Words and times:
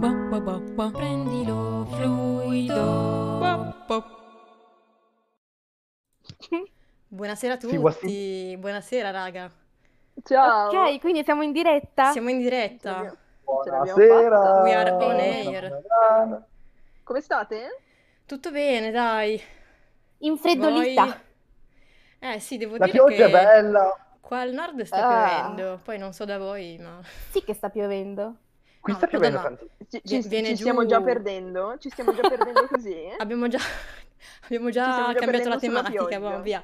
Ba, 0.00 0.10
ba, 0.40 0.58
ba. 0.76 0.90
Prendilo 0.90 1.86
fluido. 1.96 3.38
Ba, 3.40 3.74
ba. 3.86 3.98
Buonasera 7.08 7.54
a 7.54 7.56
tutti, 7.56 8.56
buonasera 8.58 9.10
raga. 9.10 9.50
Ciao. 10.22 10.68
Ok, 10.68 11.00
quindi 11.00 11.22
siamo 11.24 11.42
in 11.42 11.52
diretta? 11.52 12.10
Siamo 12.12 12.28
in 12.30 12.38
diretta. 12.38 13.16
Buonasera. 13.44 14.62
We 14.62 14.74
are 14.74 14.90
on 14.90 15.18
air. 15.20 15.82
Come 17.02 17.20
state? 17.20 17.80
Tutto 18.26 18.50
bene, 18.50 18.90
dai. 18.90 19.40
Infreddolita. 20.18 21.04
Voi? 21.04 21.14
Eh 22.18 22.40
sì, 22.40 22.56
devo 22.56 22.76
La 22.76 22.86
dire 22.86 22.98
pioggia 22.98 23.24
è 23.24 23.26
che 23.26 23.30
bella. 23.32 23.96
qua 24.20 24.40
al 24.40 24.52
nord 24.52 24.82
sta 24.82 24.96
Ah. 24.96 25.28
piovendo, 25.52 25.80
poi 25.84 25.98
non 25.98 26.12
so 26.12 26.24
da 26.24 26.38
voi, 26.38 26.76
ma 26.78 26.98
Sì 27.30 27.42
che 27.44 27.54
sta 27.54 27.68
piovendo. 27.68 28.36
Qui 28.86 28.92
No, 28.92 28.98
sta 28.98 29.08
piovendo 29.08 29.36
Madonna. 29.38 29.56
tantissimo. 29.56 30.02
Ci, 30.04 30.22
ci- 30.22 30.28
viene 30.28 30.46
ci 30.46 30.52
giù- 30.54 30.60
stiamo 30.60 30.86
già 30.86 31.00
perdendo? 31.00 31.76
Ci 31.80 31.90
stiamo 31.90 32.14
già 32.14 32.20
perdendo 32.28 32.66
così? 32.68 32.96
abbiamo 33.18 33.48
già, 33.48 33.58
abbiamo 34.46 34.70
già 34.70 35.12
cambiato 35.16 35.48
la 35.48 35.58
tematica, 35.58 36.20
boh, 36.20 36.40
via. 36.40 36.62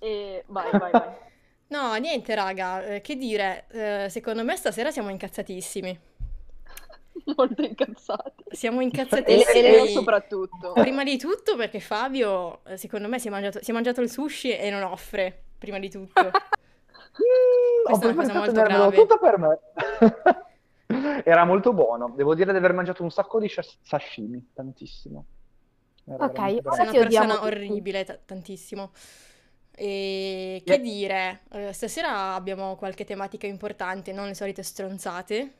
E 0.00 0.42
vai, 0.48 0.70
vai, 0.72 0.90
vai. 0.90 1.26
No, 1.70 1.94
niente 1.96 2.34
raga, 2.34 2.82
eh, 2.84 3.00
che 3.02 3.14
dire, 3.14 3.66
eh, 3.70 4.06
secondo 4.08 4.42
me 4.42 4.56
stasera 4.56 4.90
siamo 4.90 5.10
incazzatissimi. 5.10 6.00
Molto 7.36 7.62
incazzati. 7.62 8.44
Siamo 8.50 8.80
E, 8.80 8.84
incazzatissimi. 8.84 9.58
e 9.58 9.70
Leo 9.70 9.86
soprattutto. 9.86 10.72
Prima 10.72 11.04
di 11.04 11.18
tutto 11.18 11.56
perché 11.56 11.78
Fabio, 11.78 12.64
eh, 12.64 12.76
secondo 12.78 13.06
me, 13.06 13.18
si 13.20 13.28
è 13.28 13.30
mangiato, 13.30 13.62
si 13.62 13.70
è 13.70 13.74
mangiato 13.74 14.00
il 14.00 14.10
sushi 14.10 14.56
e 14.56 14.70
non 14.70 14.82
offre, 14.82 15.40
prima 15.58 15.78
di 15.78 15.90
tutto. 15.90 16.22
Mm, 16.22 17.84
Questa 17.84 18.06
ho 18.06 18.08
è 18.08 18.12
una 18.12 18.22
cosa 18.22 18.38
molto 18.38 18.52
grave. 18.62 18.96
tutto 18.96 19.18
per 19.18 19.38
me. 19.38 19.58
Era 21.24 21.44
molto 21.44 21.72
buono. 21.72 22.12
Devo 22.16 22.34
dire 22.34 22.52
di 22.52 22.58
aver 22.58 22.72
mangiato 22.72 23.02
un 23.02 23.10
sacco 23.10 23.38
di 23.40 23.48
sas- 23.48 23.78
sashimi, 23.82 24.50
tantissimo. 24.54 25.24
Era 26.04 26.24
Ok, 26.24 26.36
Sei 26.38 26.60
bravo. 26.60 26.82
una 26.82 26.90
persona 26.92 27.42
orribile, 27.42 28.04
ta- 28.04 28.18
tantissimo. 28.24 28.92
E 29.80 30.62
che 30.64 30.72
Yeah. 30.74 30.82
dire, 30.82 31.40
eh, 31.52 31.72
stasera 31.72 32.34
abbiamo 32.34 32.74
qualche 32.76 33.04
tematica 33.04 33.46
importante, 33.46 34.12
non 34.12 34.26
le 34.26 34.34
solite 34.34 34.62
stronzate, 34.62 35.52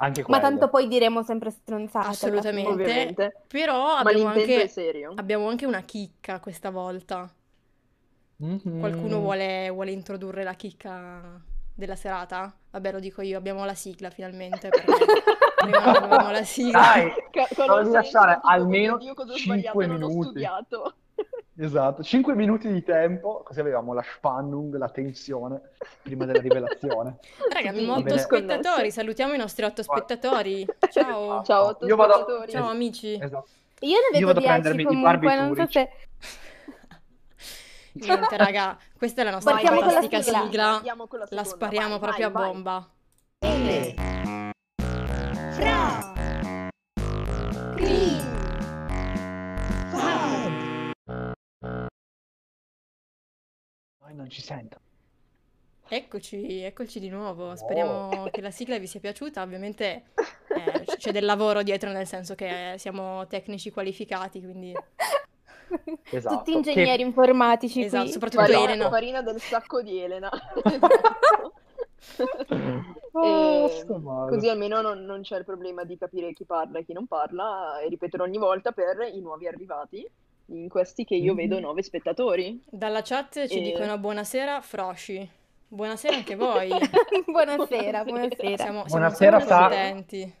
Anche 0.00 0.20
Ma 0.28 0.38
quello. 0.38 0.40
tanto 0.40 0.68
poi 0.68 0.86
diremo 0.86 1.24
sempre 1.24 1.50
stronzate 1.50 2.06
assolutamente, 2.06 2.70
Ovviamente. 2.70 3.42
però 3.48 4.00
Ma 4.02 4.10
abbiamo 4.10 4.32
l'intento 4.32 4.52
è 4.52 4.54
anche, 4.60 4.68
serio. 4.68 5.12
abbiamo 5.16 5.48
anche 5.48 5.66
una 5.66 5.82
chicca 5.82 6.38
questa 6.38 6.70
volta. 6.70 7.28
Mhm. 8.36 8.78
Qualcuno 8.78 9.18
vuole, 9.20 9.68
vuole 9.70 9.90
introdurre 9.90 10.44
la 10.44 10.54
chicca 10.54 11.42
della 11.78 11.94
serata? 11.96 12.52
Vabbè, 12.70 12.90
lo 12.92 12.98
dico 12.98 13.22
io, 13.22 13.38
abbiamo 13.38 13.64
la 13.64 13.74
sigla 13.74 14.10
finalmente, 14.10 14.68
prima 15.56 15.78
non 15.78 15.94
avevamo 15.94 16.30
la 16.32 16.42
sigla. 16.42 16.80
Dai, 16.80 17.04
devi 17.30 17.54
conoscere 17.54 17.90
lasciare 17.90 18.38
almeno 18.42 18.94
oddio, 18.94 19.14
cosa 19.14 19.32
ho 19.32 19.36
sbagliato, 19.36 19.78
5 19.80 19.86
non 19.86 20.02
ho 20.02 20.06
minuti. 20.08 20.28
studiato. 20.28 20.94
Esatto, 21.60 22.04
5 22.04 22.36
minuti 22.36 22.70
di 22.72 22.84
tempo, 22.84 23.42
così 23.44 23.58
avevamo 23.58 23.92
la 23.92 24.04
spannung, 24.04 24.76
la 24.76 24.88
tensione 24.90 25.60
prima 26.02 26.24
della 26.24 26.40
rivelazione. 26.40 27.16
Raga, 27.52 27.70
abbiamo 27.70 27.88
Va 27.88 27.92
otto 27.94 28.02
bene. 28.04 28.18
spettatori, 28.18 28.90
salutiamo 28.92 29.34
i 29.34 29.38
nostri 29.38 29.64
otto 29.64 29.82
spettatori. 29.82 30.64
Ciao. 30.88 31.42
Ciao, 31.42 31.64
otto 31.66 31.86
Io 31.86 31.96
vado- 31.96 32.12
spettatori. 32.12 32.52
Ciao 32.52 32.68
amici. 32.68 33.18
Esatto. 33.20 33.48
Io 33.80 33.96
ne 34.12 34.18
Io 34.20 34.26
vedo 34.28 34.38
vado 34.38 34.38
a 34.38 34.42
10 34.42 34.60
prendermi 34.60 34.82
i 34.82 34.84
comunque, 34.84 35.34
non 35.34 35.48
so 35.48 35.54
barbiturici. 35.54 35.72
se... 35.72 35.90
Niente, 37.92 38.36
raga, 38.36 38.78
questa 38.96 39.22
è 39.22 39.24
la 39.24 39.30
nostra 39.30 39.52
Partiamo 39.52 39.80
fantastica 39.80 40.20
sigla. 40.22 40.42
sigla. 40.44 40.66
La 40.68 41.06
seconda, 41.26 41.44
spariamo 41.44 41.98
vai, 41.98 41.98
proprio 41.98 42.30
vai, 42.30 42.42
a 42.42 42.44
vai. 42.44 42.52
bomba. 42.52 42.90
Poi 53.98 54.14
non 54.14 54.28
ci 54.30 54.42
sento. 54.42 54.80
Eccoci, 55.90 56.60
eccoci 56.62 57.00
di 57.00 57.08
nuovo. 57.08 57.56
Speriamo 57.56 58.28
che 58.30 58.42
la 58.42 58.50
sigla 58.50 58.78
vi 58.78 58.86
sia 58.86 59.00
piaciuta. 59.00 59.42
Ovviamente 59.42 60.10
eh, 60.48 60.84
c'è 60.98 61.12
del 61.12 61.24
lavoro 61.24 61.62
dietro, 61.62 61.90
nel 61.92 62.06
senso 62.06 62.34
che 62.34 62.74
siamo 62.76 63.26
tecnici 63.26 63.70
qualificati, 63.70 64.40
quindi 64.42 64.74
Esatto. 66.10 66.36
Tutti 66.36 66.52
ingegneri 66.52 67.02
informatici 67.02 67.82
esatto, 67.84 68.04
qui. 68.04 68.12
soprattutto 68.12 68.42
Farina, 68.42 68.62
Elena. 68.64 68.88
farina 68.88 69.22
del 69.22 69.40
sacco 69.40 69.82
di 69.82 69.98
Elena. 70.00 70.30
Oh, 73.12 73.66
E 73.66 73.68
sto 73.70 73.98
male. 73.98 74.30
così 74.30 74.48
almeno 74.48 74.80
non, 74.80 75.04
non 75.04 75.22
c'è 75.22 75.38
il 75.38 75.44
problema 75.44 75.82
di 75.84 75.98
capire 75.98 76.32
chi 76.32 76.44
parla 76.44 76.78
e 76.78 76.84
chi 76.84 76.92
non 76.92 77.06
parla, 77.06 77.80
e 77.80 77.88
ripeterò 77.88 78.22
ogni 78.24 78.38
volta 78.38 78.70
per 78.72 79.10
i 79.12 79.20
nuovi 79.20 79.48
arrivati, 79.48 80.08
in 80.46 80.68
questi 80.68 81.04
che 81.04 81.16
io 81.16 81.34
vedo 81.34 81.58
nove 81.58 81.82
spettatori. 81.82 82.62
Dalla 82.70 83.02
chat 83.02 83.46
ci 83.46 83.58
E- 83.58 83.62
dicono 83.62 83.98
buonasera, 83.98 84.60
Froshi. 84.60 85.28
Buonasera 85.66 86.16
anche 86.16 86.36
voi. 86.36 86.68
buonasera, 87.26 88.04
buonasera. 88.04 88.56
Siamo, 88.56 88.56
siamo 88.56 88.84
Buonasera, 88.84 89.40
Sara. 89.40 89.66
contenti. 89.68 90.34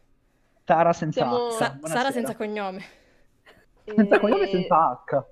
Sara 0.64 0.92
senza 0.92 1.20
Siamo-. 1.22 1.50
Sa-. 1.50 1.78
Sara 1.82 2.10
senza 2.12 2.36
cognome. 2.36 2.84
Senza 3.94 4.20
cognome 4.20 4.42
e 4.44 4.48
E- 4.48 4.50
senza 4.50 5.02
H. 5.06 5.24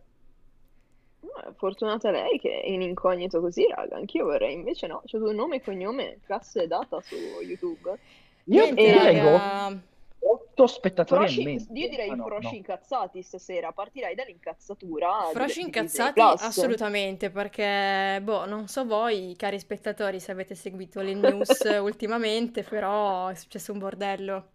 Fortunata 1.56 2.10
lei 2.10 2.38
che 2.38 2.60
è 2.62 2.66
in 2.68 2.82
incognito 2.82 3.40
così, 3.40 3.66
raga. 3.68 3.96
Anch'io 3.96 4.24
vorrei, 4.24 4.54
invece 4.54 4.86
no, 4.86 5.02
c'è 5.04 5.18
due 5.18 5.32
nome 5.34 5.56
e 5.56 5.60
cognome, 5.62 6.18
classe 6.24 6.62
e 6.62 6.66
data 6.66 7.00
su 7.00 7.14
YouTube. 7.42 7.98
Io 8.44 8.62
Niente, 8.64 8.82
leggo 8.94 9.30
raga. 9.30 9.80
8 10.18 10.66
spettatori 10.66 11.40
e 11.40 11.44
mezzo. 11.44 11.72
io 11.72 11.88
direi 11.88 12.10
Ah, 12.10 12.14
no, 12.14 12.24
froshi 12.24 12.50
no. 12.52 12.56
incazzati 12.56 13.22
stasera, 13.22 13.70
partirei 13.72 14.14
dall'incazzatura 14.14 15.28
Froci 15.32 15.46
di- 15.46 15.60
di 15.60 15.66
incazzati? 15.66 16.12
Plus. 16.20 16.42
Assolutamente, 16.42 17.30
perché, 17.30 18.20
boh, 18.22 18.46
non 18.46 18.66
so 18.66 18.84
voi, 18.84 19.34
cari 19.36 19.58
spettatori, 19.58 20.18
se 20.18 20.32
avete 20.32 20.54
seguito 20.54 21.00
le 21.02 21.14
news 21.14 21.48
ultimamente, 21.80 22.62
però 22.62 23.28
è 23.28 23.34
successo 23.34 23.72
un 23.72 23.78
bordello. 23.78 24.52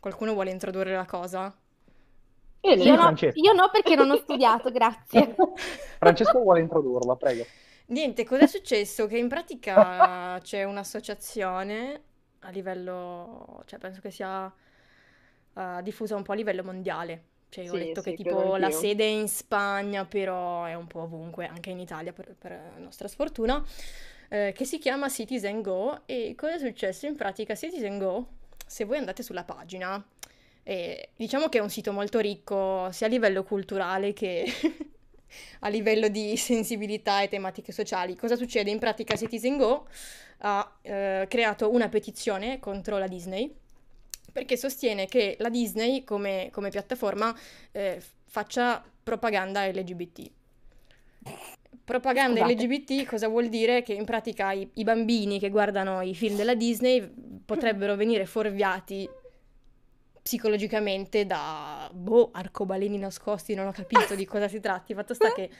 Qualcuno 0.00 0.32
vuole 0.34 0.50
introdurre 0.50 0.94
la 0.94 1.04
cosa? 1.06 1.54
Elena, 2.62 2.82
Sì, 2.82 2.88
Io 2.88 2.96
no, 2.96 3.18
io 3.34 3.52
no 3.52 3.70
perché 3.70 3.94
non 3.96 4.10
ho 4.10 4.16
studiato, 4.16 4.70
grazie. 4.70 5.36
Francesco 5.98 6.40
vuole 6.40 6.60
introdurla, 6.60 7.16
prego. 7.16 7.48
Niente, 7.86 8.24
cos'è 8.24 8.46
successo? 8.46 9.06
Che 9.06 9.18
in 9.18 9.28
pratica 9.28 10.38
c'è 10.42 10.64
un'associazione 10.64 12.02
a 12.40 12.50
livello, 12.50 13.62
cioè 13.66 13.78
penso 13.78 14.00
che 14.00 14.10
sia 14.10 14.52
eh, 15.54 15.80
diffusa 15.82 16.16
un 16.16 16.22
po' 16.22 16.32
a 16.32 16.34
livello 16.34 16.62
mondiale. 16.64 17.24
Cioè, 17.48 17.70
ho 17.70 17.74
Sì, 17.74 17.76
letto 17.76 18.00
che 18.00 18.14
sì, 18.14 18.14
tipo 18.14 18.56
credo 18.56 18.56
la 18.56 18.70
sede 18.70 19.04
è 19.04 19.08
in 19.08 19.28
Spagna, 19.28 20.06
però 20.06 20.64
è 20.64 20.74
un 20.74 20.86
po' 20.86 21.00
ovunque, 21.02 21.46
anche 21.46 21.70
in 21.70 21.78
Italia 21.80 22.12
per, 22.12 22.34
per 22.38 22.58
nostra 22.78 23.08
sfortuna, 23.08 23.62
eh, 24.30 24.52
che 24.56 24.64
si 24.64 24.78
chiama 24.78 25.08
Citizen 25.10 25.60
Go. 25.60 26.02
E 26.06 26.34
cosa 26.36 26.54
è 26.54 26.58
successo? 26.58 27.06
In 27.06 27.16
pratica 27.16 27.54
Citizen 27.54 27.98
Go, 27.98 28.26
se 28.66 28.84
voi 28.84 28.96
andate 28.96 29.22
sulla 29.22 29.44
pagina, 29.44 30.02
eh, 30.64 31.08
diciamo 31.16 31.48
che 31.48 31.58
è 31.58 31.60
un 31.60 31.70
sito 31.70 31.92
molto 31.92 32.18
ricco 32.20 32.90
sia 32.92 33.06
a 33.06 33.10
livello 33.10 33.42
culturale 33.42 34.12
che 34.12 34.44
a 35.60 35.68
livello 35.68 36.08
di 36.08 36.36
sensibilità 36.36 37.22
e 37.22 37.28
tematiche 37.28 37.72
sociali. 37.72 38.16
Cosa 38.16 38.36
succede? 38.36 38.70
In 38.70 38.78
pratica 38.78 39.16
Citizen 39.16 39.56
Go 39.56 39.86
ha 40.38 40.78
eh, 40.82 41.26
creato 41.28 41.70
una 41.70 41.88
petizione 41.88 42.58
contro 42.58 42.98
la 42.98 43.06
Disney 43.06 43.52
perché 44.32 44.56
sostiene 44.56 45.06
che 45.06 45.36
la 45.38 45.50
Disney 45.50 46.04
come, 46.04 46.48
come 46.52 46.70
piattaforma 46.70 47.36
eh, 47.70 48.02
faccia 48.24 48.82
propaganda 49.02 49.66
LGBT. 49.66 50.30
Propaganda 51.84 52.40
Scusate. 52.40 52.64
LGBT 52.64 53.06
cosa 53.06 53.28
vuol 53.28 53.48
dire? 53.48 53.82
Che 53.82 53.92
in 53.92 54.04
pratica 54.04 54.52
i, 54.52 54.68
i 54.74 54.84
bambini 54.84 55.38
che 55.38 55.50
guardano 55.50 56.00
i 56.00 56.14
film 56.14 56.36
della 56.36 56.54
Disney 56.54 57.06
potrebbero 57.44 57.96
venire 57.96 58.24
fuorviati 58.24 59.08
psicologicamente 60.22 61.26
da 61.26 61.90
boh, 61.92 62.30
arcobaleni 62.32 62.96
nascosti, 62.98 63.54
non 63.54 63.66
ho 63.66 63.72
capito 63.72 64.14
di 64.14 64.24
cosa 64.24 64.48
si 64.48 64.60
tratti. 64.60 64.94
Fatto 64.94 65.14
sta 65.14 65.32
che 65.32 65.50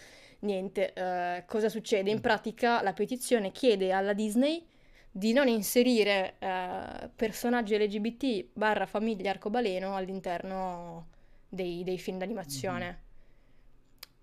niente, 0.41 0.93
eh, 0.93 1.45
cosa 1.47 1.69
succede? 1.69 2.11
In 2.11 2.21
pratica 2.21 2.83
la 2.83 2.93
petizione 2.93 3.51
chiede 3.51 3.93
alla 3.93 4.13
Disney 4.13 4.65
di 5.11 5.33
non 5.33 5.49
inserire 5.49 6.37
eh, 6.39 7.11
personaggi 7.15 7.77
LGBT 7.77 8.47
barra 8.55 8.87
famiglia 8.87 9.31
arcobaleno 9.31 9.95
all'interno 9.95 11.09
dei, 11.49 11.83
dei 11.85 11.99
film 11.99 12.19
d'animazione. 12.19 13.01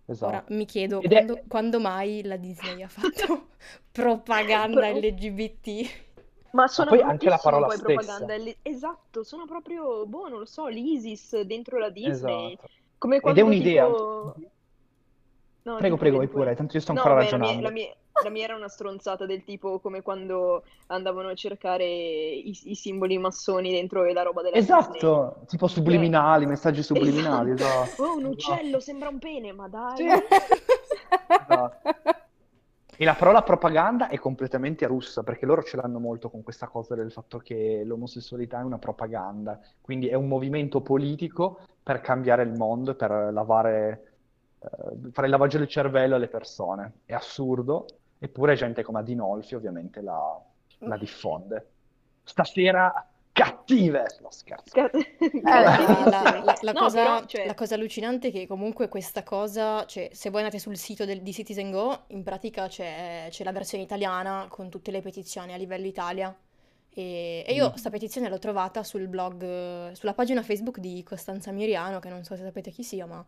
Esatto. 0.06 0.31
Ora 0.31 0.44
mi 0.50 0.65
chiedo 0.65 1.01
Ed 1.01 1.12
è- 1.12 1.15
quando, 1.15 1.44
quando 1.47 1.80
mai 1.80 2.24
la 2.24 2.38
Disney 2.38 2.81
ha 2.81 2.88
fatto 2.88 3.50
propaganda 3.91 4.89
LGBT? 4.91 6.09
Ma 6.51 6.68
sono 6.68 6.90
poi 6.90 7.01
anche 7.01 7.30
la 7.30 7.38
parola 7.42 7.68
poi 7.68 7.78
stessa. 7.78 8.25
Esatto, 8.62 9.24
sono 9.24 9.46
proprio, 9.46 10.06
boh, 10.06 10.28
non 10.28 10.40
lo 10.40 10.46
so, 10.46 10.68
l'ISIS 10.68 11.42
dentro 11.42 11.78
la 11.78 11.90
Disney. 11.90 12.54
Esatto. 12.54 12.68
Come 12.98 13.18
Ed 13.18 13.38
è 13.38 13.42
un'idea. 13.42 13.86
tipo... 13.86 14.36
No, 15.62 15.75
Prego, 15.75 15.98
prego, 15.98 16.18
vai 16.18 16.28
pure, 16.28 16.56
tanto 16.56 16.75
io 16.78 16.81
sto 16.81 16.94
No, 16.94 17.00
ancora 17.01 17.16
vabbè, 17.16 17.31
la 17.31 17.38
mia- 17.38 17.46
ragionando. 17.48 17.68
la 17.68 17.74
mia- 17.74 17.96
la 18.24 18.30
mia 18.30 18.44
era 18.44 18.56
una 18.56 18.68
stronzata 18.68 19.25
del 19.25 19.44
tipo 19.44 19.80
come 19.80 20.01
quando 20.01 20.63
andavano 20.88 21.30
a 21.30 21.36
cercare 21.36 21.86
i, 21.86 22.57
i 22.63 22.75
simboli 22.75 23.18
massoni 23.18 23.72
dentro 23.72 24.04
la 24.12 24.24
roba 24.24 24.42
della 24.42 24.57
Disney. 24.57 24.78
Esatto, 24.78 25.44
tipo 25.48 25.68
subliminali, 25.68 26.46
messaggi 26.46 26.81
subliminali, 26.84 27.51
esatto. 27.51 28.04
Oh, 28.04 28.13
un 28.16 28.25
Esatto. 28.25 28.30
uccello, 28.54 28.80
sembra 28.80 29.10
un 29.10 29.19
pene, 29.19 29.51
ma 29.54 29.68
dai. 29.68 29.98
Sì. 29.98 30.06
Esatto. 31.30 32.18
E 33.01 33.06
la 33.06 33.16
parola 33.16 33.44
propaganda 33.44 34.10
è 34.10 34.18
completamente 34.18 34.86
russa, 34.86 35.24
perché 35.24 35.46
loro 35.46 35.63
ce 35.63 35.78
l'hanno 35.78 36.00
molto 36.00 36.30
con 36.30 36.44
questa 36.44 36.68
cosa 36.68 36.96
del 36.96 37.13
fatto 37.13 37.38
che 37.38 37.84
l'omosessualità 37.86 38.60
è 38.60 38.63
una 38.63 38.78
propaganda, 38.78 39.57
quindi 39.80 40.10
è 40.10 40.16
un 40.16 40.28
movimento 40.28 40.81
politico 40.81 41.62
per 41.81 42.01
cambiare 42.01 42.44
il 42.44 42.51
mondo, 42.51 42.96
per 42.96 43.10
lavare, 43.31 44.16
eh, 44.60 45.12
fare 45.13 45.28
il 45.28 45.31
lavaggio 45.31 45.60
del 45.60 45.69
cervello 45.69 46.16
alle 46.16 46.28
persone. 46.28 46.96
È 47.06 47.13
assurdo, 47.13 47.86
eppure 48.18 48.56
gente 48.56 48.84
come 48.84 49.00
Adinolfi 49.00 49.56
ovviamente 49.56 50.01
la, 50.01 50.38
la 50.80 50.98
diffonde. 50.98 51.69
Stasera 52.22 53.09
cattive! 53.44 54.03
No, 54.21 54.30
scherzo. 54.31 54.71
Ca- 54.74 54.89
La, 54.91 55.63
Cattivissime. 55.63 56.09
la- 56.09 56.41
la- 56.44 56.57
la 56.62 56.71
No, 56.71 56.80
cosa, 56.80 57.01
però, 57.03 57.25
cioè, 57.25 57.45
la 57.45 57.53
cosa 57.53 57.75
allucinante 57.75 58.27
è 58.27 58.31
che 58.31 58.47
comunque 58.47 58.88
questa 58.88 59.24
cosa, 59.24 59.86
cioè 59.86 60.09
se 60.13 60.30
voi 60.30 60.41
andate 60.41 60.59
sul 60.59 60.75
sito 60.77 61.06
del- 61.06 61.21
di 61.21 61.31
Citizen 61.33 61.71
Go, 61.71 62.03
in 62.07 62.24
pratica 62.24 62.68
c'è 62.68 63.27
c'è 63.30 63.44
la 63.44 63.51
versione 63.51 63.83
italiana 63.83 64.47
con 64.50 64.69
tutte 64.69 64.91
le 64.91 65.01
petizioni 65.01 65.53
a 65.53 65.57
livello 65.57 65.86
Italia. 65.88 66.36
E, 66.91 67.44
e 67.47 67.53
io 67.53 67.69
Mm. 67.69 67.74
sta 67.75 67.89
petizione 67.89 68.30
l'ho 68.30 68.39
trovata 68.39 68.83
sul 68.83 69.07
blog, 69.07 69.44
eh, 69.44 69.91
sulla 69.95 70.13
pagina 70.13 70.41
Facebook 70.41 70.80
di 70.80 71.01
Costanza 71.03 71.51
Miriano, 71.51 72.00
che 72.00 72.09
non 72.09 72.24
so 72.24 72.36
se 72.36 72.44
sapete 72.44 72.71
chi 72.71 72.83
sia, 72.83 73.06
ma 73.06 73.24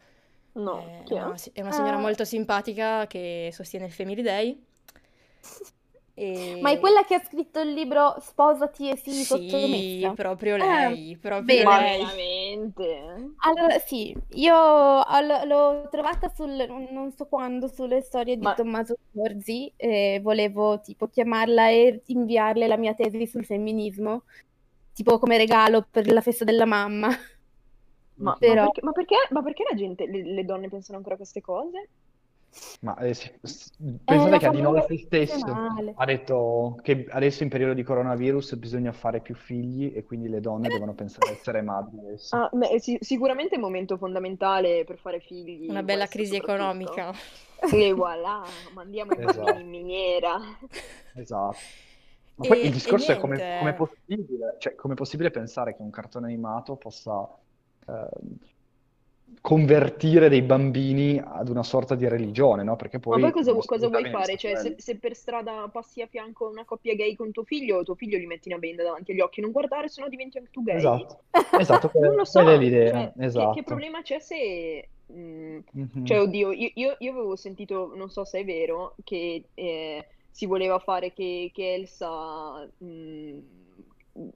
No, 0.53 0.79
è 0.79 1.03
chi 1.05 1.13
è? 1.15 1.21
una, 1.23 1.35
è 1.53 1.61
una 1.61 1.71
signora 1.71 1.95
Ah. 1.95 1.99
molto 1.99 2.25
simpatica 2.25 3.05
che 3.07 3.49
sostiene 3.53 3.85
il 3.85 3.91
Family 3.91 4.21
Day. 4.21 4.65
E... 6.15 6.59
Ma 6.61 6.71
è 6.71 6.79
quella 6.79 7.03
che 7.03 7.15
ha 7.15 7.23
scritto 7.23 7.59
il 7.59 7.73
libro 7.73 8.15
Sposati 8.19 8.89
e 8.89 8.95
sii 8.97 9.23
Sì, 9.23 9.25
sottomessa? 9.25 10.13
proprio 10.15 10.57
Ah, 10.57 10.89
lei, 10.89 11.17
proprio 11.17 11.43
bene. 11.43 11.63
Ma 11.63 11.77
lei. 11.77 12.05
veramente? 12.07 13.35
Allora, 13.43 13.79
sì, 13.79 14.15
io 14.35 14.55
ho- 14.55 15.45
l'ho 15.45 15.87
trovata 15.89 16.29
sul, 16.29 16.51
non 16.91 17.11
so 17.11 17.25
quando, 17.25 17.67
sulle 17.67 18.01
storie 18.01 18.37
di 18.37 18.43
Ma- 18.43 18.53
Tommaso 18.53 18.95
Zorzi 19.11 19.71
e 19.77 20.19
volevo 20.21 20.79
tipo 20.81 21.07
chiamarla 21.07 21.69
e 21.69 22.03
inviarle 22.07 22.67
la 22.67 22.77
mia 22.77 22.93
tesi 22.93 23.25
sul 23.25 23.43
femminismo, 23.45 24.25
tipo 24.93 25.17
come 25.17 25.37
regalo 25.37 25.87
per 25.89 26.11
la 26.11 26.21
festa 26.21 26.43
della 26.45 26.65
mamma. 26.65 27.09
Ma, 28.15 28.37
ma 28.39 28.39
Però- 28.39 28.55
perché, 28.57 28.81
ma 28.83 28.91
perché- 28.93 29.27
ma 29.31 29.41
perché 29.43 29.63
la 29.69 29.75
gente, 29.75 30.05
le, 30.07 30.23
le 30.23 30.45
donne 30.45 30.69
pensano 30.69 30.97
ancora 30.97 31.15
a 31.15 31.17
queste 31.17 31.41
cose? 31.41 31.89
Ma 32.81 32.97
eh, 32.97 33.13
sì, 33.13 33.31
s- 33.41 33.71
È 34.03 34.05
pensate 34.05 34.37
che 34.37 34.45
Adinolfi 34.47 34.97
famiglia 34.97 35.05
stesso 35.05 35.45
ha 35.93 36.05
detto 36.05 36.77
che 36.81 37.05
adesso 37.09 37.43
in 37.43 37.49
periodo 37.49 37.73
di 37.73 37.83
coronavirus 37.83 38.55
bisogna 38.55 38.91
fare 38.91 39.21
più 39.21 39.35
figli 39.35 39.91
e 39.95 40.03
quindi 40.03 40.27
le 40.29 40.41
donne 40.41 40.69
devono 40.69 40.93
pensare 40.93 41.29
a 41.29 41.31
essere 41.31 41.61
madri 41.61 41.97
adesso. 41.99 42.35
Ah, 42.35 42.49
beh, 42.51 42.79
sì- 42.79 42.97
sicuramente 43.01 43.53
è 43.55 43.57
un 43.57 43.63
momento 43.63 43.97
fondamentale 43.97 44.83
per 44.83 44.97
fare 44.97 45.19
figli, 45.19 45.69
Una 45.69 45.83
bella 45.83 46.07
questo 46.07 46.17
crisi 46.17 46.35
soprattutto. 46.35 46.53
economica. 46.53 47.13
E 47.69 47.93
voilà, 47.93 48.43
mandiamo 48.73 49.13
i 49.13 49.15
Esatto. 49.17 49.41
bambini 49.43 49.61
in 49.61 49.69
miniera. 49.69 50.37
Esatto. 51.13 51.57
Ma 52.35 52.45
poi 52.45 52.61
E- 52.61 52.65
il 52.67 52.71
discorso 52.71 53.11
e 53.11 53.15
è 53.15 53.17
come, 53.17 53.35
niente. 53.35 53.57
come 53.59 53.69
è 53.71 53.73
possibile, 53.73 54.55
cioè, 54.59 54.75
come 54.75 54.93
è 54.93 54.97
possibile 54.97 55.31
pensare 55.31 55.75
che 55.75 55.81
un 55.81 55.89
cartone 55.91 56.25
animato 56.27 56.75
possa 56.75 57.27
ehm, 57.87 58.37
convertire 59.39 60.29
dei 60.29 60.41
bambini 60.41 61.19
ad 61.23 61.49
una 61.49 61.63
sorta 61.63 61.95
di 61.95 62.07
religione, 62.07 62.63
no? 62.63 62.75
Perché 62.75 62.99
Ma 63.09 63.17
poi 63.19 63.19
poi 63.19 63.31
cosa, 63.31 63.51
non 63.51 63.65
cosa 63.65 63.87
vuoi 63.89 64.05
fare? 64.05 64.37
Cioè, 64.37 64.55
se, 64.55 64.75
se 64.77 64.97
per 64.97 65.15
strada 65.15 65.67
passi 65.69 66.01
a 66.01 66.07
fianco 66.07 66.47
una 66.49 66.65
coppia 66.65 66.95
gay 66.95 67.15
con 67.15 67.31
tuo 67.31 67.43
figlio, 67.43 67.83
tuo 67.83 67.95
figlio 67.95 68.17
gli 68.17 68.25
metti 68.25 68.47
una 68.49 68.57
benda 68.57 68.83
davanti 68.83 69.11
agli 69.11 69.19
occhi, 69.21 69.41
non 69.41 69.51
guardare, 69.51 69.89
sennò 69.89 70.07
diventi 70.07 70.37
anche 70.37 70.49
tu 70.51 70.63
gay. 70.63 70.77
Esatto, 70.77 71.23
esatto, 71.55 71.89
Non 71.99 72.13
quella, 72.13 72.15
lo 72.15 72.25
so, 72.25 72.41
quella 72.41 72.53
è 72.53 72.57
l'idea, 72.57 72.91
cioè, 72.91 73.13
che, 73.17 73.25
esatto. 73.25 73.49
che 73.49 73.63
problema 73.63 74.01
c'è 74.01 74.19
se... 74.19 74.89
mm, 75.11 75.59
Mhm. 75.71 76.05
Cioè, 76.05 76.19
oddio, 76.21 76.51
io, 76.51 76.71
io- 76.75 76.95
io 76.99 77.11
avevo 77.11 77.35
sentito, 77.35 77.93
non 77.95 78.09
so 78.09 78.23
se 78.25 78.39
è 78.39 78.45
vero, 78.45 78.95
che 79.03 79.49
eh, 79.53 80.07
si 80.29 80.45
voleva 80.45 80.79
fare 80.79 81.13
che, 81.13 81.51
che 81.53 81.73
Elsa 81.73 82.69
mm, 82.83 83.39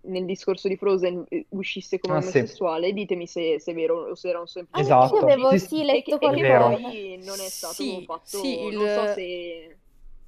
nel 0.03 0.25
discorso 0.25 0.67
di 0.67 0.77
Frozen 0.77 1.25
eh, 1.29 1.45
uscisse 1.49 1.99
come 1.99 2.15
Ah, 2.15 2.21
sì. 2.21 2.27
omosessuale. 2.39 2.93
Ditemi 2.93 3.27
se, 3.27 3.59
se 3.59 3.71
è 3.71 3.73
vero 3.75 4.09
o 4.09 4.15
se 4.15 4.29
era 4.29 4.39
un 4.39 4.47
semplice 4.47 4.81
Esatto. 4.81 5.03
Anche 5.15 5.15
io 5.17 5.33
avevo 5.33 5.49
Sì, 5.51 5.59
sì 5.59 5.67
sì. 5.67 5.81
E 5.81 5.83
letto 5.85 6.17
che, 6.17 6.25
e 6.25 6.29
che 6.35 6.57
poi 6.57 7.21
non 7.23 7.39
è 7.39 7.49
stato 7.49 7.73
Sì, 7.73 8.03
fatto, 8.05 8.37
sì, 8.37 8.63
il- 8.65 8.75
non 8.77 8.87
so 8.87 9.13
se... 9.13 9.77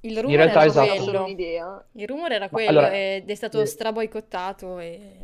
Il 0.00 0.12
In 0.12 0.20
rumore 0.20 0.36
realtà 0.36 0.60
era 0.60 0.66
esatto. 0.68 1.02
quello. 1.04 1.22
un'idea. 1.24 1.86
Il 1.92 2.06
rumore 2.06 2.34
era 2.36 2.48
quello 2.48 2.68
allora, 2.68 2.94
ed 2.94 3.28
è 3.28 3.34
stato 3.34 3.60
eh, 3.60 3.66
straboicottato 3.66 4.78
e... 4.78 5.16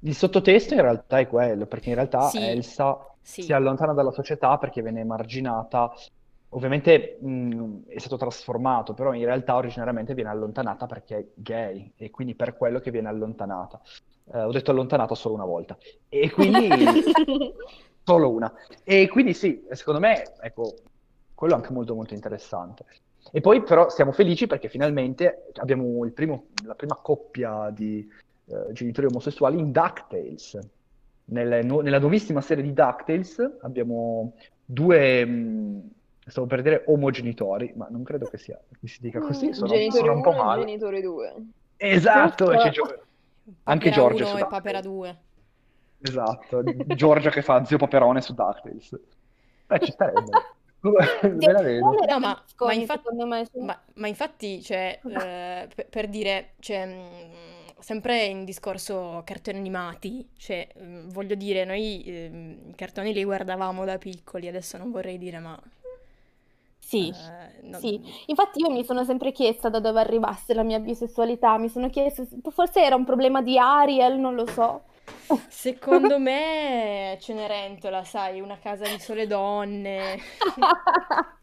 il 0.00 0.14
sottotesto 0.14 0.74
in 0.74 0.80
realtà 0.82 1.18
è 1.18 1.26
quello, 1.26 1.66
perché 1.66 1.90
in 1.90 1.94
realtà 1.96 2.28
Sì, 2.28 2.38
Elsa 2.38 2.98
sì. 3.20 3.42
si 3.42 3.52
allontana 3.52 3.92
dalla 3.92 4.12
società 4.12 4.56
perché 4.58 4.82
viene 4.82 5.00
emarginata. 5.00 5.92
Ovviamente 6.52 7.18
mh, 7.20 7.86
è 7.88 7.98
stato 7.98 8.16
trasformato, 8.16 8.92
però 8.94 9.14
in 9.14 9.24
realtà 9.24 9.54
originariamente 9.56 10.14
viene 10.14 10.30
allontanata 10.30 10.86
perché 10.86 11.16
è 11.16 11.26
gay 11.34 11.92
e 11.96 12.10
quindi 12.10 12.34
per 12.34 12.56
quello 12.56 12.80
che 12.80 12.90
viene 12.90 13.08
allontanata. 13.08 13.80
Eh, 14.32 14.42
ho 14.42 14.50
detto 14.50 14.70
allontanata 14.72 15.14
solo 15.14 15.34
una 15.34 15.44
volta. 15.44 15.78
E 16.08 16.30
quindi 16.30 16.58
solo 18.02 18.30
una. 18.30 18.52
E 18.82 19.08
quindi 19.08 19.32
sì, 19.34 19.64
secondo 19.70 20.00
me, 20.00 20.34
ecco, 20.40 20.74
quello 21.34 21.54
è 21.54 21.56
anche 21.56 21.72
molto 21.72 21.94
molto 21.94 22.14
interessante. 22.14 22.84
E 23.32 23.40
poi 23.40 23.62
però 23.62 23.88
siamo 23.88 24.12
felici 24.12 24.46
perché 24.46 24.68
finalmente 24.68 25.50
abbiamo 25.54 26.04
il 26.04 26.12
primo- 26.12 26.46
la 26.64 26.74
prima 26.74 26.96
coppia 26.96 27.70
di 27.70 28.06
eh, 28.46 28.72
genitori 28.72 29.06
omosessuali 29.06 29.58
in 29.58 29.70
DuckTales. 29.70 30.58
Nelle 31.26 31.62
nu- 31.62 31.80
nella 31.80 31.98
nuovissima 32.00 32.40
serie 32.40 32.64
di 32.64 32.72
DuckTales 32.72 33.58
abbiamo 33.60 34.34
due, 34.64 35.24
mh, 35.24 35.90
stavo 36.26 36.46
per 36.46 36.62
dire 36.62 36.84
omogenitori, 36.86 37.72
ma 37.76 37.86
non 37.90 38.02
credo 38.04 38.26
che, 38.26 38.38
sia, 38.38 38.58
che 38.78 38.86
si 38.88 39.00
dica 39.00 39.20
così, 39.20 39.48
Mm, 39.48 39.52
sono, 39.52 39.72
Genitore 39.72 39.98
sono 39.98 40.12
un 40.12 40.22
po' 40.22 40.30
1 40.30 40.44
male. 40.44 40.64
genitore 40.64 41.00
2. 41.00 41.34
Esatto, 41.76 42.52
e 42.52 42.56
c'è 42.58 42.70
Giusto. 42.70 42.94
Gio- 42.94 43.52
anche 43.64 43.90
Giorgia 43.90 44.24
1 44.24 44.36
su 44.36 44.44
e 44.44 44.46
Papera 44.46 44.80
DuckTales. 44.80 44.84
2. 44.84 45.18
Esatto, 46.02 46.62
Giorgia 46.94 47.30
che 47.30 47.42
fa 47.42 47.64
Zio 47.64 47.78
Paperone 47.78 48.20
su 48.20 48.34
DuckTales. 48.34 48.98
Beh, 49.66 49.80
ci 49.80 49.92
starebbe. 49.92 50.30
Ve 51.22 51.52
la 51.52 51.60
vedo. 51.60 51.90
No, 52.08 52.18
ma, 52.18 52.42
ma 52.58 52.72
infatti, 52.72 53.14
me. 53.14 53.46
ma, 53.60 53.82
ma 53.94 54.06
infatti, 54.08 54.62
cioè, 54.62 54.98
eh, 55.04 55.68
per, 55.74 55.86
per 55.88 56.08
dire, 56.08 56.54
cioè, 56.60 56.86
mh, 56.86 57.80
sempre 57.80 58.24
in 58.24 58.44
discorso 58.44 59.22
cartoni 59.24 59.58
animati, 59.58 60.30
cioè, 60.36 60.66
mh, 60.74 61.08
voglio 61.10 61.34
dire, 61.34 61.64
noi 61.64 62.02
ehm, 62.06 62.58
i 62.70 62.74
cartoni 62.74 63.12
li 63.12 63.24
guardavamo 63.24 63.84
da 63.84 63.98
piccoli, 63.98 64.48
adesso 64.48 64.78
non 64.78 64.90
vorrei 64.90 65.18
dire, 65.18 65.38
ma... 65.38 65.60
Sì, 66.90 67.08
eh, 67.08 67.60
non- 67.68 67.80
sì. 67.80 68.00
Infatti 68.26 68.60
io 68.60 68.68
mi 68.70 68.82
sono 68.84 69.04
sempre 69.04 69.30
chiesta 69.30 69.68
da 69.68 69.78
dove 69.78 70.00
arrivasse 70.00 70.54
la 70.54 70.64
mia 70.64 70.80
bisessualità, 70.80 71.56
mi 71.56 71.68
sono 71.68 71.88
chiesta, 71.88 72.24
forse 72.50 72.82
era 72.82 72.96
un 72.96 73.04
problema 73.04 73.42
di 73.42 73.56
Ariel, 73.56 74.18
non 74.18 74.34
lo 74.34 74.44
so. 74.46 74.82
Secondo 75.48 76.18
me 76.18 77.16
Cenerentola, 77.20 78.02
sai, 78.02 78.40
una 78.40 78.58
casa 78.58 78.88
di 78.88 78.98
sole 78.98 79.28
donne. 79.28 80.18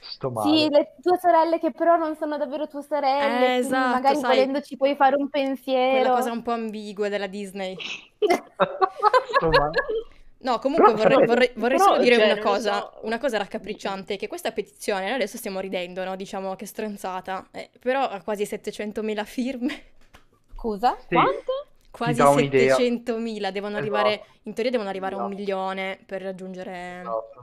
Sto 0.00 0.30
Sì, 0.30 0.68
male. 0.68 0.68
le 0.68 0.94
tue 1.00 1.18
sorelle 1.18 1.58
che 1.60 1.70
però 1.70 1.96
non 1.96 2.16
sono 2.16 2.36
davvero 2.36 2.66
tue 2.66 2.82
sorelle, 2.82 3.54
Eh, 3.54 3.58
esatto, 3.58 3.88
magari 3.96 4.18
sai, 4.18 4.36
volendoci 4.36 4.76
puoi 4.76 4.96
fare 4.96 5.14
un 5.14 5.28
quella 5.28 6.08
pensiero. 6.08 6.14
cosa 6.14 6.32
un 6.32 6.42
po' 6.42 6.50
ambigua 6.52 7.08
della 7.08 7.28
Disney. 7.28 7.76
Sto 9.36 9.48
male. 9.50 9.72
No, 10.42 10.58
comunque 10.58 10.92
Però 10.94 10.96
vorrei, 10.96 11.12
sapete- 11.12 11.26
vorrei- 11.32 11.52
vorrei 11.54 11.78
però, 11.78 11.90
solo 11.90 12.02
dire 12.02 12.16
cioè, 12.16 12.32
una 12.32 12.38
cosa, 12.42 12.78
so. 12.80 12.98
una 13.02 13.18
cosa 13.18 13.38
raccapricciante, 13.38 14.16
che 14.16 14.26
questa 14.26 14.50
petizione, 14.52 15.04
noi 15.04 15.14
adesso 15.14 15.36
stiamo 15.36 15.60
ridendo, 15.60 16.02
no? 16.04 16.16
Diciamo 16.16 16.56
che 16.56 16.66
stronzata, 16.66 17.48
eh, 17.52 17.70
però 17.78 18.02
ha 18.08 18.20
quasi 18.22 18.44
700.000 18.44 19.24
firme, 19.24 19.82
Scusa? 20.54 20.96
Sì, 21.00 21.14
Quante? 21.14 21.52
quasi 21.90 22.14
dà 22.18 22.28
un'idea. 22.28 22.76
700.000, 22.76 23.50
devono 23.50 23.76
arrivare, 23.76 24.14
Esatto. 24.14 24.28
in 24.44 24.52
teoria 24.54 24.70
devono 24.72 24.88
arrivare 24.90 25.14
a 25.14 25.18
un 25.18 25.24
Esatto. 25.24 25.38
milione 25.38 25.98
per 26.06 26.22
raggiungere 26.22 27.00
Esatto. 27.00 27.40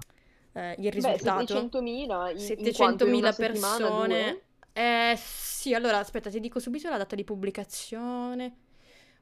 eh, 0.54 0.72
il 0.78 0.84
Beh, 0.84 0.90
risultato. 0.90 1.54
700.000 1.54 2.32
in, 2.32 2.66
in 2.66 2.74
quanto? 2.74 3.06
In 3.06 3.12
700.000 3.14 3.18
una 3.18 3.32
settimana, 3.32 3.78
persone. 3.78 4.22
due? 4.24 4.42
Eh 4.72 5.16
sì, 5.18 5.74
allora 5.74 5.98
aspetta, 5.98 6.30
ti 6.30 6.40
dico 6.40 6.60
subito 6.60 6.90
la 6.90 6.98
data 6.98 7.16
di 7.16 7.24
pubblicazione. 7.26 8.56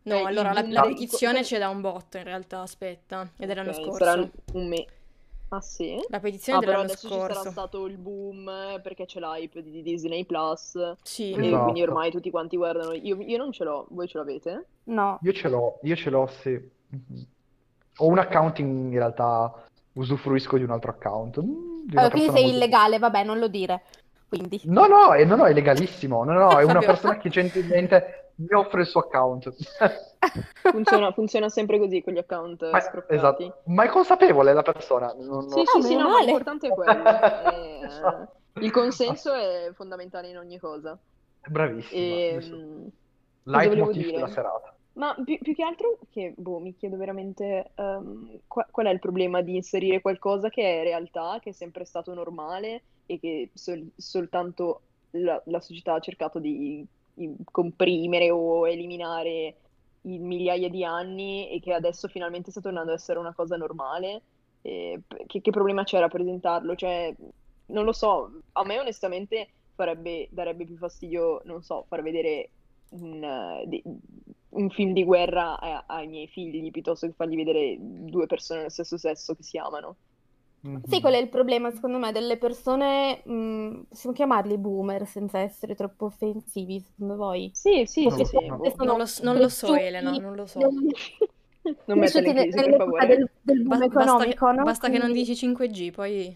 No, 0.08 0.16
Eh, 0.16 0.24
allora 0.24 0.54
la, 0.54 0.64
la 0.68 0.82
petizione 0.84 1.42
c'è 1.42 1.60
da 1.60 1.68
un 1.70 1.82
botto 1.82 2.18
in 2.18 2.24
realtà, 2.24 2.62
aspetta, 2.62 3.30
è 3.38 3.46
dell'anno 3.46 3.72
Ok, 3.72 3.84
scorso. 3.84 4.32
un 4.54 4.68
me. 4.70 4.86
Ah 5.50 5.62
sì? 5.62 5.98
La 6.10 6.20
petizione 6.20 6.60
Ah, 6.60 6.62
è 6.62 6.66
però 6.66 6.78
dell'anno 6.82 6.94
adesso 6.94 7.08
ci 7.10 7.14
sarà 7.20 7.34
scorso. 7.34 7.52
stato 7.52 7.86
il 7.86 7.98
boom 7.98 8.50
eh, 8.50 8.80
perché 8.82 9.06
c'è 9.06 9.20
l'hype 9.20 9.62
di 9.64 9.82
Disney 9.82 10.26
Plus 10.26 10.94
Sì. 11.04 11.32
e 11.32 11.46
Esatto. 11.48 11.64
quindi 11.64 11.82
ormai 11.82 12.12
tutti 12.12 12.30
quanti 12.30 12.58
guardano. 12.58 12.94
Io, 12.94 13.18
io 13.22 13.38
non 13.38 13.52
ce 13.52 13.64
l'ho, 13.66 13.86
voi 13.90 14.08
ce 14.08 14.18
l'avete? 14.18 14.66
No. 14.86 15.20
Io 15.22 15.32
ce 15.34 15.48
l'ho, 15.50 15.80
io 15.84 15.96
ce 15.96 16.10
l'ho, 16.10 16.28
sì. 16.42 16.50
Mhm. 16.90 17.26
Ho 17.98 18.08
un 18.08 18.18
account 18.20 18.60
in, 18.60 18.90
realtà 18.92 19.54
usufruisco 19.94 20.58
di 20.58 20.64
un 20.64 20.72
altro 20.72 20.92
account. 20.92 21.42
Mm, 21.42 21.88
Allora, 21.96 22.10
quindi 22.12 22.30
sei 22.32 22.42
molto- 22.44 22.58
illegale, 22.58 23.00
vabbè, 23.00 23.24
non 23.24 23.40
lo 23.40 23.48
dire. 23.48 23.82
quindi. 24.30 24.60
No, 24.66 24.86
no, 24.88 25.14
è, 25.14 25.24
no, 25.24 25.36
no, 25.38 25.46
è 25.46 25.54
legalissimo. 25.54 26.24
No, 26.26 26.34
no, 26.34 26.60
è 26.60 26.64
una 26.64 26.80
persona 26.86 27.18
che 27.18 27.30
gentilmente 27.30 28.27
mi 28.38 28.54
offre 28.54 28.82
il 28.82 28.88
suo 28.88 29.02
account. 29.02 29.54
Funziona, 30.62 31.12
funziona 31.14 31.48
sempre 31.50 31.80
così 31.80 32.02
con 32.04 32.14
gli 32.14 32.18
account 32.18 32.70
Ma, 32.70 32.80
scroccati. 32.80 33.14
esatto. 33.16 33.62
Ma 33.66 33.84
è 33.84 33.88
consapevole 33.90 34.54
la 34.54 34.62
persona. 34.64 35.14
Non- 35.14 35.28
non- 35.28 35.50
Sì, 35.50 35.60
Ah, 35.62 35.64
sì, 35.66 35.82
sì, 35.84 35.96
meno 35.96 36.04
no, 36.08 36.10
male. 36.14 36.26
l'importante 36.26 36.68
è 36.68 36.72
quello. 36.74 37.04
È- 37.04 37.80
Esatto. 37.88 38.32
il 38.60 38.72
consenso 38.72 39.34
è 39.34 39.72
fondamentale 39.74 40.30
in 40.30 40.38
ogni 40.38 40.58
cosa. 40.60 40.98
E, 41.92 42.40
mm, 42.42 42.42
cosa 42.42 42.90
volevo 43.44 43.70
Leitmotiv 43.86 44.12
della 44.12 44.28
serata. 44.28 44.76
Ma 44.94 45.16
più, 45.24 45.38
più 45.40 45.54
che 45.56 45.64
altro 45.64 46.00
che, 46.10 46.34
boh, 46.36 46.60
mi 46.60 46.76
chiedo 46.76 46.98
veramente 46.98 47.72
ehm, 47.76 48.40
qua- 48.48 48.68
qual 48.70 48.88
è 48.88 48.90
il 48.90 49.00
problema 49.00 49.42
di 49.42 49.56
inserire 49.56 50.02
qualcosa 50.02 50.50
che 50.50 50.82
è 50.82 50.84
realtà, 50.84 51.38
che 51.42 51.52
è 51.52 51.54
sempre 51.54 51.86
stato 51.86 52.14
normale 52.16 52.82
e 53.06 53.20
che 53.20 53.52
sol- 53.54 53.90
soltanto 53.96 54.82
la, 55.12 55.40
la 55.46 55.60
società 55.62 55.94
ha 55.94 56.00
cercato 56.00 56.40
di 56.40 56.86
comprimere 57.52 58.30
o 58.32 58.68
eliminare 58.68 59.58
in 60.02 60.26
migliaia 60.26 60.70
di 60.70 60.84
anni 60.84 61.50
e 61.50 61.60
che 61.60 61.74
adesso 61.74 62.08
finalmente 62.08 62.52
sta 62.52 62.62
tornando 62.62 62.92
ad 62.92 62.98
essere 62.98 63.20
una 63.20 63.34
cosa 63.34 63.58
normale. 63.58 64.24
E 64.62 65.02
p- 65.06 65.26
che, 65.26 65.42
che 65.42 65.52
problema 65.52 65.84
c'era 65.84 66.06
a 66.06 66.10
presentarlo? 66.10 66.76
Cioè, 66.76 67.16
non 67.68 67.84
lo 67.86 67.94
so, 67.94 68.42
a 68.54 68.64
me 68.66 68.80
onestamente 68.80 69.50
farebbe, 69.74 70.28
darebbe 70.32 70.66
più 70.66 70.78
fastidio, 70.78 71.42
non 71.46 71.62
so, 71.64 71.86
far 71.88 72.02
vedere 72.02 72.52
un, 72.90 73.24
eh, 73.24 73.82
un 74.50 74.70
film 74.70 74.94
di 74.94 75.04
guerra 75.04 75.60
ai 75.86 76.08
miei 76.08 76.28
figli 76.28 76.72
piuttosto 76.72 77.08
che 77.08 77.14
fargli 77.14 77.36
vedere 77.36 77.78
due 77.80 78.26
persone 78.28 78.60
dello 78.60 78.72
stesso 78.72 78.98
sesso 78.98 79.36
che 79.36 79.44
si 79.44 79.58
amano. 79.58 79.98
Sì, 80.88 81.00
qual 81.02 81.14
è 81.14 81.18
il 81.18 81.30
problema, 81.30 81.72
secondo 81.72 81.98
me, 81.98 82.12
delle 82.12 82.38
persone, 82.38 83.22
mh, 83.26 83.84
possiamo 83.90 84.16
chiamarli 84.16 84.58
boomer 84.58 85.06
senza 85.08 85.40
essere 85.40 85.76
troppo 85.76 86.06
offensivi, 86.06 86.80
secondo 86.80 87.16
voi? 87.16 87.52
Sì, 87.52 87.86
sì, 87.86 88.04
Non 88.04 88.14
sì, 88.14 88.20
lo 88.20 88.26
sì. 88.26 88.38
Non 88.78 88.98
lo, 88.98 89.06
non 89.24 89.38
lo 89.40 89.50
so, 89.50 89.76
Elena, 89.76 90.12
non 90.18 90.36
lo 90.36 90.46
so. 90.46 90.60
non- 90.60 92.00
cresciuti 92.00 92.30
in 92.30 92.36
crisi, 92.36 92.60
per 92.64 92.76
favore. 92.76 93.08
del, 93.08 93.30
del 93.42 93.62
Ba- 93.64 93.78
boom 93.78 93.82
basta 93.92 94.26
che, 94.26 94.30
economico, 94.34 94.52
no? 94.52 94.64
basta 94.64 94.90
che 94.90 94.98
non 94.98 95.12
dici 95.12 95.36
5G, 95.36 95.92
poi... 95.92 96.36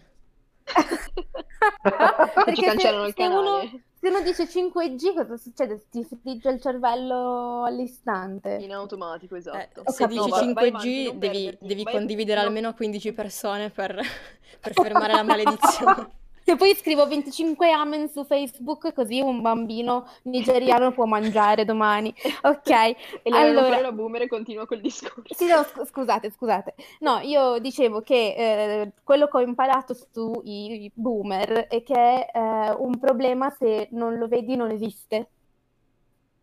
Che 2.44 2.54
ci 2.54 2.62
Perché 2.62 2.62
cancellano 2.62 3.04
se, 3.04 3.08
il 3.08 3.14
se 3.14 3.22
uno, 3.26 3.40
canale. 3.50 3.82
Se 4.02 4.08
uno 4.08 4.20
dice 4.20 4.48
5G, 4.48 5.14
cosa 5.14 5.36
succede? 5.36 5.80
Ti 5.88 6.04
frigge 6.20 6.50
il 6.50 6.60
cervello 6.60 7.62
all'istante. 7.62 8.54
In 8.60 8.72
automatico, 8.72 9.36
Eh, 9.36 9.38
esatto. 9.38 9.82
se 9.86 10.02
capito. 10.02 10.24
dici 10.24 10.44
No, 10.46 10.52
vai- 10.54 10.54
vai 10.54 10.70
5G 10.70 10.74
avanti, 10.74 11.04
non 11.04 11.18
devi, 11.20 11.58
devi 11.60 11.82
Vai- 11.84 11.92
condividere 11.94 12.40
no. 12.40 12.46
almeno 12.48 12.74
15 12.74 13.12
persone 13.12 13.70
per, 13.70 13.94
per 14.60 14.72
fermare 14.72 15.12
la 15.14 15.22
maledizione. 15.22 16.10
Se 16.44 16.56
poi 16.56 16.74
scrivo 16.74 17.06
25 17.06 17.70
amen 17.70 18.08
su 18.08 18.24
Facebook, 18.24 18.92
così 18.92 19.20
un 19.20 19.40
bambino 19.42 20.08
nigeriano 20.22 20.92
può 20.92 21.04
mangiare 21.04 21.64
domani. 21.64 22.12
Ok, 22.42 22.70
E 22.70 22.96
la, 23.30 23.40
allora... 23.40 23.80
la 23.80 23.92
boomer 23.92 24.22
e 24.22 24.26
continua 24.28 24.66
col 24.66 24.80
discorso. 24.80 25.34
Sì, 25.34 25.46
no, 25.46 25.62
scu- 25.62 25.86
scusate, 25.86 26.30
scusate. 26.30 26.74
No, 27.00 27.18
io 27.20 27.58
dicevo 27.60 28.00
che 28.02 28.34
eh, 28.36 28.92
quello 29.04 29.28
che 29.28 29.36
ho 29.36 29.40
imparato 29.40 29.94
sui 29.94 30.90
boomer 30.92 31.68
è 31.68 31.82
che 31.84 32.30
eh, 32.32 32.70
un 32.76 32.98
problema 32.98 33.50
se 33.50 33.88
non 33.92 34.16
lo 34.18 34.26
vedi 34.26 34.56
non 34.56 34.70
esiste, 34.70 35.28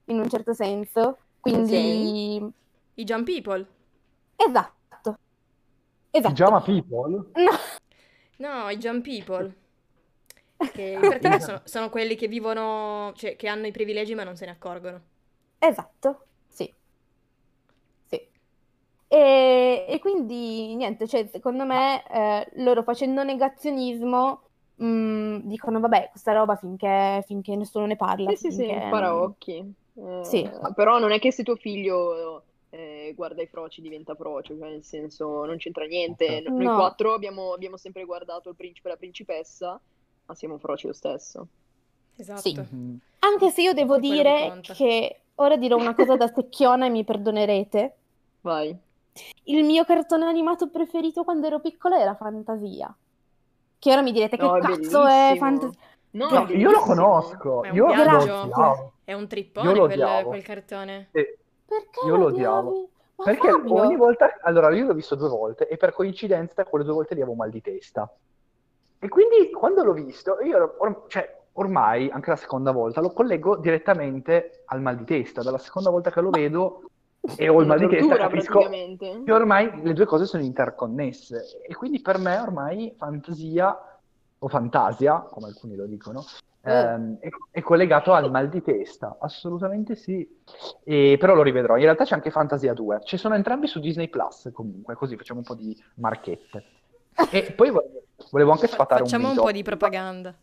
in 0.06 0.20
un 0.20 0.30
certo 0.30 0.54
senso. 0.54 1.18
Quindi, 1.42 2.42
I 2.96 3.04
Jump 3.04 3.26
People. 3.26 3.66
esatto. 4.38 5.18
Esatto. 6.12 6.30
Pigiama 6.34 6.62
People? 6.62 7.26
No, 7.36 7.52
No, 8.38 8.70
i 8.70 8.78
Jump 8.78 9.04
People. 9.04 9.54
Che 10.72 10.82
in 10.82 11.06
pratica 11.08 11.40
sono, 11.40 11.62
sono 11.66 11.90
quelli 11.90 12.16
che 12.16 12.28
vivono, 12.28 13.12
cioè 13.16 13.36
che 13.36 13.48
hanno 13.48 13.68
i 13.68 13.72
privilegi 13.72 14.16
ma 14.16 14.24
non 14.24 14.36
se 14.36 14.46
ne 14.46 14.52
accorgono. 14.52 15.02
esatto, 15.60 16.26
sì. 16.48 16.74
Sì. 18.08 18.30
E, 19.08 19.86
e 19.88 20.00
quindi, 20.00 20.76
niente, 20.76 21.08
cioè, 21.08 21.28
secondo 21.32 21.66
me, 21.66 22.04
eh, 22.10 22.50
loro 22.62 22.84
facendo 22.84 23.24
negazionismo, 23.24 24.44
mh, 24.76 25.38
dicono, 25.44 25.80
vabbè, 25.80 26.10
questa 26.12 26.34
roba 26.34 26.56
finché, 26.56 27.24
finché 27.26 27.56
nessuno 27.56 27.86
ne 27.86 27.96
parla, 27.96 28.30
Sì, 28.32 28.36
sì, 28.36 28.52
sì, 28.52 28.66
finché... 28.66 28.88
paraocchi. 28.90 29.74
Eh, 29.96 30.24
Sì. 30.24 30.50
Però 30.76 31.00
non 31.00 31.12
è 31.12 31.20
che 31.20 31.32
se 31.32 31.44
tuo 31.44 31.56
figlio 31.56 32.44
eh, 32.70 33.14
guarda 33.16 33.42
i 33.42 33.48
froci 33.48 33.82
diventa 33.82 34.16
frocio, 34.16 34.58
cioè 34.58 34.70
nel 34.70 34.84
senso 34.84 35.44
non 35.46 35.58
c'entra 35.58 35.86
niente. 35.86 36.42
Noi 36.42 36.66
No. 36.66 36.76
quattro 36.76 37.14
abbiamo, 37.14 37.54
abbiamo 37.54 37.78
sempre 37.78 38.06
guardato 38.06 38.50
il 38.50 38.56
principe 38.56 38.88
e 38.90 38.92
la 38.92 38.98
principessa, 38.98 39.82
ma 40.30 40.36
siamo 40.36 40.60
froci 40.60 40.86
lo 40.86 40.94
stesso. 40.94 41.48
Esatto. 42.16 42.40
Sì. 42.42 42.56
Mhm. 42.56 43.00
Anche 43.20 43.50
se 43.50 43.64
io 43.64 43.74
devo 43.74 43.98
Quello 43.98 44.14
che 44.16 44.22
dire 44.24 44.62
che 44.76 45.22
ora 45.36 45.58
dirò 45.58 45.76
una 45.76 45.96
cosa 45.96 46.16
da 46.16 46.28
secchiona 46.28 46.86
e 46.86 46.90
mi 46.90 47.04
perdonerete. 47.04 47.96
Vai. 48.42 48.78
Il 49.46 49.64
mio 49.66 49.84
cartone 49.86 50.26
animato 50.26 50.70
preferito 50.70 51.24
quando 51.24 51.48
ero 51.48 51.60
piccola 51.60 52.00
era 52.00 52.16
Fantasia. 52.16 52.96
Che 53.80 53.92
ora 53.92 54.02
mi 54.02 54.12
direte 54.12 54.38
che 54.38 54.44
No, 54.44 54.56
è 54.56 54.62
cazzo 54.62 55.06
è 55.06 55.34
bellissimo. 55.34 55.36
Fantasia? 55.36 55.80
No, 56.12 56.30
No, 56.30 56.46
è 56.48 56.56
Io 56.56 56.72
lo 56.72 56.80
conosco, 56.80 57.64
È 57.64 57.70
un 57.70 57.76
io 57.76 57.86
lo 57.86 57.94
viaggio. 57.94 58.94
È 59.04 59.14
un 59.14 59.22
Io 59.22 59.28
trippone 59.28 59.74
lo 59.74 59.86
quel, 59.86 60.26
quel 60.26 60.44
cartone. 60.44 61.10
E- 61.12 61.38
Perché 61.66 62.06
Io 62.06 62.16
lo 62.16 62.26
odiavo. 62.26 62.90
Perché 63.16 63.50
Fabio, 63.50 63.82
ogni 63.82 63.96
volta, 63.96 64.38
allora 64.42 64.74
io 64.74 64.86
l'ho 64.86 64.94
visto 64.94 65.16
due 65.16 65.28
volte 65.28 65.68
e 65.68 65.78
per 65.78 65.92
coincidenza 65.92 66.64
quelle 66.64 66.86
due 66.86 66.94
volte 66.94 67.16
lì 67.16 67.22
avevo 67.22 67.36
mal 67.36 67.50
di 67.50 67.62
testa. 67.62 68.10
E 69.00 69.08
quindi 69.08 69.50
quando 69.52 69.84
l'ho 69.84 69.94
visto, 69.94 70.40
io 70.42 70.76
or- 70.78 71.06
cioè, 71.08 71.38
ormai, 71.54 72.10
anche 72.10 72.30
la 72.30 72.36
seconda 72.36 72.72
volta, 72.72 73.00
lo 73.02 73.12
collego 73.12 73.56
direttamente 73.56 74.64
al 74.66 74.82
mal 74.82 74.98
di 74.98 75.06
testa. 75.06 75.42
Dalla 75.42 75.58
seconda 75.58 75.90
volta 75.90 76.12
che 76.12 76.22
lo 76.22 76.30
vedo 76.30 76.84
e 77.38 77.48
ho 77.50 77.62
il 77.62 77.68
mal 77.68 77.80
di 77.80 77.88
testa, 77.88 78.16
capisco 78.16 78.60
che 78.60 79.32
ormai 79.32 79.82
le 79.84 79.94
due 79.94 80.06
cose 80.06 80.26
sono 80.26 80.44
interconnesse. 80.44 81.62
E 81.66 81.74
quindi 81.76 82.02
per 82.02 82.18
me 82.18 82.38
ormai 82.38 82.94
fantasia, 82.98 84.00
o 84.40 84.48
fantasia, 84.48 85.20
come 85.32 85.48
alcuni 85.48 85.76
lo 85.76 85.86
dicono, 85.86 86.24
Eh. 86.62 86.72
ehm, 86.72 87.20
è, 87.20 87.30
è 87.52 87.62
collegato 87.62 88.14
al 88.14 88.30
mal 88.30 88.50
di 88.50 88.62
testa. 88.62 89.18
Assolutamente 89.20 89.96
sì. 89.96 90.28
E- 90.84 91.16
però 91.18 91.36
lo 91.36 91.42
rivedrò. 91.42 91.76
In 91.78 91.84
realtà 91.84 92.04
c'è 92.04 92.16
anche 92.16 92.32
Fantasia 92.32 92.74
2. 92.74 93.00
Ci 93.04 93.16
sono 93.18 93.36
entrambi 93.36 93.68
su 93.68 93.80
Disney 93.80 94.10
Plus, 94.10 94.50
comunque, 94.54 94.96
così 94.96 95.16
facciamo 95.16 95.40
un 95.40 95.46
po' 95.46 95.56
di 95.56 95.74
marchette. 95.96 96.64
E 97.28 97.52
poi 97.54 97.70
volevo, 97.72 98.04
volevo 98.32 98.52
anche 98.52 98.68
Fa- 98.68 98.74
sfatare 98.76 99.04
un 99.04 99.10
facciamo 99.10 99.30
un 99.30 99.36
po' 99.36 99.52
di 99.52 99.64
propaganda. 99.64 100.38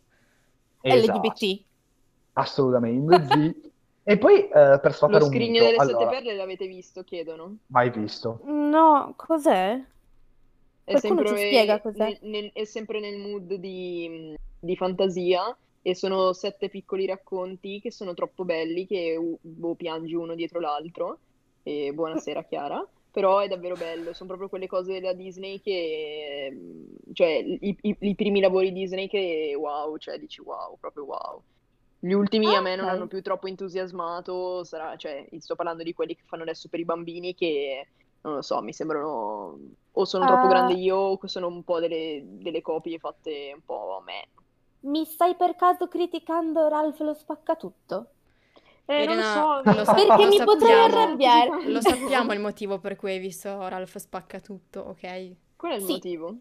Esatto, 0.81 1.19
LGBT. 1.19 1.63
assolutamente. 2.33 3.55
E 4.03 4.17
poi 4.17 4.43
eh, 4.47 4.49
per 4.49 4.81
Lo 4.83 4.91
sfatare 4.91 5.23
un 5.23 5.29
scrigno 5.31 5.63
delle 5.63 5.79
sette 5.81 6.05
allora, 6.05 6.09
perle 6.09 6.35
l'avete 6.35 6.65
visto, 6.67 7.03
chiedono? 7.03 7.57
mai 7.67 7.89
visto. 7.91 8.39
No, 8.45 9.13
cos'è? 9.17 9.83
È 10.83 10.91
Qualcuno 10.91 11.25
sempre, 11.25 11.37
ci 11.37 11.45
spiega 11.47 11.81
cos'è? 11.81 12.03
nel- 12.05 12.19
nel- 12.21 12.51
è 12.53 12.63
sempre 12.63 12.99
nel 13.01 13.17
mood 13.19 13.53
di, 13.55 14.33
di 14.59 14.75
fantasia 14.77 15.55
e 15.81 15.95
sono 15.95 16.31
sette 16.33 16.69
piccoli 16.69 17.05
racconti 17.05 17.79
che 17.81 17.91
sono 17.91 18.13
troppo 18.13 18.45
belli 18.45 18.85
che 18.85 19.15
uh, 19.17 19.37
boh, 19.41 19.75
piangi 19.75 20.15
uno 20.15 20.35
dietro 20.35 20.59
l'altro. 20.59 21.19
E 21.63 21.91
buonasera 21.93 22.43
Chiara. 22.43 22.85
Però 23.17 23.39
è 23.39 23.47
davvero 23.47 23.75
bello, 23.75 24.13
sono 24.13 24.27
proprio 24.29 24.47
quelle 24.47 24.67
cose 24.67 24.93
della 24.93 25.13
Disney 25.13 25.59
che, 25.59 26.49
mm, 26.53 27.13
cioè, 27.13 27.29
i, 27.61 27.75
i- 27.81 27.97
i 27.99 28.15
primi 28.15 28.39
lavori 28.39 28.71
Disney 28.71 29.07
che 29.07 29.55
wow, 29.57 29.97
cioè 29.97 30.19
dici 30.19 30.39
wow, 30.41 30.77
proprio 30.79 31.05
wow. 31.05 31.43
Gli 31.99 32.11
ultimi 32.13 32.53
a 32.55 32.61
me 32.61 32.75
non 32.75 32.89
hanno 32.89 33.07
più 33.07 33.21
troppo 33.23 33.47
entusiasmato, 33.47 34.63
sarà, 34.63 34.95
cioè, 34.97 35.27
sto 35.39 35.55
parlando 35.55 35.81
di 35.81 35.93
quelli 35.93 36.15
che 36.15 36.23
fanno 36.27 36.43
adesso 36.43 36.69
per 36.69 36.79
i 36.79 36.85
bambini 36.85 37.33
che, 37.33 37.89
non 38.21 38.35
lo 38.35 38.41
so, 38.43 38.61
mi 38.61 38.71
sembrano 38.73 39.59
o 39.91 40.05
sono 40.05 40.25
troppo 40.25 40.45
Ah. 40.45 40.49
grande 40.49 40.73
io 40.73 40.95
o 40.97 41.27
sono 41.27 41.47
un 41.47 41.63
po' 41.63 41.79
delle, 41.79 42.21
delle 42.23 42.61
copie 42.61 42.99
fatte 42.99 43.51
un 43.55 43.61
po' 43.63 43.97
a 43.97 44.03
me. 44.03 44.29
Mi 44.87 45.05
stai 45.05 45.35
per 45.35 45.55
caso 45.55 45.87
criticando 45.87 46.67
Ralph 46.67 46.99
lo 47.01 47.13
spaccatutto? 47.13 48.15
Eh, 48.89 49.05
non 49.05 49.17
lo 49.17 49.23
so, 49.23 49.61
lo 49.63 49.83
sa- 49.83 49.93
Perché 49.93 50.23
lo 50.23 50.27
mi 50.29 50.43
potrei 50.43 50.69
sappiamo. 50.71 51.03
arrabbiare. 51.03 51.63
Lo 51.69 51.81
sappiamo 51.81 52.33
il 52.33 52.39
motivo 52.39 52.79
per 52.79 52.95
cui 52.95 53.11
hai 53.11 53.19
visto 53.19 53.67
Ralph 53.67 53.97
spacca 53.97 54.39
tutto, 54.39 54.79
ok? 54.79 55.31
Qual 55.57 55.71
è 55.73 55.75
il 55.75 55.81
Sì. 55.81 55.91
motivo? 55.93 56.37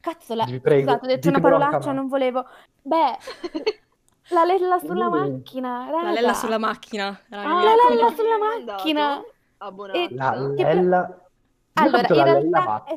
Cazzo, 0.00 0.34
la... 0.34 0.44
Vi 0.44 0.60
prego, 0.60 0.82
scusate, 0.82 1.04
ho 1.06 1.08
detto 1.08 1.28
una 1.28 1.40
parolaccia, 1.40 1.92
non 1.92 2.06
volevo. 2.08 2.44
Beh, 2.82 3.16
la 4.30 4.44
lella 4.44 4.78
sulla 4.78 5.08
macchina, 5.08 5.86
La 5.90 5.90
raga. 5.90 6.10
lella 6.12 6.34
sulla 6.34 6.58
macchina. 6.58 7.20
raga, 7.30 7.48
Ah, 7.48 7.62
la 7.64 7.74
lella 7.88 8.14
sulla 8.14 8.38
macchina. 8.38 9.22
Abbonata. 9.58 10.08
La 10.14 10.34
Lella... 10.36 11.28
Allora, 11.74 12.00
in 12.08 12.14
la 12.14 12.24
Lella 12.24 12.40
realtà 12.60 12.84
è... 12.84 12.96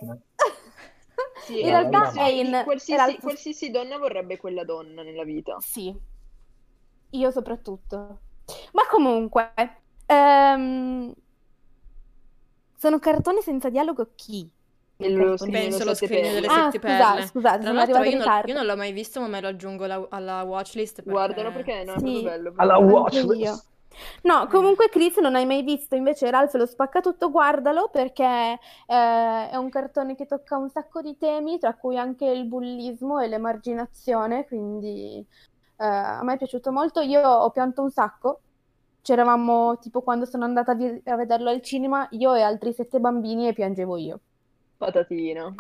Sì, 1.46 1.60
in 1.62 1.70
realtà 1.70 2.12
è 2.12 2.28
in... 2.28 2.62
qualsiasi, 2.64 3.18
qualsiasi 3.20 3.72
donna 3.72 3.98
vorrebbe 3.98 4.38
quella 4.38 4.64
donna 4.64 5.02
nella 5.02 5.24
vita. 5.24 5.58
Sì, 5.60 5.94
io 7.12 7.32
soprattutto. 7.32 8.20
Ma 8.74 8.84
comunque, 8.90 9.54
ehm, 10.06 11.14
sono 12.78 13.00
cartoni 13.00 13.42
senza 13.42 13.70
dialogo 13.70 14.12
chi? 14.16 14.50
Nello 14.98 15.36
Penso 15.38 15.84
lo 15.84 15.96
scrigno 15.96 16.32
delle 16.32 16.48
Ah, 16.48 16.66
sette 16.66 16.80
scusate, 16.80 17.18
perle. 17.18 17.28
scusate, 17.28 17.58
Tra 17.60 17.68
sono 17.68 17.78
l'altro 17.78 18.02
arrivata 18.02 18.06
io 18.06 18.12
in 18.12 18.18
ritardo. 18.20 18.52
io 18.52 18.58
non 18.58 18.66
l'ho 18.68 18.76
mai 18.78 18.92
visto, 18.92 19.20
ma 19.20 19.28
me 19.28 19.42
lo 19.42 19.48
aggiungo 19.48 19.84
alla, 19.86 20.08
alla 20.10 20.44
watchlist 20.44 20.96
perché... 20.98 21.12
Guardalo 21.12 21.52
perché 21.52 21.84
no, 21.84 21.94
è 21.96 22.00
Sì. 22.00 22.22
bello. 22.22 22.54
Alla 22.56 22.76
proprio. 22.76 23.00
watch 23.00 23.16
Anche 23.24 23.36
io. 23.38 23.64
No, 24.24 24.48
comunque 24.48 24.90
Chris 24.90 25.18
non 25.18 25.36
hai 25.36 25.46
mai 25.46 25.64
visto 25.64 25.96
invece 25.96 26.30
Ralph 26.32 26.54
lo 26.54 26.66
spaccatutto, 26.66 27.30
guardalo 27.30 27.90
perché 27.92 28.24
eh, 28.24 29.50
è 29.50 29.56
un 29.58 29.70
cartone 29.70 30.16
che 30.16 30.26
tocca 30.28 30.58
un 30.58 30.70
sacco 30.70 31.02
di 31.02 31.18
temi, 31.18 31.60
tra 31.60 31.76
cui 31.76 31.98
anche 31.98 32.26
il 32.26 32.46
bullismo 32.46 33.20
e 33.20 33.28
l'emarginazione, 33.28 34.46
quindi 34.46 35.26
eh, 35.82 35.86
a 35.86 36.24
me 36.24 36.34
è 36.36 36.38
piaciuto 36.38 36.72
molto. 36.72 37.02
Io 37.02 37.22
ho 37.28 37.50
pianto 37.52 37.82
un 37.82 37.92
sacco. 37.92 38.42
C'eravamo 39.02 39.80
tipo 39.80 40.02
quando 40.02 40.26
sono 40.26 40.44
andata 40.46 40.72
a, 40.74 40.76
vi- 40.76 41.02
a 41.06 41.16
vederlo 41.16 41.50
al 41.50 41.62
cinema, 41.62 42.08
io 42.12 42.34
e 42.36 42.42
altri 42.42 42.74
sette 42.74 43.00
bambini 43.00 43.48
e 43.48 43.54
piangevo 43.54 43.98
io. 43.98 44.20
Patatina. 44.78 45.54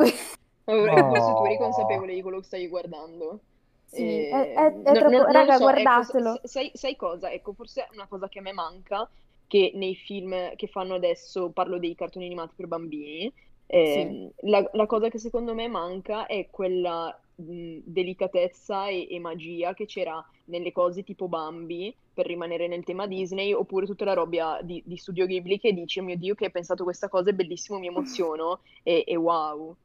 No. 0.66 1.10
Forse 1.10 1.34
tu 1.36 1.46
eri 1.46 1.58
consapevole 1.58 2.14
di 2.14 2.22
quello 2.22 2.40
che 2.40 2.46
stavi 2.46 2.68
guardando. 2.68 3.40
Sì, 3.86 4.28
E- 4.28 4.30
è- 4.30 4.54
è- 4.54 4.82
è 4.84 4.96
troppo- 4.98 5.10
non- 5.10 5.32
non 5.32 5.32
raga, 5.32 5.54
so, 5.58 5.64
ecco, 5.76 6.04
guardatelo. 6.04 6.40
s- 6.44 6.48
sai, 6.48 6.72
sai 6.74 6.96
cosa? 6.96 7.30
Ecco, 7.32 7.54
forse 7.54 7.88
una 7.94 8.08
cosa 8.08 8.30
che 8.30 8.40
a 8.40 8.42
me 8.42 8.54
manca, 8.54 9.10
che 9.48 9.72
nei 9.76 9.96
film 9.96 10.56
che 10.56 10.68
fanno 10.68 10.94
adesso, 10.96 11.50
parlo 11.52 11.78
dei 11.78 11.94
cartoni 11.96 12.26
animati 12.26 12.54
per 12.56 12.68
bambini, 12.68 13.32
ehm, 13.66 14.32
la, 14.44 14.68
la 14.74 14.86
cosa 14.86 15.10
che 15.10 15.20
secondo 15.20 15.54
me 15.54 15.68
manca 15.68 16.26
è 16.26 16.48
quella 16.50 17.14
mh, 17.42 17.82
delicatezza 17.86 18.88
e, 18.88 19.08
e 19.10 19.20
magia 19.20 19.74
che 19.74 19.86
c'era 19.86 20.24
nelle 20.46 20.72
cose 20.72 21.04
tipo 21.04 21.28
Bambi, 21.28 21.96
per 22.14 22.26
rimanere 22.28 22.68
nel 22.68 22.84
tema 22.84 23.08
Disney, 23.08 23.54
oppure 23.54 23.86
tutta 23.86 24.06
la 24.06 24.14
roba 24.14 24.60
di, 24.62 24.82
di 24.86 24.98
Studio 24.98 25.26
Ghibli 25.26 25.60
che 25.60 25.74
dici, 25.74 26.00
oh 26.00 26.04
mio 26.04 26.18
Dio, 26.18 26.36
che 26.36 26.46
hai 26.46 26.52
pensato 26.52 26.84
questa 26.84 27.08
cosa, 27.10 27.30
è 27.30 27.34
bellissimo, 27.34 27.80
mi 27.80 27.88
emoziono, 27.88 28.60
e, 28.84 29.04
e 29.08 29.16
wow. 29.16 29.76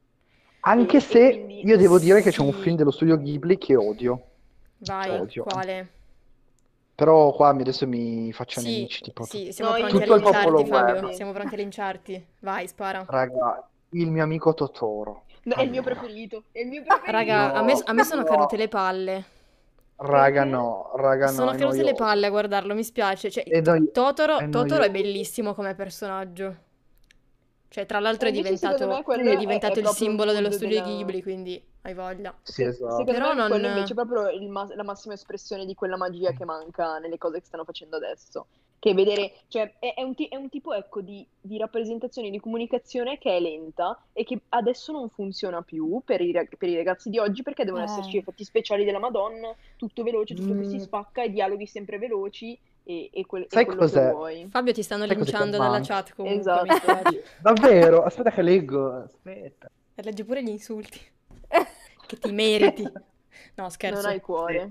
Anche 0.61 0.97
E- 0.97 0.99
e 0.99 1.01
se 1.01 1.29
quindi- 1.29 1.67
io 1.67 1.77
devo 1.77 1.99
dire 1.99 2.23
che 2.23 2.31
c'è 2.31 2.41
un 2.43 2.53
film 2.53 2.77
dello 2.77 2.91
studio 2.91 3.17
Ghibli 3.19 3.57
che 3.59 3.77
odio. 3.77 4.23
Vai, 4.79 5.11
Odio. 5.11 5.43
quale? 5.45 5.89
Però 6.95 7.33
qua 7.33 7.53
mi- 7.53 7.61
adesso 7.61 7.87
mi 7.87 8.33
faccio 8.33 8.61
Sì, 8.61 8.73
nemici, 8.73 9.03
tipo 9.03 9.25
sì, 9.25 9.53
siamo 9.53 9.73
No, 9.73 9.77
io- 9.77 9.87
pronti 9.87 10.03
a 10.03 10.07
Tutto 10.07 10.15
il 10.17 10.23
linciarti, 10.23 10.47
popolo 10.47 10.65
Fabio. 10.65 10.93
guerra. 11.01 11.13
Siamo 11.13 11.33
pronti 11.33 11.55
a 11.55 11.57
linciarti. 11.59 12.27
Vai, 12.41 12.67
spara. 12.69 13.05
Raga, 13.07 13.69
il 13.91 14.11
mio 14.11 14.23
amico 14.23 14.55
Totoro. 14.55 15.25
No, 15.47 15.55
è 15.55 15.63
il 15.63 15.71
mio 15.71 15.81
Allora. 15.81 15.95
preferito, 16.01 16.45
è 16.51 16.61
il 16.61 16.67
mio 16.67 16.83
preferito. 16.83 17.11
Raga, 17.13 17.53
a 17.55 17.63
me, 17.63 17.81
a 17.85 17.93
me 17.93 18.05
sono 18.05 18.23
No. 18.23 18.29
cadute 18.29 18.57
le 18.57 18.69
palle. 18.69 19.25
Raga, 19.99 20.45
no, 20.45 20.91
raga, 20.97 21.27
no, 21.27 21.33
Sono 21.33 21.55
cadute 21.55 21.83
le 21.85 21.95
palle 21.95 22.27
a 22.27 22.31
guardarlo, 22.31 22.75
mi 22.75 22.83
spiace. 22.85 23.31
Cioè, 23.31 23.45
È 23.45 23.61
noi- 23.61 23.91
Totoro, 23.93 24.39
è 24.39 24.49
Totoro 24.49 24.83
è 24.83 24.91
bellissimo 24.91 25.55
come 25.55 25.75
personaggio. 25.75 26.65
Cioè, 27.69 27.87
tra 27.87 28.01
l'altro 28.01 28.29
è 28.29 28.33
E 28.33 28.35
secondo 28.35 28.57
diventato, 28.57 28.87
me 28.95 29.03
quello 29.03 29.31
è 29.31 29.37
diventato 29.37 29.79
è 29.79 29.83
il 29.83 29.89
simbolo 29.89 30.33
dello 30.33 30.51
studio 30.51 30.81
della- 30.83 30.97
Ghibli, 30.97 31.23
quindi 31.23 31.65
hai 31.83 31.95
voglia. 31.95 32.35
Sì, 32.43 32.63
esatto. 32.65 32.91
Secondo 32.91 33.13
Però 33.13 33.29
me 33.29 33.35
non- 33.35 33.49
quello 33.51 33.67
invece 33.69 33.93
è 33.93 33.95
proprio 33.97 34.29
il 34.31 34.49
ma- 34.49 34.69
la 34.75 34.83
massima 34.83 35.15
espressione 35.15 35.65
di 35.65 35.75
quella 35.75 35.97
magia 35.97 36.33
che 36.33 36.45
manca 36.45 36.99
nelle 36.99 37.19
cose 37.19 37.39
che 37.41 37.47
stanno 37.47 37.65
facendo 37.65 37.97
adesso. 37.97 38.47
Che 38.79 38.93
vedere, 38.95 39.33
cioè, 39.49 39.75
è, 39.79 39.95
è 39.95 40.03
un, 40.03 40.15
ti- 40.15 40.29
è 40.29 40.37
un 40.37 40.49
tipo, 40.49 40.73
ecco, 40.75 41.01
di, 41.01 41.27
di 41.41 41.57
rappresentazione, 41.59 42.31
di 42.31 42.39
comunicazione 42.39 43.19
che 43.19 43.35
è 43.37 43.41
lenta 43.41 43.99
e 44.13 44.23
che 44.23 44.39
adesso 44.51 44.93
non 44.93 45.09
funziona 45.09 45.63
più 45.63 46.01
per 46.05 46.21
i, 46.21 46.31
rag- 46.31 46.57
per 46.57 46.69
i 46.69 46.77
ragazzi 46.77 47.09
di 47.11 47.19
oggi 47.19 47.43
perché 47.43 47.65
devono 47.65 47.83
Eh. 47.83 47.87
esserci 47.87 48.19
effetti 48.19 48.45
speciali 48.45 48.85
della 48.85 48.99
Madonna, 48.99 49.55
tutto 49.77 50.03
veloce, 50.03 50.35
tutto 50.35 50.55
che 50.55 50.65
si 50.65 50.77
Mm. 50.77 50.81
spacca, 50.81 51.23
i 51.23 51.33
dialoghi 51.33 51.67
sempre 51.67 51.99
veloci 51.99 52.57
e, 52.85 53.09
e 53.13 53.27
quel- 53.27 53.45
e 53.45 53.47
Sai 53.49 53.65
quello 53.65 53.81
che 53.81 53.87
cos'è? 53.87 54.11
vuoi. 54.13 54.47
Fabio 54.51 54.73
ti 54.73 54.83
stanno 54.83 55.07
Sai 55.07 55.17
linciando 55.17 55.57
dalla 55.57 55.71
manca? 55.71 55.87
chat 55.95 56.15
comunque, 56.15 56.39
Esatto. 56.41 56.87
Davvero? 57.41 58.03
Aspetta 58.05 58.31
che 58.31 58.43
leggo. 58.43 58.93
Aspetta. 58.93 59.71
E 59.95 60.03
leggi 60.03 60.23
pure 60.25 60.43
gli 60.43 60.49
insulti. 60.51 61.01
Che 62.07 62.19
ti 62.19 62.31
meriti. 62.31 62.83
No, 62.85 62.93
Non 63.57 63.71
scherzo. 63.71 64.07
hai 64.07 64.21
cuore. 64.21 64.71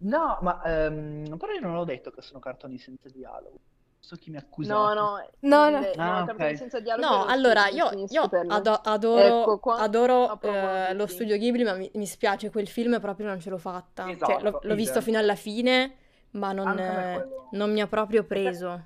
No, 0.00 0.38
ma 0.42 0.62
ehm, 0.64 1.36
però 1.36 1.52
io 1.52 1.60
non 1.60 1.74
ho 1.76 1.84
detto 1.84 2.10
che 2.10 2.22
sono 2.22 2.38
cartoni 2.38 2.78
senza 2.78 3.08
dialogo. 3.08 3.58
So 3.98 4.16
chi 4.16 4.30
mi 4.30 4.36
accusa. 4.36 4.74
No, 4.74 4.94
no, 4.94 5.18
No, 5.42 5.70
no. 5.70 5.86
Ah, 5.98 6.22
cartoni 6.24 6.54
ok. 6.54 6.58
senza 6.58 6.80
dialogo 6.80 7.08
No, 7.10 7.24
allora 7.26 7.68
io, 7.68 7.90
io 8.10 8.22
ado- 8.46 8.80
adoro, 8.82 9.26
Ecco, 9.26 9.58
qua 9.58 9.74
adoro 9.76 10.40
eh, 10.42 10.94
lo 10.94 11.06
studio 11.06 11.36
Ghibli, 11.36 11.62
ma 11.64 11.74
mi, 11.74 11.90
mi 11.94 12.06
spiace, 12.06 12.50
quel 12.50 12.68
film 12.68 13.00
proprio 13.00 13.26
non 13.26 13.40
ce 13.40 13.50
l'ho 13.50 13.58
fatta. 13.58 14.04
Cioè, 14.22 14.36
Esatto, 14.36 14.42
l'ho, 14.42 14.58
l'ho 14.62 14.74
visto 14.74 15.00
fino 15.00 15.18
alla 15.18 15.34
fine, 15.36 15.96
ma 16.32 16.52
non, 16.52 16.78
eh, 16.78 17.24
non 17.50 17.72
mi 17.72 17.80
ha 17.80 17.86
proprio 17.88 18.24
preso. 18.24 18.84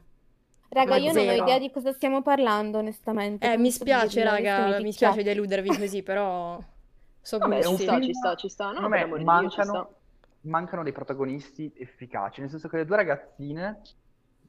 Raga, 0.71 0.97
io 0.97 1.13
non 1.13 1.29
ho 1.29 1.33
zero. 1.33 1.45
idea 1.45 1.59
di 1.61 1.71
cosa 1.71 1.93
stiamo 1.93 2.21
parlando, 2.23 2.79
onestamente. 2.79 3.47
Eh, 3.47 3.57
mi 3.59 3.71
spiace, 3.73 4.23
raga, 4.25 4.81
mi 4.81 4.85
mi 4.85 4.93
spiace 4.93 5.23
deludervi 5.23 5.75
così, 5.75 6.03
però 6.03 6.63
so 7.23 7.41
Vabbè, 7.41 7.57
un 7.67 7.75
Ci 7.77 7.77
gusti. 7.77 7.83
sta, 7.83 8.01
ci 8.01 8.13
sta, 8.15 8.35
ci 8.37 8.49
sta. 8.49 8.73
No, 8.73 8.75
secondo 8.75 8.89
per 8.89 9.03
amor 9.03 9.19
di 9.19 9.25
Dio, 9.37 9.49
ci 9.51 9.63
sta. 9.63 9.87
Mancano, 10.43 10.83
dei 10.83 10.93
protagonisti 10.93 11.73
efficaci, 11.77 12.41
nel 12.41 12.51
senso 12.51 12.69
che 12.69 12.79
le 12.79 12.85
due 12.85 12.97
ragazzine 12.97 13.81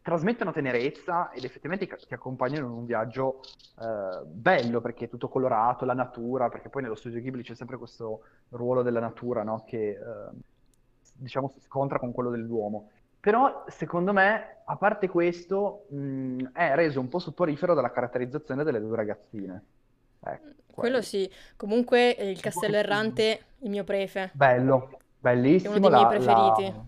trasmettono 0.01 0.51
tenerezza 0.51 1.31
ed 1.31 1.45
effettivamente 1.45 1.87
ti 1.87 2.13
accompagnano 2.13 2.65
in 2.65 2.71
un 2.73 2.85
viaggio 2.85 3.39
eh, 3.79 4.25
bello 4.25 4.81
perché 4.81 5.05
è 5.05 5.09
tutto 5.09 5.29
colorato, 5.29 5.85
la 5.85 5.93
natura, 5.93 6.49
perché 6.49 6.69
poi 6.69 6.81
nello 6.81 6.95
studio 6.95 7.21
Ghibli 7.21 7.41
c'è 7.41 7.55
sempre 7.55 7.77
questo 7.77 8.23
ruolo 8.49 8.81
della 8.81 8.99
natura, 8.99 9.43
no? 9.43 9.63
Che 9.65 9.89
eh, 9.89 9.97
diciamo 11.13 11.49
si 11.49 11.61
scontra 11.61 11.99
con 11.99 12.11
quello 12.11 12.29
dell'uomo. 12.29 12.89
Però 13.19 13.63
secondo 13.67 14.11
me, 14.11 14.57
a 14.65 14.75
parte 14.75 15.07
questo, 15.07 15.85
mh, 15.89 16.51
è 16.51 16.75
reso 16.75 16.99
un 16.99 17.07
po' 17.07 17.19
supporifero 17.19 17.73
dalla 17.73 17.91
caratterizzazione 17.91 18.65
delle 18.65 18.81
due 18.81 18.97
ragazzine. 18.97 19.63
Ecco, 20.19 20.49
Quello 20.73 21.01
sì. 21.01 21.31
Comunque 21.55 22.17
eh, 22.17 22.29
il 22.29 22.41
Castello 22.41 22.75
Errante, 22.75 23.39
il 23.59 23.69
mio 23.69 23.85
prefe. 23.85 24.31
Bello, 24.33 24.99
bellissimo. 25.31 25.73
È 25.73 25.77
uno 25.77 25.89
dei 25.89 25.97
miei 25.99 26.03
la, 26.03 26.07
preferiti. 26.09 26.75
la- 26.75 26.85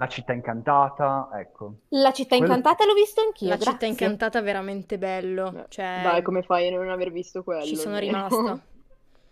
la 0.00 0.06
città 0.08 0.32
incantata, 0.32 1.28
ecco. 1.34 1.72
La 1.88 2.12
città 2.12 2.36
Quello- 2.36 2.52
incantata 2.54 2.84
l'ho 2.86 2.94
visto 2.94 3.20
anch'io, 3.20 3.48
La 3.48 3.56
città 3.58 3.70
grazie. 3.70 3.88
incantata 3.88 4.38
è 4.38 4.42
veramente 4.42 4.96
bello. 4.98 5.52
Eh, 5.56 5.64
Cioè, 5.68 6.00
Dai, 6.04 6.22
come 6.22 6.42
fai 6.42 6.68
a 6.68 6.76
non 6.76 6.88
aver 6.88 7.10
visto 7.10 7.42
quello? 7.42 7.64
ci 7.64 7.74
sono 7.76 7.96
almeno? 7.96 8.28
rimasta. 8.28 8.62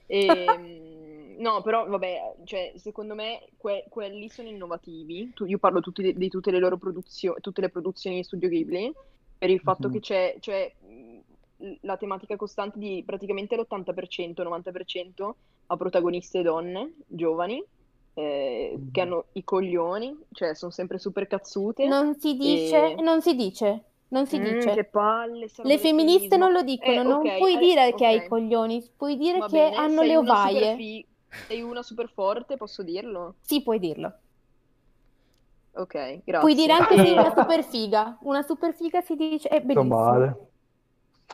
Ehm, 0.08 1.34
no, 1.38 1.62
però 1.62 1.86
vabbè, 1.86 2.34
cioè, 2.44 2.72
secondo 2.76 3.14
me 3.14 3.42
que- 3.56 3.86
quelli 3.88 4.28
sono 4.28 4.48
innovativi. 4.48 5.32
Tu- 5.34 5.46
io 5.46 5.58
parlo 5.58 5.80
tutti 5.80 6.02
di, 6.02 6.14
di 6.14 6.28
tutte 6.28 6.50
le 6.50 6.58
loro 6.58 6.76
produzioni, 6.76 7.40
tutte 7.40 7.60
le 7.60 7.70
produzioni 7.70 8.16
di 8.16 8.22
Studio 8.22 8.48
Ghibli, 8.48 8.92
per 9.38 9.50
il 9.50 9.60
fatto 9.60 9.88
Mhm. 9.88 9.92
che 9.94 10.00
c'è, 10.00 10.36
c'è, 10.40 10.72
mh, 10.80 11.18
la 11.82 11.96
tematica 11.96 12.36
costante 12.36 12.78
di 12.78 13.02
praticamente 13.04 13.56
l'80%, 13.56 14.42
90% 14.44 15.34
a 15.66 15.76
protagoniste 15.76 16.42
donne, 16.42 16.92
giovani, 17.06 17.62
eh, 18.16 18.88
che 18.90 19.00
Mhm. 19.00 19.02
hanno 19.02 19.26
i 19.32 19.44
coglioni, 19.44 20.16
cioè 20.32 20.54
sono 20.54 20.70
sempre 20.72 20.98
super 20.98 21.26
cazzute. 21.26 21.84
Non 21.86 22.18
si 22.18 22.36
dice, 22.36 22.94
E- 22.94 22.96
non 23.02 23.22
si 23.22 23.34
dice, 23.34 23.92
non 24.08 24.26
si 24.26 24.38
Mm, 24.38 24.40
dice. 24.40 24.70
che 24.74 24.84
palle, 24.84 25.48
Le 25.62 25.78
femministe 25.78 26.36
femminismo. 26.36 26.36
non 26.36 26.52
lo 26.52 26.62
dicono, 26.62 27.02
Eh, 27.02 27.04
non 27.04 27.18
ok, 27.18 27.24
puoi 27.36 27.54
eh, 27.54 27.58
dire 27.58 27.94
che 27.94 28.06
hai 28.06 28.16
i 28.16 28.22
coglioni, 28.22 28.82
puoi 28.96 29.16
dire 29.16 29.38
Va 29.38 29.46
che 29.46 29.58
bene, 29.60 29.76
hanno 29.76 30.02
le 30.02 30.16
ovaie. 30.16 30.74
fi- 30.76 31.06
sei 31.46 31.62
una 31.62 31.82
super 31.82 32.08
forte, 32.10 32.56
posso 32.56 32.82
dirlo? 32.82 33.36
Sì, 33.40 33.62
puoi 33.62 33.78
dirlo. 33.78 34.20
Ok, 35.74 36.22
Puoi 36.38 36.54
grazie. 36.54 36.54
dire 36.54 36.72
anche 36.72 36.98
sei 36.98 37.12
una 37.12 37.30
super 37.34 37.62
figa. 37.64 38.18
Una 38.22 38.42
super 38.42 38.74
figa 38.74 39.00
si 39.02 39.14
dice, 39.16 39.48
è 39.48 39.60
bellissimo. 39.60 39.84
male. 39.84 40.50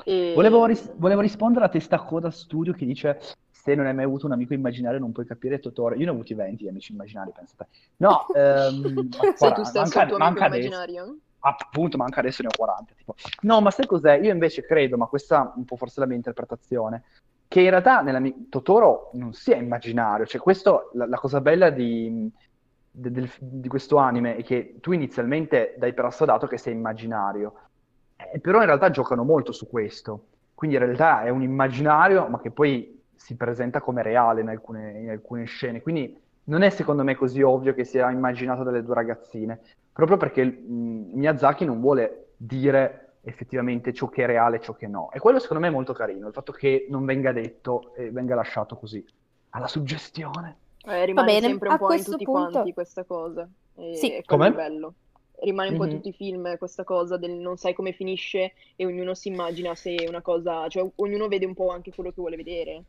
e- 0.04 0.34
Volevo, 0.34 0.64
ris- 0.66 0.92
volevo 0.96 1.20
rispondere 1.20 1.64
a 1.64 1.68
testa 1.68 1.98
coda 2.04 2.30
studio 2.30 2.72
che 2.72 2.86
dice 2.86 3.18
se 3.62 3.74
non 3.74 3.86
hai 3.86 3.94
mai 3.94 4.04
avuto 4.04 4.26
un 4.26 4.32
amico 4.32 4.54
immaginario 4.54 4.98
non 4.98 5.12
puoi 5.12 5.26
capire 5.26 5.60
Totoro. 5.60 5.94
Io 5.94 6.04
ne 6.04 6.10
ho 6.10 6.14
avuti 6.14 6.34
20 6.34 6.64
di 6.64 6.68
amici 6.68 6.92
immaginari, 6.92 7.32
pensa 7.32 7.54
te. 7.56 7.66
No, 7.96 8.26
ehm, 8.32 9.08
Sei 9.34 9.36
guarda, 9.38 9.52
tu 9.52 9.62
stesso 9.64 9.80
manca, 9.80 10.02
il 10.02 10.06
tuo 10.08 10.16
amico 10.16 10.40
manca 10.40 10.44
adesso. 10.46 10.74
immaginario? 10.74 11.18
Appunto, 11.44 11.96
manca 11.96 12.20
adesso 12.20 12.42
ne 12.42 12.48
ho 12.48 12.56
40. 12.56 12.94
Tipo. 12.94 13.14
No, 13.42 13.60
ma 13.60 13.70
sai 13.70 13.86
cos'è? 13.86 14.14
Io 14.18 14.32
invece 14.32 14.64
credo, 14.64 14.96
ma 14.96 15.06
questa 15.06 15.52
è 15.52 15.52
un 15.56 15.64
po' 15.64 15.76
forse 15.76 16.00
la 16.00 16.06
mia 16.06 16.16
interpretazione, 16.16 17.04
che 17.48 17.60
in 17.60 17.70
realtà 17.70 18.00
nella 18.02 18.20
Totoro 18.48 19.10
non 19.14 19.32
sia 19.32 19.56
immaginario. 19.56 20.26
Cioè, 20.26 20.40
questo, 20.40 20.90
la, 20.94 21.06
la 21.06 21.18
cosa 21.18 21.40
bella 21.40 21.70
di, 21.70 22.30
de- 22.90 23.10
del- 23.10 23.30
di 23.40 23.68
questo 23.68 23.96
anime 23.96 24.36
è 24.36 24.42
che 24.44 24.78
tu 24.80 24.92
inizialmente 24.92 25.74
dai 25.78 25.94
per 25.94 26.04
assodato 26.06 26.46
che 26.46 26.58
sei 26.58 26.74
immaginario, 26.74 27.54
Eh, 28.16 28.40
però 28.40 28.60
in 28.60 28.66
realtà 28.66 28.90
giocano 28.90 29.24
molto 29.24 29.52
su 29.52 29.68
questo. 29.68 30.28
Quindi 30.54 30.76
in 30.76 30.82
realtà 30.84 31.22
è 31.24 31.28
un 31.30 31.42
immaginario, 31.42 32.28
ma 32.28 32.40
che 32.40 32.50
poi 32.52 33.01
si 33.22 33.36
presenta 33.36 33.80
come 33.80 34.02
reale 34.02 34.40
in 34.40 34.48
alcune, 34.48 34.98
in 34.98 35.10
alcune 35.10 35.44
scene. 35.44 35.80
Quindi 35.80 36.18
non 36.44 36.62
è 36.62 36.70
secondo 36.70 37.04
me 37.04 37.14
così 37.14 37.40
ovvio 37.40 37.72
che 37.72 37.84
sia 37.84 38.10
immaginato 38.10 38.64
dalle 38.64 38.82
due 38.82 38.94
ragazzine, 38.96 39.60
proprio 39.92 40.16
perché 40.16 40.44
mh, 40.44 41.10
Miyazaki 41.14 41.64
non 41.64 41.80
vuole 41.80 42.30
dire 42.36 43.12
effettivamente 43.22 43.92
ciò 43.92 44.08
che 44.08 44.24
è 44.24 44.26
reale 44.26 44.56
e 44.56 44.60
ciò 44.60 44.72
che 44.72 44.88
no. 44.88 45.10
E 45.12 45.20
quello 45.20 45.38
secondo 45.38 45.62
me 45.62 45.68
è 45.68 45.72
molto 45.72 45.92
carino, 45.92 46.26
il 46.26 46.32
fatto 46.32 46.50
che 46.50 46.86
non 46.90 47.04
venga 47.04 47.30
detto 47.32 47.94
e 47.94 48.10
venga 48.10 48.34
lasciato 48.34 48.76
così, 48.76 49.04
alla 49.50 49.68
suggestione. 49.68 50.56
Eh, 50.84 51.04
rimane 51.04 51.26
bene, 51.34 51.46
sempre 51.46 51.68
un 51.68 51.74
a 51.74 51.78
po' 51.78 51.84
in 51.84 51.90
questo 51.90 52.10
tutti 52.12 52.24
punto- 52.24 52.50
quanti 52.50 52.72
questa 52.74 53.04
cosa. 53.04 53.48
E 53.76 53.96
Sì. 53.96 54.20
Come? 54.26 54.50
bello. 54.52 54.94
Rimane 55.42 55.70
un 55.70 55.76
po' 55.76 55.84
a 55.84 55.86
Mhm. 55.86 55.92
tutti 55.96 56.08
i 56.08 56.12
film 56.12 56.56
questa 56.58 56.84
cosa 56.84 57.16
del 57.16 57.32
non 57.32 57.56
sai 57.56 57.74
come 57.74 57.92
finisce 57.92 58.52
e 58.76 58.84
ognuno 58.86 59.14
si 59.14 59.28
immagina 59.28 59.74
se 59.74 60.04
una 60.08 60.22
cosa, 60.22 60.68
cioè 60.68 60.88
ognuno 60.96 61.28
vede 61.28 61.46
un 61.46 61.54
po' 61.54 61.70
anche 61.70 61.92
quello 61.92 62.10
che 62.10 62.20
vuole 62.20 62.36
vedere. 62.36 62.84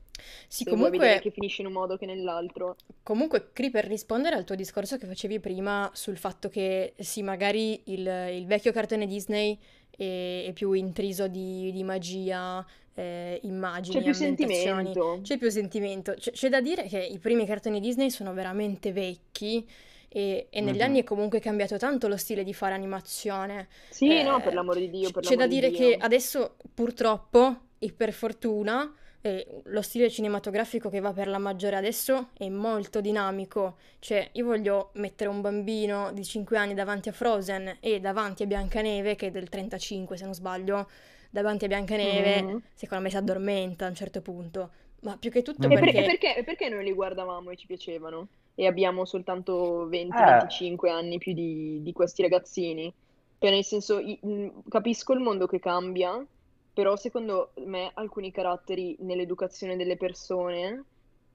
Sì, 0.48 0.63
Se 0.63 0.70
comunque, 0.70 1.20
che 1.22 1.32
finisce 1.32 1.62
in 1.62 1.68
un 1.68 1.74
modo 1.74 1.98
che 1.98 2.06
nell'altro. 2.06 2.76
comunque, 3.02 3.52
Cri, 3.54 3.70
per 3.70 3.86
rispondere 3.86 4.36
al 4.36 4.44
tuo 4.46 4.56
discorso 4.56 4.98
che 4.98 5.06
facevi 5.06 5.39
prima 5.39 5.89
sul 5.94 6.18
fatto 6.18 6.50
che 6.50 6.94
sì, 7.00 7.22
magari 7.24 7.82
il, 7.86 8.06
il 8.34 8.46
vecchio 8.46 8.72
cartone 8.72 9.08
Disney 9.08 9.58
è, 9.89 10.46
è 10.48 10.54
più 10.54 10.72
intriso 10.74 11.28
di, 11.28 11.72
di 11.72 11.84
magia, 11.84 12.66
eh, 12.94 13.39
C'è 13.42 13.48
immagini, 13.48 14.02
più 14.02 14.12
ambientazioni, 14.13 14.94
sentimento. 14.94 15.20
c'è 15.24 15.38
più 15.38 15.50
sentimento. 15.50 16.13
C'è 16.13 16.32
c'è 16.32 16.50
da 16.50 16.62
dire 16.62 16.84
che 16.88 17.00
i 17.00 17.20
primi 17.20 17.46
cartoni 17.46 17.80
Disney 17.80 18.10
sono 18.10 18.34
veramente 18.34 18.92
vecchi 18.92 19.68
e, 20.13 20.47
e 20.49 20.62
negli 20.62 20.82
Mhm. 20.82 20.82
anni 20.82 20.99
è 21.02 21.04
comunque 21.04 21.39
cambiato 21.39 21.78
tanto 21.78 22.08
lo 22.08 22.17
stile 22.17 22.43
di 22.43 22.54
fare 22.54 22.73
animazione. 22.73 23.67
Sì, 23.88 24.21
no, 24.23 24.41
per 24.41 24.52
Eh, 24.52 24.56
l'amore 24.56 24.82
di 24.82 24.89
Dio, 24.89 25.10
c'è 25.19 25.36
da 25.36 25.47
di 25.47 25.47
dire 25.47 25.71
che 25.71 25.95
Dio. 25.95 25.99
adesso 25.99 26.58
purtroppo 26.73 27.62
e 27.80 27.91
per 27.93 28.13
fortuna 28.13 28.93
eh, 29.21 29.62
lo 29.65 29.82
stile 29.82 30.10
cinematografico 30.10 30.89
che 30.89 30.99
va 30.99 31.13
per 31.13 31.28
la 31.30 31.38
maggiore 31.38 31.76
adesso 31.78 32.30
è 32.38 32.49
molto 32.49 32.99
dinamico. 33.02 33.78
Cioè, 33.99 34.30
io 34.34 34.45
voglio 34.45 34.91
mettere 34.95 35.30
un 35.30 35.39
bambino 35.41 36.12
di 36.13 36.23
5 36.26 36.58
anni 36.58 36.73
davanti 36.73 37.10
a 37.10 37.13
Frozen 37.13 37.78
e 37.80 37.99
davanti 38.02 38.43
a 38.43 38.45
Biancaneve, 38.47 39.15
che 39.15 39.28
è 39.28 39.32
del 39.32 39.47
35 39.49 40.17
se 40.17 40.26
non 40.26 40.34
sbaglio, 40.34 40.89
davanti 41.30 41.65
a 41.65 41.67
Biancaneve, 41.69 42.47
Mhm. 42.47 42.62
secondo 42.73 43.04
me 43.06 43.10
si 43.10 43.17
addormenta 43.17 43.86
a 43.86 43.89
un 43.89 43.95
certo 43.95 44.21
punto. 44.21 44.71
Ma 45.02 45.17
più 45.17 45.32
che 45.32 45.41
tutto 45.41 45.67
E, 45.67 45.69
per- 45.71 45.89
e 45.95 46.04
perché... 46.04 46.04
perché, 46.04 46.43
perché 46.43 46.69
noi 46.69 46.84
li 46.84 46.93
guardavamo 46.93 47.49
e 47.49 47.56
ci 47.56 47.65
piacevano? 47.65 48.28
E 48.56 48.68
abbiamo 48.68 49.06
soltanto 49.06 49.88
Eh, 49.89 49.89
20-25 49.89 50.89
anni 50.89 51.18
più 51.18 51.34
di, 51.34 51.82
di 51.82 51.92
questi 51.92 52.22
ragazzini? 52.22 52.94
Cioè, 53.38 53.52
nel 53.52 53.63
senso, 53.66 54.00
mh, 54.02 54.70
capisco 54.70 55.13
il 55.13 55.20
mondo 55.20 55.48
che 55.48 55.60
cambia, 55.60 56.26
però 56.74 56.96
secondo 56.96 57.52
me 57.66 57.92
alcuni 57.96 58.32
caratteri 58.32 58.96
nell'educazione 59.02 59.76
delle 59.76 59.98
persone 59.98 60.86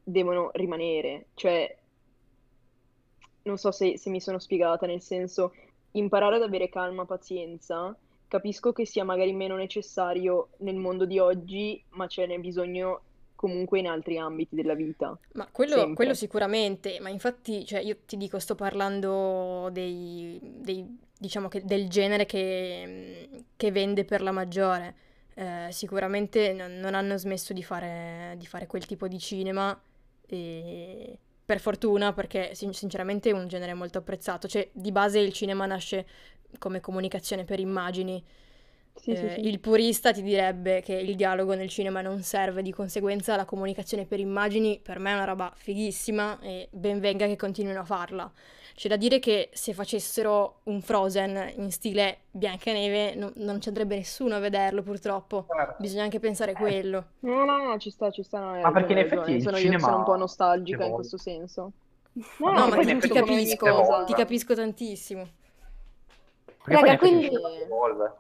devono 0.03 0.51
rimanere. 0.55 1.29
Cioè, 1.35 1.77
non 3.43 3.57
so 3.59 3.71
se, 3.73 3.97
se 3.99 4.11
mi 4.11 4.21
sono 4.21 4.39
spiegata, 4.39 4.87
nel 4.87 5.01
senso, 5.03 5.55
imparare 5.93 6.37
ad 6.37 6.43
avere 6.43 6.69
calma, 6.69 7.05
pazienza, 7.07 7.97
capisco 8.27 8.73
che 8.73 8.85
sia 8.87 9.05
magari 9.05 9.33
meno 9.33 9.57
necessario 9.57 10.51
nel 10.59 10.77
mondo 10.77 11.07
di 11.07 11.19
oggi, 11.19 11.83
ma 11.91 12.07
ce 12.07 12.27
n'è 12.27 12.39
bisogno 12.39 13.03
comunque 13.39 13.79
in 13.79 13.87
altri 13.87 14.19
ambiti 14.19 14.57
della 14.57 14.75
vita, 14.75 15.17
Ma 15.35 15.47
quello, 15.53 15.93
quello 15.95 16.13
sicuramente, 16.13 16.99
ma 17.01 17.09
infatti, 17.09 17.65
cioè, 17.65 17.79
io 17.79 17.99
ti 18.05 18.17
dico, 18.17 18.41
sto 18.41 18.57
parlando 18.57 19.69
dei, 19.71 20.41
dei- 20.43 20.99
diciamo 21.17 21.47
che 21.47 21.65
del 21.65 21.89
genere 21.89 22.27
che, 22.27 23.45
che 23.55 23.71
vende 23.71 24.05
per 24.05 24.23
la 24.23 24.33
maggiore. 24.33 24.95
Eh, 25.35 25.69
sicuramente 25.71 26.53
non, 26.53 26.79
non 26.81 26.95
hanno 26.95 27.17
smesso 27.17 27.53
di 27.53 27.63
fare, 27.63 28.35
di 28.39 28.47
fare 28.47 28.67
quel 28.67 28.87
tipo 28.87 29.07
di 29.07 29.21
cinema, 29.21 29.81
e 30.27 31.17
per 31.45 31.61
fortuna, 31.61 32.13
perché 32.13 32.57
sin- 32.57 32.75
sinceramente 32.75 33.31
è 33.31 33.33
un 33.33 33.47
genere 33.47 33.73
molto 33.73 33.99
apprezzato. 33.99 34.49
Cioè, 34.49 34.69
di 34.73 34.91
base 34.91 35.21
il 35.21 35.33
cinema 35.33 35.65
nasce 35.65 36.07
come 36.59 36.81
comunicazione 36.81 37.45
per 37.45 37.61
immagini. 37.61 38.21
Sì, 39.01 39.15
sì, 39.17 39.25
Eh, 39.27 39.31
sì. 39.31 39.47
il 39.47 39.61
purista 39.61 40.13
ti 40.13 40.23
direbbe 40.23 40.83
che 40.83 40.93
il 40.95 41.15
dialogo 41.15 41.55
nel 41.55 41.69
cinema 41.69 42.01
non 42.03 42.23
serve, 42.23 42.63
di 42.63 42.73
conseguenza 42.73 43.37
la 43.37 43.45
comunicazione 43.45 44.05
per 44.07 44.19
immagini 44.21 44.81
per 44.83 44.99
me 44.99 45.13
è 45.13 45.15
una 45.15 45.25
roba 45.25 45.53
fighissima 45.55 46.41
e 46.41 46.69
ben 46.73 46.99
venga 47.01 47.27
che 47.27 47.37
continuino 47.37 47.81
a 47.81 47.85
farla. 47.85 48.31
C'è 48.75 48.89
da 48.89 48.97
dire 48.97 49.19
che 49.19 49.51
se 49.53 49.73
facessero 49.73 50.61
un 50.65 50.81
Frozen 50.83 51.53
in 51.57 51.71
stile 51.73 52.19
Biancaneve 52.31 53.15
no- 53.15 53.33
non 53.37 53.61
ci 53.61 53.69
andrebbe 53.69 53.97
nessuno 53.97 54.35
a 54.37 54.39
vederlo 54.41 54.83
purtroppo, 54.83 55.47
certo. 55.47 55.83
bisogna 55.83 56.03
anche 56.05 56.21
pensare 56.21 56.53
Eh, 56.53 56.55
quello. 56.55 57.05
No, 57.21 57.45
no, 57.45 57.57
no, 57.57 57.79
ci 57.79 57.91
sta, 57.91 58.11
ci 58.11 58.23
sta, 58.23 58.39
no, 58.41 58.61
ma 58.61 58.71
perché 58.73 58.93
in 58.93 58.99
effetti 58.99 59.41
Sono 59.41 59.57
io 59.57 59.71
che 59.73 59.79
sono 59.79 59.97
un 59.97 60.05
po' 60.05 60.11
cinema 60.13 60.17
nostalgica 60.17 60.85
in 60.85 60.93
questo 60.93 61.19
senso. 61.19 61.73
No, 62.39 62.53
No, 62.53 62.69
ma 62.69 62.79
ti, 62.79 62.99
ti 62.99 63.09
capisco, 63.09 64.05
ti 64.07 64.15
capisco 64.15 64.55
tantissimo. 64.55 65.29
Perché 66.65 66.75
Raga, 66.75 66.99
quindi 66.99 67.27
cinema 67.27 67.49
evolve, 67.55 68.15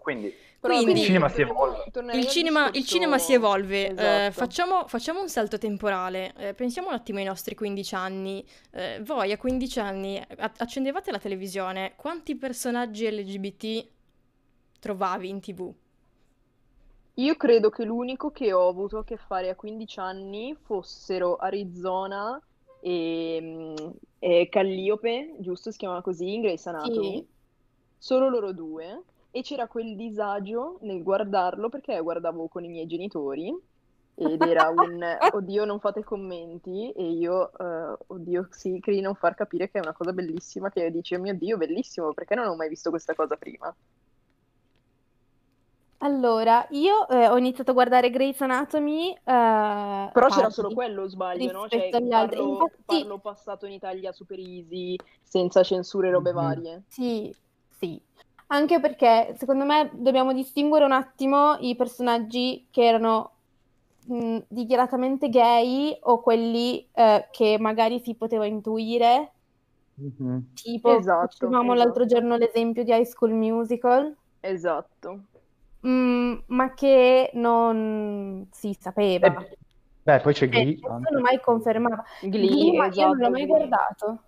quindi 0.61 0.92
il 0.92 1.07
cinema 1.07 1.29
si 1.29 1.40
evolve. 1.42 1.85
il 2.14 2.27
cinema, 2.27 2.71
il 2.73 2.85
cinema 2.85 3.18
si 3.18 3.33
evolve. 3.33 3.88
Eh, 3.88 3.92
Esatto. 3.92 4.33
facciamo, 4.33 4.87
facciamo 4.88 5.21
un 5.21 5.29
salto 5.29 5.59
temporale. 5.59 6.33
Eh, 6.37 6.55
pensiamo 6.55 6.88
un 6.88 6.94
attimo 6.94 7.18
ai 7.18 7.25
nostri 7.25 7.55
15 7.55 7.94
anni. 7.94 8.44
Eh, 8.73 9.01
voi 9.05 9.33
a 9.33 9.37
15 9.38 9.79
anni 9.81 10.18
a- 10.18 10.53
accendevate 10.57 11.11
la 11.12 11.18
televisione, 11.18 11.92
quanti 11.97 12.35
personaggi 12.37 13.09
LGBT 13.11 13.87
trovavi 14.81 15.29
in 15.29 15.40
TV? 15.40 15.73
Io 17.14 17.35
credo 17.37 17.68
che 17.71 17.85
l'unico 17.85 18.31
che 18.31 18.53
ho 18.53 18.68
avuto 18.68 18.99
a 18.99 19.05
che 19.05 19.16
fare 19.16 19.49
a 19.49 19.57
15 19.57 19.99
anni 19.99 20.57
fossero 20.61 21.35
Arizona 21.37 22.40
e, 22.81 23.38
mm, 23.40 23.75
e 24.21 24.49
Calliope, 24.49 25.35
giusto? 25.40 25.73
Si 25.73 25.79
chiamava 25.79 26.01
così, 26.01 26.35
in 26.35 26.42
Grey's 26.42 26.66
Anatomy. 26.66 27.16
sì. 27.16 27.27
Solo 28.01 28.29
loro 28.29 28.53
due. 28.53 29.03
E 29.31 29.43
c'era 29.43 29.67
quel 29.69 29.95
disagio 29.97 30.79
nel 30.83 31.03
guardarlo 31.03 31.69
perché 31.69 31.99
guardavo 32.01 32.49
con 32.49 32.64
i 32.64 32.69
miei 32.69 32.87
genitori 32.87 33.55
ed 34.14 34.43
era 34.43 34.69
un 34.71 35.01
oddio, 35.31 35.64
non 35.64 35.81
fate 35.81 36.03
commenti. 36.05 36.91
E 36.93 37.11
io, 37.12 37.53
eh, 37.59 37.97
oddio, 38.09 38.49
sì, 38.51 38.81
credi 38.81 39.01
non 39.01 39.14
far 39.14 39.35
capire 39.35 39.71
che 39.71 39.79
è 39.79 39.83
una 39.83 39.93
cosa 39.95 40.12
bellissima. 40.12 40.71
Che 40.71 40.91
dici, 40.91 41.14
oh 41.14 41.21
mio 41.21 41.35
Dio, 41.35 41.57
bellissimo, 41.57 42.12
perché 42.14 42.35
non 42.35 42.49
ho 42.49 42.57
mai 42.57 42.69
visto 42.69 42.91
questa 42.91 43.14
cosa 43.14 43.37
prima? 43.37 43.75
Allora, 46.01 46.64
io 46.71 47.09
eh, 47.09 47.27
ho 47.29 47.37
iniziato 47.37 47.71
a 47.73 47.75
guardare 47.75 48.11
Grey's 48.11 48.41
Anatomy 48.41 49.11
eh, 49.12 49.21
Però 49.25 50.29
c'era 50.29 50.49
solo 50.49 50.69
tardi 50.69 50.75
quello, 50.75 51.09
sbaglio, 51.09 51.51
no? 51.51 51.69
Cioè, 51.69 51.81
rispetto 51.81 51.97
agli 51.97 52.12
altri. 52.12 52.38
parlo, 52.38 52.51
Infatti, 52.51 52.85
parlo 52.85 53.19
passato 53.19 53.67
in 53.67 53.73
Italia 53.73 54.12
super 54.12 54.38
easy, 54.38 54.97
senza 55.23 55.62
censure 55.64 56.09
e 56.09 56.11
robe 56.12 56.31
Mhm. 56.31 56.37
varie. 56.37 56.83
sì. 56.88 57.35
Anche 58.51 58.81
perché 58.81 59.35
secondo 59.37 59.65
me 59.67 59.91
dobbiamo 59.93 60.33
distinguere 60.33 60.85
un 60.87 60.93
attimo 60.93 61.57
i 61.61 61.77
personaggi 61.77 62.67
che 62.71 62.83
erano 62.83 63.33
mh, 64.07 64.39
dichiaratamente 64.49 65.29
gay 65.29 65.95
o 66.03 66.23
quelli 66.23 66.89
eh, 66.95 67.29
che 67.31 67.59
magari 67.61 68.01
si 68.01 68.15
poteva 68.17 68.47
intuire, 68.47 69.35
Mhm. 69.97 70.47
tipo 70.55 70.89
Esatto, 70.99 71.27
facevamo 71.27 71.75
l'altro 71.75 72.05
esatto, 72.05 72.07
giorno 72.07 72.37
l'esempio 72.37 72.85
di 72.85 72.93
High 72.93 73.05
School 73.05 73.33
Musical, 73.33 74.17
esatto. 74.43 75.29
mh, 75.81 76.45
ma 76.49 76.75
che 76.75 77.31
non 77.35 78.49
si 78.53 78.77
sapeva. 78.79 79.27
Eh, 79.27 79.57
beh, 80.05 80.21
poi 80.21 80.33
c'è 80.35 80.49
E 80.49 80.49
Glee 80.49 80.79
nessuno 80.81 80.95
anche. 80.95 81.21
mai 81.21 81.41
confermava. 81.41 82.03
Glee, 82.21 82.49
Glee, 82.49 82.73
ma 82.73 82.87
io 82.87 83.07
non 83.07 83.19
l'ho 83.19 83.29
esatto, 83.29 83.31
mai 83.31 83.47
Glee. 83.47 83.47
guardato. 83.47 84.28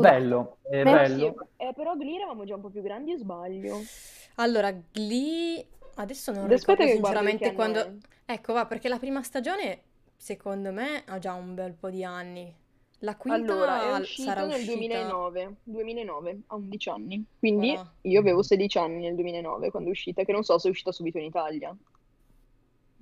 Bello, 0.00 0.58
è 0.62 0.80
Ah 0.80 0.84
bello. 0.84 1.34
eh, 1.56 1.72
però 1.74 1.96
Glee 1.96 2.16
eravamo 2.16 2.44
già 2.44 2.54
un 2.54 2.60
po' 2.60 2.70
più 2.70 2.82
grandi 2.82 3.12
o 3.12 3.16
sbaglio? 3.16 3.90
Allora, 4.36 4.70
Glee, 4.72 5.66
adesso 5.96 6.32
non 6.32 6.50
Aspetta 6.50 6.84
ricordo 6.84 6.84
che 6.84 6.92
sinceramente 6.92 7.52
quando... 7.52 7.80
è. 7.84 7.92
Ecco, 8.26 8.52
va, 8.52 8.66
perché 8.66 8.88
la 8.88 8.98
prima 8.98 9.22
stagione, 9.22 9.82
secondo 10.16 10.72
me, 10.72 11.02
ha 11.06 11.18
già 11.18 11.32
un 11.34 11.54
bel 11.54 11.74
po' 11.74 11.90
di 11.90 12.04
anni. 12.04 12.54
La 13.02 13.16
quinta 13.16 13.52
Allora, 13.52 13.80
è 13.82 14.00
uscito 14.00 14.22
sarà 14.28 14.40
nel 14.42 14.50
uscita... 14.56 14.72
2009, 14.74 15.56
2009, 15.64 16.40
ha 16.48 16.54
11 16.56 16.88
anni. 16.90 17.24
Quindi 17.38 17.68
Voilà. 17.68 17.94
io 18.02 18.20
avevo 18.20 18.42
16 18.42 18.78
anni 18.78 19.00
nel 19.02 19.14
2009 19.14 19.70
quando 19.70 19.88
è 19.88 19.92
uscita, 19.92 20.24
che 20.24 20.32
non 20.32 20.42
so 20.44 20.58
se 20.58 20.68
è 20.68 20.70
uscita 20.70 20.92
subito 20.92 21.18
in 21.18 21.24
Italia. 21.24 21.76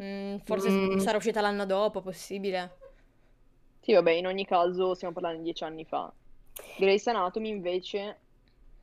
Mm, 0.02 0.37
forse 0.44 0.70
Mm, 0.70 0.98
sarà 0.98 1.16
uscita 1.16 1.40
l'anno 1.40 1.64
dopo, 1.66 2.00
possibile. 2.02 2.76
Sì, 3.80 3.92
vabbè, 3.92 4.11
in 4.11 4.26
ogni 4.26 4.44
caso 4.44 4.94
stiamo 4.94 5.14
parlando 5.14 5.38
di 5.38 5.44
10 5.44 5.64
anni 5.64 5.85
fa. 5.85 6.12
Grey's 6.79 7.07
Anatomy 7.07 7.49
invece 7.49 8.19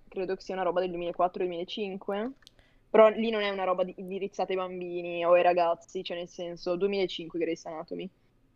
credo 0.08 0.36
che 0.36 0.42
sia 0.42 0.54
una 0.56 0.64
roba 0.64 0.80
del 0.80 0.92
2004-2005, 0.92 2.32
però 2.90 3.10
lì 3.10 3.30
non 3.32 3.42
è 3.42 3.50
una 3.50 3.64
roba 3.64 3.84
di- 3.84 3.96
indirizzata 3.98 4.52
ai 4.52 4.58
bambini 4.58 5.26
o 5.26 5.34
ai 5.34 5.42
ragazzi, 5.42 6.04
cioè 6.04 6.18
nel 6.18 6.28
senso 6.30 6.76
2005 6.76 7.40
Grey's 7.40 7.66
Anatomy. 7.66 8.08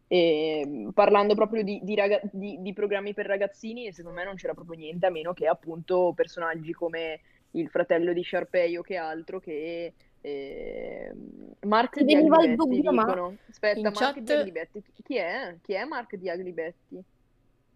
E 0.10 0.88
parlando 0.94 1.36
proprio 1.36 1.64
di, 1.64 1.80
di 1.84 1.96
raga- 1.96 2.22
di- 2.32 2.58
di 2.62 2.74
programmi 2.74 3.14
per 3.14 3.26
ragazzini, 3.26 3.92
secondo 3.92 4.18
me 4.20 4.26
non 4.26 4.36
c'era 4.36 4.54
proprio 4.54 4.78
niente, 4.78 5.06
a 5.06 5.10
meno 5.10 5.34
che 5.34 5.48
appunto 5.48 6.14
personaggi 6.16 6.72
come 6.72 7.20
il 7.52 7.70
fratello 7.70 8.14
di 8.14 8.24
Sharpay 8.24 8.78
o 8.78 8.82
che 8.82 8.96
altro 8.96 9.40
che... 9.40 9.94
ehm, 10.22 11.56
Mark 11.62 12.02
di 12.02 12.16
Aglibetti 12.16 12.56
dubbio, 12.56 12.92
ma 12.94 13.06
dicono. 13.06 13.36
Aspetta, 13.50 13.90
Mark 13.90 14.20
di 14.20 14.26
chat... 14.26 14.40
Aglibetti, 14.40 14.84
chi 14.94 15.04
chi 15.04 15.18
è? 15.18 15.58
Chi 15.62 15.74
è 15.74 15.84
Mark 15.86 16.16
di 16.16 16.30
Aglibetti? 16.30 17.04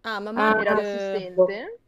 Ah, 0.02 0.20
ma 0.20 0.30
ah, 0.30 0.32
Mark... 0.32 0.60
Era 0.60 0.80
eh, 0.80 0.82
l'assistente? 0.82 1.78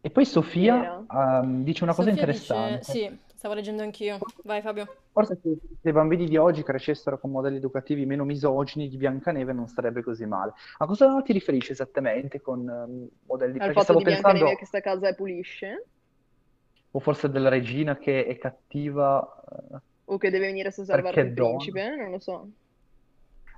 E 0.00 0.10
poi 0.10 0.24
Sofia 0.26 1.04
ehm, 1.10 1.62
dice 1.64 1.84
una 1.84 1.94
cosa 1.94 2.10
Sofia 2.10 2.26
dice... 2.26 2.42
interessante. 2.42 2.84
Sì, 2.84 3.18
stavo 3.34 3.54
leggendo 3.54 3.82
anch'io. 3.82 4.18
Vai 4.44 4.60
Fabio. 4.60 4.96
Forse 5.12 5.38
se 5.42 5.88
i 5.88 5.92
bambini 5.92 6.26
di 6.26 6.36
oggi 6.36 6.62
crescessero 6.62 7.18
con 7.18 7.30
modelli 7.30 7.56
educativi 7.56 8.04
meno 8.04 8.24
misogini 8.24 8.88
di 8.88 8.96
Biancaneve 8.96 9.52
non 9.52 9.68
sarebbe 9.68 10.02
così 10.02 10.26
male. 10.26 10.52
A 10.78 10.86
cosa 10.86 11.22
ti 11.22 11.32
riferisci 11.32 11.72
esattamente 11.72 12.40
con 12.40 12.68
ehm, 12.68 13.08
modelli? 13.26 13.52
Al 13.52 13.58
Perché 13.58 13.72
fatto 13.72 13.84
stavo 13.84 13.98
di 14.00 14.04
Biancaneve 14.04 14.38
pensando... 14.40 14.58
che 14.58 14.66
sta 14.66 14.78
a 14.78 14.82
casa 14.82 15.08
e 15.08 15.14
pulisce? 15.14 15.84
o 16.96 17.00
forse 17.00 17.28
della 17.28 17.48
regina 17.48 17.96
che 17.96 18.24
è 18.24 18.38
cattiva. 18.38 19.42
eh, 19.72 19.78
O 20.04 20.18
che 20.18 20.30
deve 20.30 20.46
venire 20.46 20.68
a 20.68 20.70
salvare 20.70 21.22
il 21.22 21.34
donna? 21.34 21.56
principe, 21.56 21.96
non 21.96 22.10
lo 22.10 22.18
so. 22.20 22.48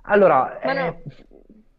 Allora, 0.03 0.59
Ma 0.63 0.71
eh, 0.71 0.73
no. 0.73 1.01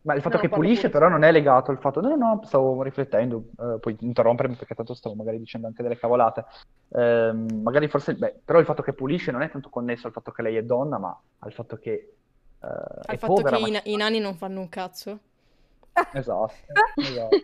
Ma 0.09 0.14
il 0.14 0.23
fatto 0.23 0.37
No, 0.37 0.40
che 0.40 0.49
pulisce 0.49 0.88
però 0.88 1.09
non 1.11 1.23
è 1.23 1.31
legato 1.31 1.71
al 1.71 1.79
fatto... 1.79 2.01
No, 2.01 2.09
no, 2.09 2.16
no, 2.16 2.40
stavo 2.44 2.83
riflettendo, 2.83 3.51
eh, 3.61 3.79
puoi 3.79 3.94
interrompermi 4.01 4.55
perché 4.55 4.75
tanto 4.75 4.94
stavo 4.94 5.14
magari 5.14 5.38
dicendo 5.38 5.66
anche 5.66 5.83
delle 5.83 5.99
cavolate. 5.99 6.47
Ehm, 6.94 7.61
magari 7.62 7.88
forse... 7.88 8.14
Beh, 8.14 8.40
però 8.42 8.59
il 8.59 8.64
fatto 8.64 8.81
che 8.83 8.94
pulisce 8.94 9.31
non 9.33 9.42
è 9.42 9.51
tanto 9.51 9.68
connesso 9.68 10.07
al 10.07 10.14
fatto 10.14 10.31
che 10.31 10.40
lei 10.40 10.57
è 10.57 10.62
donna, 10.62 10.97
ma 10.97 11.14
al 11.40 11.53
fatto 11.53 11.77
che 11.77 11.90
eh, 11.90 12.66
Al 12.66 13.05
è 13.05 13.16
fatto 13.18 13.35
povera, 13.35 13.57
che 13.57 13.61
ma... 13.62 13.68
i, 13.68 13.71
na- 13.71 13.81
i 13.85 13.97
nani 13.97 14.18
non 14.18 14.35
fanno 14.35 14.61
un 14.61 14.71
cazzo. 14.71 15.18
Esatto, 16.14 16.55
esatto. 16.97 17.37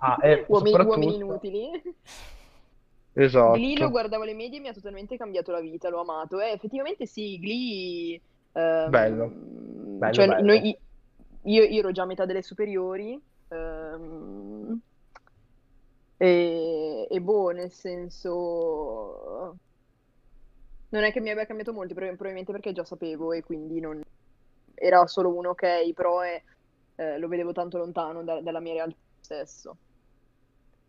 Ah, 0.00 0.18
e 0.20 0.44
Uomini, 0.48 0.74
uomini 0.76 1.12
soprattutto- 1.12 1.14
inutili. 1.14 1.82
Esatto. 3.14 3.52
Glee 3.56 3.78
lo 3.78 3.88
guardavo 3.90 4.22
alle 4.24 4.34
medie 4.34 4.58
e 4.58 4.60
mi 4.60 4.68
ha 4.68 4.72
totalmente 4.74 5.16
cambiato 5.16 5.50
la 5.50 5.60
vita, 5.60 5.88
l'ho 5.88 6.00
amato. 6.00 6.40
Eh, 6.40 6.50
effettivamente 6.50 7.06
sì, 7.06 7.38
Glee... 7.38 8.20
ehm, 8.52 8.90
Bello. 8.90 9.30
Bello, 9.32 10.12
cioè, 10.12 10.26
bello. 10.26 10.46
noi- 10.46 10.78
io, 11.42 11.62
io 11.64 11.78
ero 11.78 11.92
già 11.92 12.02
a 12.02 12.06
metà 12.06 12.24
delle 12.26 12.42
superiori 12.42 13.20
ehm, 13.48 14.80
e, 16.16 17.06
e 17.10 17.20
boh, 17.20 17.50
nel 17.50 17.70
senso... 17.72 19.56
Non 20.92 21.04
è 21.04 21.12
che 21.12 21.20
mi 21.20 21.30
abbia 21.30 21.46
cambiato 21.46 21.72
molto, 21.72 21.94
prob- 21.94 22.08
probabilmente 22.08 22.50
perché 22.52 22.72
già 22.72 22.84
sapevo 22.84 23.32
e 23.32 23.42
quindi 23.42 23.78
non... 23.80 24.00
Era 24.74 25.06
solo 25.06 25.32
un 25.34 25.46
ok, 25.46 25.92
però 25.92 26.20
è- 26.20 26.42
eh, 26.96 27.18
lo 27.18 27.28
vedevo 27.28 27.52
tanto 27.52 27.78
lontano 27.78 28.24
da- 28.24 28.40
dalla 28.40 28.60
mia 28.60 28.72
realtà 28.72 28.96
stesso. 29.20 29.76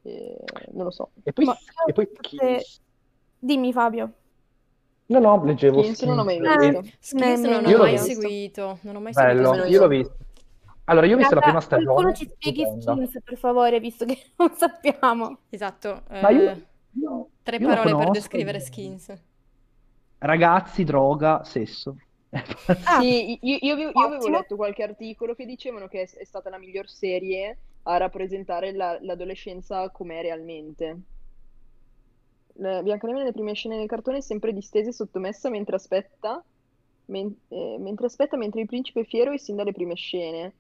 E, 0.02 0.38
non 0.72 0.86
lo 0.86 0.92
so. 0.92 1.12
E 1.24 1.32
poi, 1.32 1.46
Ma- 1.46 1.58
e 1.86 1.94
poi 1.94 2.10
Skins. 2.20 2.82
Dimmi 3.38 3.72
Fabio. 3.72 4.14
No, 5.08 5.20
no, 5.20 5.44
leggevo 5.46 5.82
Skins 5.82 6.02
non 6.04 6.16
l'ho 6.16 6.24
mai 6.24 6.36
Skins 6.38 6.80
visto. 6.80 6.98
Skins 7.00 7.42
Ne- 7.42 7.52
non 7.52 7.66
ho 7.66 7.70
Io 7.70 7.78
l'ho 7.78 7.84
mai 7.84 7.92
visto. 7.92 8.08
seguito, 8.14 8.80
non 8.82 8.96
ho 8.96 9.00
mai 9.02 9.14
Bello, 9.14 9.44
seguito 9.44 9.72
io 9.72 9.80
l'ho 9.80 9.86
Skins. 9.88 10.08
visto. 10.08 10.30
Allora, 10.92 11.06
io 11.08 11.14
ho 11.16 11.18
visto 11.18 11.36
la 11.36 11.42
prima 11.42 11.60
Raga, 11.60 11.68
Qualcuno 11.70 12.12
stagione, 12.12 12.14
ci 12.14 12.26
spieghi. 12.28 12.66
Skins, 12.66 13.22
per 13.24 13.38
favore, 13.38 13.80
visto 13.80 14.06
che 14.06 14.18
non 14.38 14.54
sappiamo. 14.56 15.40
Esatto, 15.50 16.04
Ma 16.20 16.30
eh, 16.30 16.34
io- 16.94 17.30
tre 17.44 17.58
io 17.58 17.68
parole 17.68 17.96
per 17.96 18.10
descrivere 18.12 18.60
Skins. 18.60 19.14
Ragazzi, 20.20 20.84
droga, 20.84 21.44
sesso. 21.44 21.96
Ah, 22.84 23.00
Sì, 23.02 23.38
io, 23.42 23.58
io 23.62 23.74
avevo, 23.74 23.92
io 23.92 24.06
avevo 24.08 24.28
letto 24.28 24.56
qualche 24.56 24.84
articolo 24.84 25.36
che 25.36 25.46
dicevano 25.46 25.88
che 25.88 26.02
è, 26.04 26.10
è 26.10 26.24
stata 26.26 26.50
la 26.50 26.58
miglior 26.58 26.88
serie 26.90 27.58
a 27.84 27.98
rappresentare 27.98 28.72
la- 28.74 28.98
l'adolescenza 29.02 29.90
com'è 29.92 30.22
realmente. 30.22 31.02
La- 32.56 32.82
Biancaneve 32.84 33.20
nelle 33.20 33.32
prime 33.32 33.54
scene 33.54 33.78
del 33.78 33.88
cartone 33.88 34.18
è 34.18 34.22
sempre 34.22 34.54
distesa 34.54 34.90
e 34.90 34.94
sottomessa 34.94 35.50
mentre 35.50 35.76
aspetta, 35.76 36.44
men- 37.06 37.36
eh, 37.50 37.78
mentre 37.80 38.06
aspetta 38.08 38.38
mentre 38.38 38.62
il 38.62 38.68
principe 38.68 39.02
è 39.02 39.06
fiero 39.06 39.32
e 39.32 39.40
sin 39.40 39.56
dalle 39.56 39.72
prime 39.74 39.96
scene. 39.96 40.54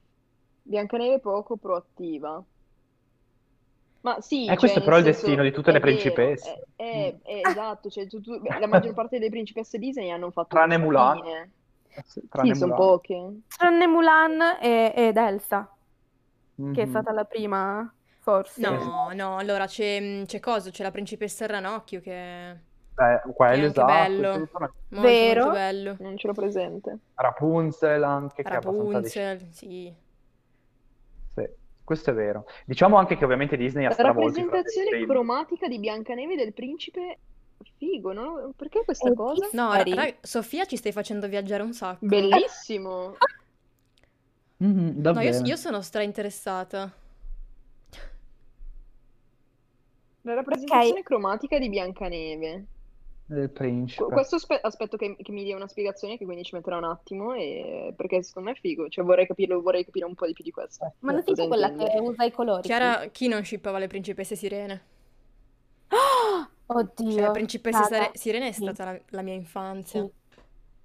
Biancaneve 0.63 1.19
poco 1.19 1.57
proattiva. 1.57 2.43
Ma 4.01 4.19
sì, 4.19 4.43
Eh, 4.43 4.47
cioè, 4.47 4.57
questo 4.57 4.79
nel 4.79 4.87
però 4.87 4.95
è 4.95 4.99
il 4.99 5.05
senso, 5.05 5.21
destino 5.21 5.43
di 5.43 5.51
tutte 5.51 5.69
è 5.69 5.73
le 5.73 5.79
vero, 5.79 5.91
principesse. 5.91 6.63
è, 6.75 6.83
è- 6.83 7.15
è 7.21 7.41
esatto, 7.49 7.89
cioè, 7.89 8.07
tu- 8.07 8.19
tu- 8.19 8.41
la 8.41 8.67
maggior 8.67 8.93
parte 8.93 9.19
delle 9.19 9.29
principesse 9.29 9.77
Disney 9.77 10.09
hanno 10.09 10.31
fatto 10.31 10.47
Tranne 10.55 10.77
Mulan. 10.77 11.17
fine. 11.21 11.51
Eh 11.93 12.03
sì, 12.05 12.27
tranne 12.27 12.55
sono 12.55 12.73
Mulan. 12.73 12.87
poche. 12.87 13.31
tranne 13.57 13.87
Mulan 13.87 14.41
e- 14.59 14.93
ed 14.95 15.17
Elsa, 15.17 15.69
che 16.55 16.81
è 16.81 16.85
Mhm. 16.85 16.89
stata 16.89 17.11
la 17.11 17.25
prima, 17.25 17.93
forse. 18.19 18.61
No, 18.61 19.11
no, 19.13 19.37
allora 19.37 19.67
c'è 19.67 20.23
c'è 20.25 20.39
cosa? 20.39 20.71
C'è 20.71 20.81
la 20.83 20.91
principessa 20.91 21.45
ranocchio 21.45 22.01
che 22.01 22.11
è 22.13 22.57
Eh, 22.97 23.21
è 23.21 23.33
quello 23.33 23.65
esatto, 23.67 23.85
bello, 23.85 24.29
molto 24.37 24.71
Vero. 24.89 25.43
molto 25.43 25.51
bello. 25.59 25.95
Non 25.99 26.17
ce 26.17 26.27
l'ho 26.27 26.33
presente. 26.33 26.97
Rapunzel 27.15 28.03
anche, 28.03 28.41
che 28.41 28.49
è 28.49 28.55
abbastanza 28.55 28.91
Rapunzel, 28.93 29.47
sì. 29.51 29.93
Questo 31.91 32.11
è 32.11 32.13
vero. 32.13 32.45
Diciamo 32.65 32.95
anche 32.95 33.17
che 33.17 33.25
ovviamente 33.25 33.57
Disney 33.57 33.83
ha 33.83 33.89
La 33.89 33.93
stravolto 33.95 34.39
i 34.39 34.43
rappresentazione 34.43 35.05
cromatica 35.05 35.67
di 35.67 35.77
Biancaneve 35.77 36.37
del 36.37 36.53
principe, 36.53 37.19
figo, 37.77 38.13
no? 38.13 38.53
Perché 38.55 38.85
questa 38.85 39.09
E 39.09 39.13
cosa? 39.13 39.49
No, 39.51 39.73
ra- 39.73 39.79
Eri. 39.81 39.93
ra- 39.93 40.15
Sofia 40.21 40.63
ci 40.63 40.77
stai 40.77 40.93
facendo 40.93 41.27
viaggiare 41.27 41.63
un 41.63 41.73
sacco. 41.73 42.05
Bellissimo. 42.05 43.17
Mhm, 44.55 45.01
No, 45.01 45.19
io, 45.19 45.41
io 45.43 45.55
sono 45.57 45.81
strainteressata. 45.81 46.93
La 50.21 50.33
rappresentazione 50.33 50.99
Ok. 50.99 51.05
cromatica 51.05 51.59
di 51.59 51.67
Biancaneve. 51.67 52.65
Del 53.31 53.49
principe. 53.49 54.03
Qu- 54.03 54.11
Questo 54.13 54.35
aspe- 54.35 54.59
aspetto 54.61 54.97
che, 54.97 55.15
che 55.15 55.31
mi 55.31 55.45
dia 55.45 55.55
una 55.55 55.67
spiegazione, 55.69 56.17
che 56.17 56.25
quindi 56.25 56.43
ci 56.43 56.53
metterà 56.53 56.75
un 56.77 56.83
attimo, 56.83 57.33
e... 57.33 57.93
perché 57.95 58.21
secondo 58.23 58.49
me 58.49 58.55
è 58.55 58.59
figo. 58.59 58.89
Cioè 58.89 59.05
vorrei 59.05 59.25
capirlo, 59.25 59.61
vorrei 59.61 59.85
capire 59.85 60.05
un 60.05 60.15
po' 60.15 60.25
di 60.25 60.33
più 60.33 60.43
di 60.43 60.51
questo. 60.51 60.93
Ma 60.99 61.13
non 61.13 61.23
sei 61.23 61.47
quella 61.47 61.69
intendi? 61.69 61.93
che 61.93 61.99
usa 61.99 62.23
i 62.25 62.31
colori? 62.31 62.61
Chiara, 62.63 63.05
chi 63.07 63.29
non 63.29 63.43
shippava 63.45 63.77
le 63.79 63.87
principesse 63.87 64.35
sirene? 64.35 64.81
Ah, 65.87 66.49
Oddio. 66.77 67.11
Cioè, 67.11 67.21
la 67.21 67.31
principessa 67.31 67.83
Sire- 67.83 68.11
sirene 68.13 68.47
è 68.49 68.51
sì, 68.51 68.61
stata 68.63 68.83
la, 68.85 68.99
la 69.11 69.21
mia 69.21 69.33
infanzia. 69.33 70.05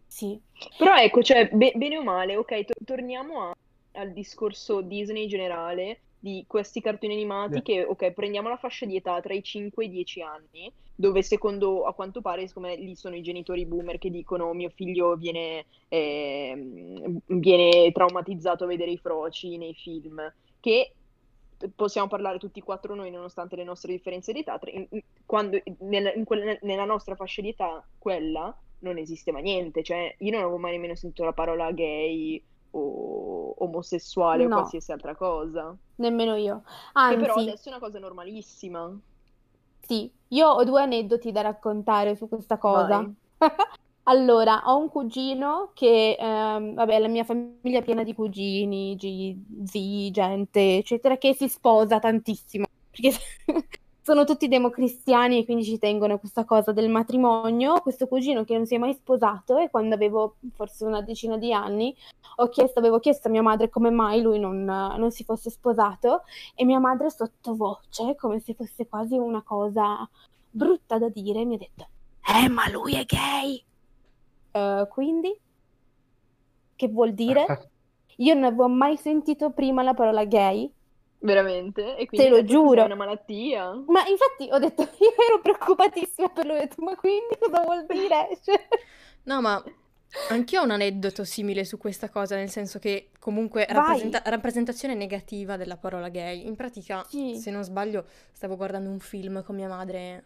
Sì. 0.07 0.41
Però 0.79 0.95
ecco, 0.97 1.23
cioè, 1.23 1.49
be- 1.53 1.73
bene 1.75 1.99
o 1.99 2.03
male, 2.05 2.37
ok, 2.37 2.65
to- 2.65 2.75
torniamo 2.85 3.43
a- 3.51 3.57
al 3.95 4.13
discorso 4.13 4.83
Disney 4.83 5.25
in 5.25 5.29
generale 5.29 6.01
di 6.19 6.45
questi 6.47 6.81
cartoni 6.81 7.13
animati 7.15 7.55
Sì. 7.57 7.63
che, 7.63 7.85
ok, 7.85 8.13
prendiamo 8.13 8.49
la 8.49 8.57
fascia 8.57 8.87
di 8.87 8.97
età 8.97 9.21
tra 9.21 9.35
i 9.35 9.43
5 9.43 9.83
e 9.85 9.87
i 9.87 9.91
10 9.91 10.23
anni, 10.23 10.73
dove 10.97 11.23
secondo, 11.23 11.85
a 11.85 11.93
quanto 11.93 12.23
pare, 12.23 12.47
siccome 12.49 12.75
lì 12.77 12.97
sono 12.97 13.15
i 13.15 13.23
genitori 13.23 13.67
boomer 13.67 13.99
che 13.99 14.11
dicono 14.11 14.53
mio 14.55 14.71
figlio 14.71 15.15
viene, 15.15 15.67
ehm, 15.89 17.21
viene 17.27 17.93
traumatizzato 17.93 18.65
a 18.65 18.67
vedere 18.67 18.91
i 18.91 18.97
froci 18.97 19.59
nei 19.59 19.75
film, 19.75 20.21
che 20.59 20.95
possiamo 21.75 22.09
parlare 22.09 22.39
tutti 22.39 22.59
e 22.61 22.63
quattro 22.63 22.95
noi 22.95 23.11
nonostante 23.11 23.57
le 23.57 23.65
nostre 23.65 23.93
differenze 23.93 24.33
di 24.33 24.41
età, 24.41 24.59
in- 24.65 24.89
quando, 25.25 25.61
nella, 25.81 26.13
in 26.15 26.25
quella- 26.25 26.57
nella 26.63 26.85
nostra 26.85 27.15
fascia 27.15 27.43
di 27.43 27.51
età, 27.51 27.87
quella 27.99 28.55
non 28.81 28.99
esisteva 28.99 29.39
niente, 29.39 29.83
cioè 29.83 30.15
io 30.19 30.31
non 30.33 30.41
avevo 30.41 30.59
mai 30.59 30.73
nemmeno 30.73 30.95
sentito 30.95 31.25
la 31.25 31.33
parola 31.33 31.71
gay 31.73 32.43
o 32.71 33.55
omosessuale 33.59 34.45
o 34.45 34.49
No. 34.49 34.55
qualsiasi 34.57 34.93
altra 34.93 35.15
cosa. 35.15 35.75
Nemmeno 35.97 36.37
io. 36.37 36.63
Che 36.65 37.17
però 37.17 37.35
Anzi, 37.35 37.49
adesso 37.49 37.69
è 37.69 37.73
una 37.73 37.81
cosa 37.81 37.99
normalissima. 37.99 38.99
Sì, 39.87 40.11
io 40.29 40.49
ho 40.49 40.65
due 40.65 40.83
aneddoti 40.83 41.33
da 41.33 41.43
raccontare 41.43 42.17
su 42.17 42.29
questa 42.29 42.59
cosa. 42.59 43.09
Allora, 44.09 44.63
ho 44.67 44.79
un 44.79 44.89
cugino 44.89 45.73
che, 45.75 46.17
ehm, 46.17 46.75
vabbè, 46.75 46.99
la 47.01 47.09
mia 47.09 47.25
famiglia 47.25 47.81
è 47.81 47.83
piena 47.83 48.05
di 48.05 48.15
cugini, 48.15 48.95
gi- 48.95 49.37
zii, 49.65 50.13
gente, 50.13 50.77
eccetera, 50.77 51.17
che 51.19 51.35
si 51.35 51.49
sposa 51.49 51.99
tantissimo, 51.99 52.67
perché 52.91 53.19
sono 54.07 54.23
tutti 54.23 54.47
democristiani 54.47 55.41
e 55.41 55.45
quindi 55.45 55.65
ci 55.65 55.81
tengono 55.81 56.15
a 56.15 56.19
questa 56.19 56.45
cosa 56.45 56.71
del 56.71 56.89
matrimonio. 56.89 57.81
Questo 57.81 58.07
cugino 58.07 58.45
che 58.45 58.55
non 58.55 58.65
si 58.65 58.77
è 58.77 58.79
mai 58.79 58.95
sposato 58.95 59.59
e 59.59 59.69
quando 59.69 59.97
avevo 59.97 60.37
forse 60.55 60.85
una 60.85 61.03
decina 61.03 61.37
di 61.37 61.53
anni 61.53 61.93
ho 62.37 62.49
chiesto, 62.49 62.79
avevo 62.79 63.01
chiesto 63.01 63.27
a 63.27 63.33
mia 63.33 63.43
madre 63.43 63.69
come 63.69 63.91
mai 63.91 64.23
lui 64.23 64.39
non, 64.39 64.63
non 64.63 65.11
si 65.11 65.25
fosse 65.25 65.51
sposato 65.51 66.23
e 66.55 66.65
mia 66.65 66.79
madre 66.79 67.11
sottovoce, 67.11 68.15
come 68.15 68.39
se 68.39 68.55
fosse 68.55 68.87
quasi 68.87 69.17
una 69.17 69.43
cosa 69.43 70.09
brutta 70.49 70.99
da 70.99 71.09
dire, 71.09 71.45
mi 71.45 71.57
ha 71.57 71.59
detto, 71.59 71.89
eh, 72.29 72.49
ma 72.49 72.71
lui 72.71 72.95
è 72.95 73.05
gay. 73.05 73.61
Eh, 74.53 74.87
quindi? 74.89 75.37
Che 76.77 76.89
vuol 76.89 77.13
dire? 77.13 77.45
Io 78.19 78.35
non 78.35 78.45
avevo 78.45 78.69
mai 78.69 78.97
sentito 78.97 79.51
prima 79.51 79.83
la 79.83 79.95
parola 79.95 80.25
gay, 80.25 80.73
Veramente? 81.27 81.97
E 81.97 82.07
quindi 82.07 82.27
te 82.29 82.33
lo 82.33 82.45
giuro. 82.45 82.75
sei 82.77 82.85
una 82.85 82.95
malattia? 82.95 83.71
Ma 83.87 84.07
infatti 84.07 84.49
ho 84.51 84.59
detto, 84.59 84.83
io 85.01 85.15
ero 85.29 85.41
preoccupatissima 85.43 86.29
per 86.31 86.47
lui, 86.47 86.57
ho 86.57 86.61
detto, 86.61 86.83
ma 86.83 86.95
quindi 86.97 87.37
cosa 87.39 87.63
vuol 87.63 87.87
dire? 87.87 88.39
Cioè, 88.43 88.69
No, 89.25 89.41
ma 89.41 89.63
anch'io 90.31 90.61
ho 90.61 90.65
un 90.65 90.71
aneddoto 90.71 91.25
simile 91.25 91.65
su 91.65 91.79
questa 91.79 92.09
cosa, 92.09 92.37
nel 92.37 92.49
senso 92.49 92.79
che 92.79 93.11
comunque 93.19 93.67
rappresenta- 93.69 94.23
rappresentazione 94.27 94.95
negativa 94.95 95.57
della 95.57 95.77
parola 95.77 96.09
gay. 96.09 96.47
In 96.47 96.55
pratica, 96.55 97.05
Sì. 97.09 97.37
se 97.37 97.51
non 97.51 97.65
sbaglio, 97.65 98.07
stavo 98.33 98.57
guardando 98.57 98.89
un 98.89 99.01
film 99.01 99.43
con 99.43 99.57
mia 99.57 99.69
madre 99.69 100.25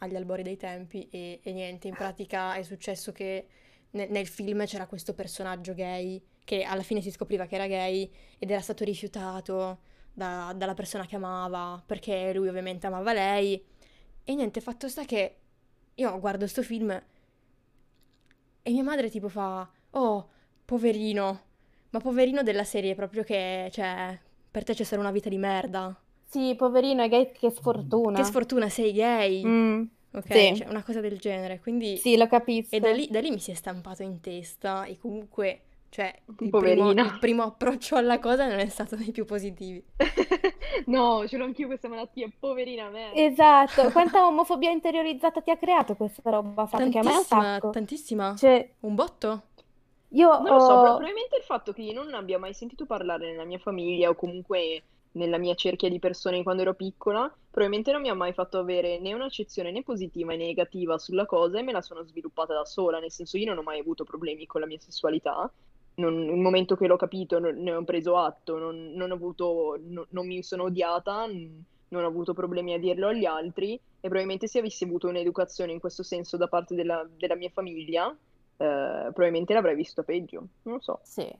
agli 0.00 0.16
albori 0.16 0.42
dei 0.42 0.56
tempi 0.56 1.08
e, 1.10 1.38
e 1.42 1.52
niente, 1.52 1.86
in 1.86 1.94
pratica 1.94 2.54
è 2.54 2.62
successo 2.64 3.12
che 3.12 3.46
ne- 3.90 4.08
nel 4.08 4.26
film 4.26 4.64
c'era 4.66 4.86
questo 4.86 5.14
personaggio 5.14 5.72
gay 5.74 6.20
che 6.44 6.64
alla 6.64 6.82
fine 6.82 7.00
si 7.00 7.12
scopriva 7.12 7.46
che 7.46 7.54
era 7.54 7.68
gay 7.68 8.10
ed 8.38 8.50
era 8.50 8.60
stato 8.60 8.82
rifiutato 8.84 9.78
da- 10.14 10.54
dalla 10.56 10.74
persona 10.74 11.04
che 11.06 11.16
amava 11.16 11.82
perché 11.84 12.32
lui 12.32 12.48
ovviamente 12.48 12.86
amava 12.86 13.12
lei. 13.12 13.62
E 14.24 14.34
niente, 14.34 14.60
fatto 14.62 14.88
sta 14.88 15.04
che 15.04 15.36
io 15.96 16.18
guardo 16.20 16.46
sto 16.46 16.62
film 16.62 16.90
e 18.66 18.70
mia 18.70 18.82
madre 18.82 19.10
tipo 19.10 19.28
fa, 19.28 19.68
oh, 19.90 20.28
poverino, 20.64 21.40
ma 21.90 21.98
poverino 22.00 22.42
della 22.42 22.64
serie 22.64 22.94
proprio 22.94 23.22
che, 23.22 23.68
cioè, 23.70 24.18
per 24.50 24.64
te 24.64 24.72
c'è 24.74 24.84
solo 24.84 25.02
una 25.02 25.10
vita 25.10 25.28
di 25.28 25.36
merda. 25.36 25.94
sì, 26.24 26.54
poverino, 26.56 27.02
è 27.02 27.08
gay, 27.08 27.30
che 27.30 27.50
sfortuna. 27.50 28.16
Che 28.18 28.24
sfortuna, 28.24 28.68
sei 28.68 28.92
gay. 28.92 29.44
Mm. 29.44 29.82
ok? 30.14 30.32
Sì. 30.32 30.56
Cioè, 30.56 30.68
una 30.68 30.82
cosa 30.82 31.00
del 31.00 31.18
genere, 31.18 31.60
quindi... 31.60 31.96
Sì, 31.98 32.16
lo 32.16 32.26
capisco. 32.26 32.74
E 32.74 32.80
da 32.80 32.90
lì, 32.90 33.06
da 33.10 33.20
lì 33.20 33.30
mi 33.30 33.38
si 33.38 33.50
è 33.50 33.54
stampato 33.54 34.02
in 34.02 34.20
testa 34.20 34.84
e 34.84 34.98
comunque, 34.98 35.60
cioè, 35.94 36.12
il 36.40 36.50
primo, 36.50 36.90
il 36.90 37.16
primo 37.20 37.44
approccio 37.44 37.94
alla 37.94 38.18
cosa 38.18 38.48
non 38.48 38.58
è 38.58 38.68
stato 38.68 38.96
dei 38.96 39.12
più 39.12 39.24
positivi. 39.24 39.80
No, 40.86 41.24
ce 41.28 41.36
l'ho 41.36 41.44
anch'io 41.44 41.66
questa 41.68 41.88
malattia, 41.88 42.28
poverina 42.36 42.88
me. 42.90 43.12
Esatto, 43.14 43.90
quanta 43.92 44.26
omofobia 44.26 44.70
interiorizzata 44.70 45.40
ti 45.40 45.50
ha 45.52 45.56
creato 45.56 45.94
questa 45.94 46.28
roba? 46.30 46.66
Fra? 46.66 46.78
Perché 46.78 46.98
a 46.98 47.02
me 47.04 47.12
è 47.12 47.16
un 47.16 47.24
Tantissima, 47.24 47.42
sacco. 47.52 47.70
tantissima. 47.70 48.34
Cioè, 48.34 48.74
Un 48.80 48.94
botto? 48.96 49.42
io 50.08 50.28
Non 50.40 50.52
lo 50.54 50.60
so, 50.60 50.72
ho- 50.72 50.78
pro- 50.78 50.94
probabilmente 50.96 51.36
il 51.36 51.42
fatto 51.42 51.72
che 51.72 51.82
io 51.82 51.92
non 51.92 52.14
abbia 52.14 52.38
mai 52.38 52.54
sentito 52.54 52.86
parlare 52.86 53.30
nella 53.30 53.44
mia 53.44 53.58
famiglia 53.58 54.10
o 54.10 54.14
comunque 54.14 54.82
nella 55.12 55.38
mia 55.38 55.54
cerchia 55.54 55.88
di 55.88 55.98
persone 56.00 56.42
quando 56.42 56.62
ero 56.62 56.74
piccola, 56.74 57.32
probabilmente 57.50 57.92
non 57.92 58.00
mi 58.00 58.08
ha 58.08 58.14
mai 58.14 58.32
fatto 58.32 58.58
avere 58.58 58.98
né 58.98 59.12
un'accezione 59.12 59.70
né 59.70 59.82
positiva 59.82 60.32
né 60.34 60.46
negativa 60.46 60.98
sulla 60.98 61.26
cosa 61.26 61.58
e 61.58 61.62
me 61.62 61.72
la 61.72 61.82
sono 61.82 62.02
sviluppata 62.04 62.52
da 62.54 62.64
sola, 62.64 62.98
nel 62.98 63.12
senso 63.12 63.36
io 63.38 63.46
non 63.46 63.58
ho 63.58 63.62
mai 63.62 63.78
avuto 63.80 64.04
problemi 64.04 64.46
con 64.46 64.60
la 64.60 64.66
mia 64.66 64.78
sessualità. 64.80 65.50
Non- 65.96 66.28
il 66.28 66.36
momento 66.40 66.76
che 66.76 66.86
l'ho 66.86 66.96
capito 66.96 67.38
non- 67.38 67.56
ne 67.62 67.72
ho 67.74 67.84
preso 67.84 68.16
atto, 68.16 68.58
non, 68.58 68.92
non 68.94 69.10
ho 69.10 69.14
avuto, 69.14 69.78
no- 69.80 70.06
non 70.10 70.26
mi 70.26 70.42
sono 70.42 70.64
odiata, 70.64 71.26
non 71.26 72.02
ho 72.04 72.06
avuto 72.06 72.34
problemi 72.34 72.74
a 72.74 72.78
dirlo 72.78 73.08
agli 73.08 73.24
altri 73.24 73.74
e 73.74 73.80
probabilmente 74.00 74.48
se 74.48 74.58
avessi 74.58 74.84
avuto 74.84 75.08
un'educazione 75.08 75.72
in 75.72 75.78
questo 75.80 76.02
senso 76.02 76.36
da 76.36 76.48
parte 76.48 76.74
della, 76.74 77.06
della 77.08 77.36
mia 77.36 77.50
famiglia, 77.50 78.10
eh, 78.10 78.16
probabilmente 78.56 79.54
l'avrei 79.54 79.76
visto 79.76 80.02
peggio, 80.02 80.48
non 80.62 80.74
lo 80.76 80.80
so. 80.80 81.00
Sì, 81.02 81.30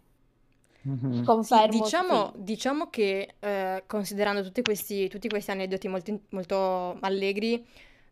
Mhm. 0.82 1.12
Sì, 1.12 1.22
confermo, 1.24 1.78
diciamo, 1.82 2.32
sì. 2.34 2.42
diciamo 2.42 2.90
che 2.90 3.36
eh, 3.38 3.84
considerando 3.86 4.42
tutti 4.42 4.62
questi, 4.62 5.08
tutti 5.08 5.28
questi 5.28 5.50
aneddoti 5.50 5.88
molto, 5.88 6.20
molto 6.30 6.98
allegri, 7.00 7.66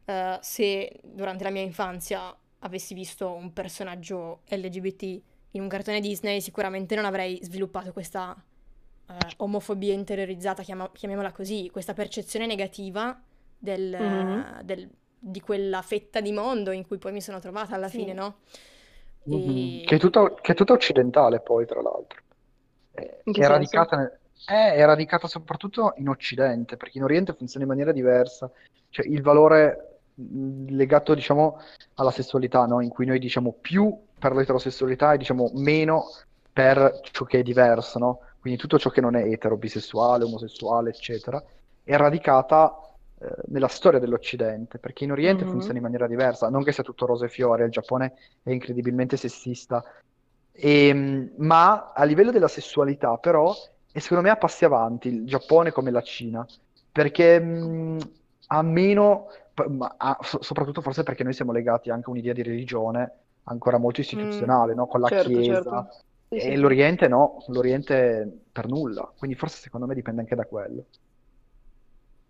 eh, 0.07 0.38
se 0.40 1.00
durante 1.02 1.44
la 1.44 1.50
mia 1.50 1.62
infanzia 1.62 2.35
avessi 2.61 2.94
visto 2.94 3.31
un 3.31 3.52
personaggio 3.52 4.40
LGBT 4.48 5.20
in 5.53 5.62
un 5.62 5.69
cartone 5.69 6.01
Disney, 6.01 6.41
sicuramente 6.41 6.95
non 6.95 7.05
avrei 7.05 7.38
sviluppato 7.43 7.93
questa 7.93 8.37
eh, 9.09 9.15
omofobia 9.38 9.93
interiorizzata, 9.93 10.62
chiama- 10.62 10.91
chiamiamola 10.93 11.33
così, 11.33 11.69
questa 11.71 11.93
percezione 11.93 12.47
negativa 12.47 13.21
del- 13.59 13.97
Mhm. 13.99 14.62
del- 14.62 14.88
di 15.19 15.41
quella 15.41 15.83
fetta 15.83 16.21
di 16.21 16.33
mondo 16.33 16.71
in 16.71 16.87
cui 16.87 16.99
poi 16.99 17.12
mi 17.12 17.21
sono 17.21 17.38
trovata 17.38 17.75
alla 17.75 17.88
Sì. 17.88 17.99
fine, 17.99 18.12
no? 18.12 18.37
Mhm. 19.25 19.35
E- 19.81 19.83
Che 19.87 19.97
è 19.97 19.99
tutta, 19.99 20.35
che 20.35 20.53
è 20.53 20.55
tutta 20.55 20.73
occidentale 20.73 21.41
poi, 21.41 21.67
tra 21.67 21.83
l'altro. 21.83 22.21
Eh, 22.95 23.23
È 23.25 23.47
radicata, 23.47 23.97
nel- 23.97 24.19
eh, 24.49 24.75
è 24.75 24.85
radicata 24.85 25.27
soprattutto 25.27 25.93
in 25.97 26.09
Occidente, 26.09 26.77
perché 26.77 26.99
in 26.99 27.05
Oriente 27.05 27.35
funziona 27.35 27.65
in 27.65 27.71
maniera 27.71 27.93
diversa. 27.93 28.51
Cioè 28.88 29.07
il 29.07 29.23
valore 29.23 29.88
mh, 30.15 30.75
legato, 30.75 31.15
diciamo, 31.15 31.59
alla 31.95 32.11
sessualità, 32.11 32.67
no? 32.67 32.81
In 32.83 32.91
cui 32.91 33.07
noi 33.07 33.19
diciamo 33.19 33.53
più 33.61 33.97
per 34.23 34.35
l'eterosessualità 34.35 35.13
e 35.13 35.19
diciamo 35.19 35.51
meno 35.55 36.05
per 36.53 37.01
ciò 37.11 37.25
che 37.25 37.41
è 37.41 37.43
diverso, 37.43 37.99
no? 37.99 38.21
Quindi 38.39 38.59
tutto 38.61 38.79
ciò 38.79 38.91
che 38.91 39.01
non 39.01 39.17
è 39.17 39.25
etero, 39.25 39.57
bisessuale, 39.57 40.25
omosessuale, 40.25 40.91
eccetera, 40.91 41.43
è 41.83 41.97
radicata 41.97 42.77
eh, 43.21 43.27
nella 43.47 43.67
storia 43.69 43.99
dell'Occidente, 43.99 44.79
perché 44.79 45.05
in 45.05 45.11
Oriente 45.13 45.45
Mhm. 45.45 45.51
funziona 45.51 45.79
in 45.79 45.85
maniera 45.85 46.07
diversa, 46.07 46.49
non 46.51 46.63
che 46.63 46.73
sia 46.73 46.83
tutto 46.85 47.07
rose 47.07 47.25
e 47.27 47.29
fiori, 47.29 47.63
il 47.65 47.71
Giappone 47.71 48.15
è 48.43 48.51
incredibilmente 48.51 49.17
sessista, 49.17 49.83
Ehm, 50.55 51.33
ma 51.39 51.93
a 51.95 52.05
livello 52.05 52.31
della 52.31 52.47
sessualità, 52.49 53.17
però, 53.17 53.55
è 53.91 53.99
secondo 54.01 54.23
me 54.25 54.31
a 54.31 54.37
passi 54.37 54.65
avanti 54.67 55.09
il 55.09 55.25
Giappone 55.27 55.73
come 55.73 55.91
la 55.91 56.03
Cina, 56.03 56.47
perché 56.91 57.41
mh, 57.41 57.99
ha 58.49 58.63
meno, 58.63 59.29
ma 59.69 59.97
so- 60.21 60.43
soprattutto 60.43 60.83
forse 60.83 61.03
perché 61.05 61.25
noi 61.25 61.33
siamo 61.33 61.53
legati 61.53 61.89
anche 61.91 62.09
a 62.09 62.11
un'idea 62.11 62.35
di 62.35 62.43
religione 62.43 63.13
ancora 63.44 63.78
molto 63.78 64.00
istituzionale, 64.00 64.74
no? 64.74 64.87
Con 64.87 65.00
la 65.00 65.09
Certo, 65.09 65.28
Chiesa. 65.31 65.52
certo. 65.70 65.88
Sì, 66.28 66.37
E 66.37 66.40
sì. 66.40 66.57
l'Oriente 66.57 67.09
no, 67.09 67.44
l'Oriente 67.48 68.44
per 68.50 68.68
nulla, 68.68 69.12
quindi 69.18 69.37
forse 69.37 69.59
secondo 69.61 69.87
me 69.87 69.94
dipende 69.94 70.20
anche 70.22 70.35
da 70.35 70.46
quello. 70.46 70.87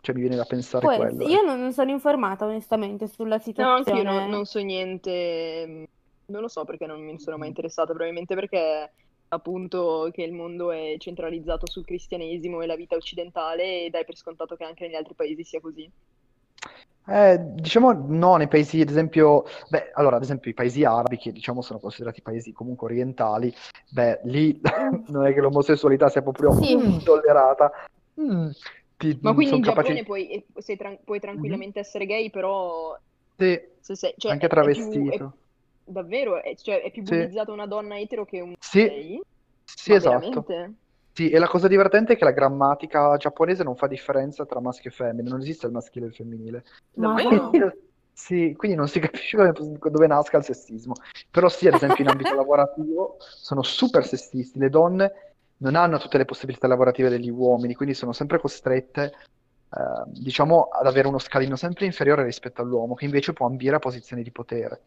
Cioè 0.01 0.15
mi 0.15 0.21
viene 0.23 0.37
da 0.37 0.45
pensare 0.45 0.85
Può 0.87 0.97
quello. 0.97 1.29
Io 1.29 1.43
non 1.43 1.61
non 1.61 1.73
sono 1.73 1.91
informata 1.91 2.45
onestamente 2.45 3.07
sulla 3.07 3.39
No, 3.55 3.69
anche 3.69 3.93
io 3.93 4.03
non, 4.03 4.15
situazione. 4.15 4.27
non 4.27 4.45
so 4.45 4.59
niente, 4.61 5.87
non 6.27 6.41
lo 6.41 6.49
so 6.49 6.65
perché 6.65 6.87
non 6.87 7.01
mi 7.05 7.19
sono 7.21 7.37
mai 7.39 7.49
interessata, 7.49 7.89
probabilmente 7.93 8.35
perché 8.35 8.93
appunto 9.29 10.09
che 10.13 10.23
il 10.23 10.33
mondo 10.33 10.71
è 10.73 10.97
centralizzato 10.99 11.67
sul 11.71 11.85
cristianesimo 11.85 12.61
e 12.63 12.67
la 12.67 12.77
vita 12.77 12.97
occidentale 12.97 13.85
e 13.85 13.91
dai 13.91 14.05
per 14.05 14.17
scontato 14.17 14.57
che 14.57 14.65
anche 14.65 14.85
negli 14.87 14.95
altri 14.97 15.15
paesi 15.15 15.45
sia 15.45 15.61
così. 15.61 15.91
Eh, 17.05 17.37
diciamo 17.41 17.93
no, 17.93 18.37
nei 18.37 18.47
paesi, 18.47 18.81
ad 18.81 18.89
esempio, 18.89 19.45
beh, 19.69 19.91
allora, 19.95 20.17
ad 20.17 20.23
esempio 20.23 20.51
i 20.51 20.55
paesi 20.55 20.85
arabi, 20.85 21.17
che 21.17 21.33
diciamo 21.33 21.61
sono 21.61 21.81
considerati 21.81 22.23
paesi 22.23 22.53
comunque 22.53 22.87
orientali, 22.87 23.53
beh, 23.91 24.21
lì 24.25 24.61
non 25.09 25.27
è 25.27 25.33
che 25.35 25.41
l'omosessualità 25.41 26.09
sia 26.09 26.23
proprio 26.23 26.53
Sì. 26.53 27.01
tollerata. 27.03 27.73
Mm, 28.21 28.51
ti- 28.97 29.19
Ma 29.21 29.35
quindi 29.35 29.57
in 29.57 29.63
capaci- 29.63 29.95
Giappone 29.95 30.05
puoi, 30.05 30.31
eh, 30.31 30.47
sei 30.63 30.77
tran- 30.77 31.01
puoi 31.05 31.19
tranquillamente 31.19 31.81
essere 31.81 32.07
gay, 32.07 32.31
però 32.31 32.97
Sì, 33.37 33.61
se 33.81 33.97
sei, 33.97 34.15
cioè, 34.17 34.31
anche 34.33 34.47
è- 34.47 34.49
è 34.49 34.51
più- 34.51 34.63
travestito. 34.63 35.25
è- 35.25 35.91
davvero, 35.91 36.41
è, 36.41 36.55
cioè, 36.55 36.83
è 36.83 36.91
più 36.93 37.03
Sì. 37.03 37.15
bullizzata 37.17 37.51
una 37.51 37.67
donna 37.67 37.99
etero 37.99 38.25
che 38.25 38.41
un 38.41 38.53
Sì, 38.61 38.85
gay? 38.87 39.21
sì, 39.65 39.91
Ma 39.91 39.97
esatto. 39.97 40.45
veramente? 40.45 40.75
Sì, 41.15 41.29
e 41.29 41.39
la 41.39 41.47
cosa 41.47 41.69
divertente 41.69 42.15
è 42.15 42.17
che 42.17 42.25
la 42.25 42.31
grammatica 42.31 43.17
giapponese 43.17 43.63
non 43.63 43.77
fa 43.77 43.87
differenza 43.87 44.47
tra 44.47 44.61
maschio 44.61 44.91
e 44.91 44.95
femmina, 44.95 45.29
non 45.29 45.41
esiste 45.41 45.67
il 45.67 45.73
maschile 45.73 46.07
e 46.07 46.09
il 46.09 46.15
femminile. 46.15 46.65
Non- 46.95 47.15
sì, 48.15 48.55
quindi 48.57 48.77
non 48.77 48.89
si 48.89 49.01
capisce 49.01 49.37
come- 49.37 49.53
dove 49.91 50.07
nasca 50.07 50.39
il 50.39 50.45
sessismo. 50.45 50.95
Però 51.31 51.49
sì, 51.49 51.67
ad 51.67 51.75
esempio 51.75 52.05
in 52.05 52.11
ambito 52.11 52.35
lavorativo 52.35 53.17
sono 53.19 53.63
super 53.63 54.07
sessisti. 54.07 54.59
Le 54.59 54.71
donne 54.71 55.13
non 55.59 55.75
hanno 55.75 55.99
tutte 55.99 56.19
le 56.19 56.25
possibilità 56.25 56.67
lavorative 56.67 57.09
degli 57.09 57.31
uomini, 57.31 57.75
quindi 57.75 57.95
sono 57.95 58.13
sempre 58.13 58.39
costrette, 58.39 59.05
eh, 59.05 60.03
diciamo, 60.07 60.69
ad 60.71 60.87
avere 60.87 61.09
uno 61.09 61.19
scalino 61.19 61.57
sempre 61.57 61.87
inferiore 61.87 62.25
rispetto 62.25 62.63
all'uomo, 62.63 62.95
che 62.95 63.05
invece 63.05 63.33
può 63.33 63.47
ambire 63.47 63.77
a 63.77 63.81
posizioni 63.81 64.23
di 64.23 64.31
potere. 64.31 64.83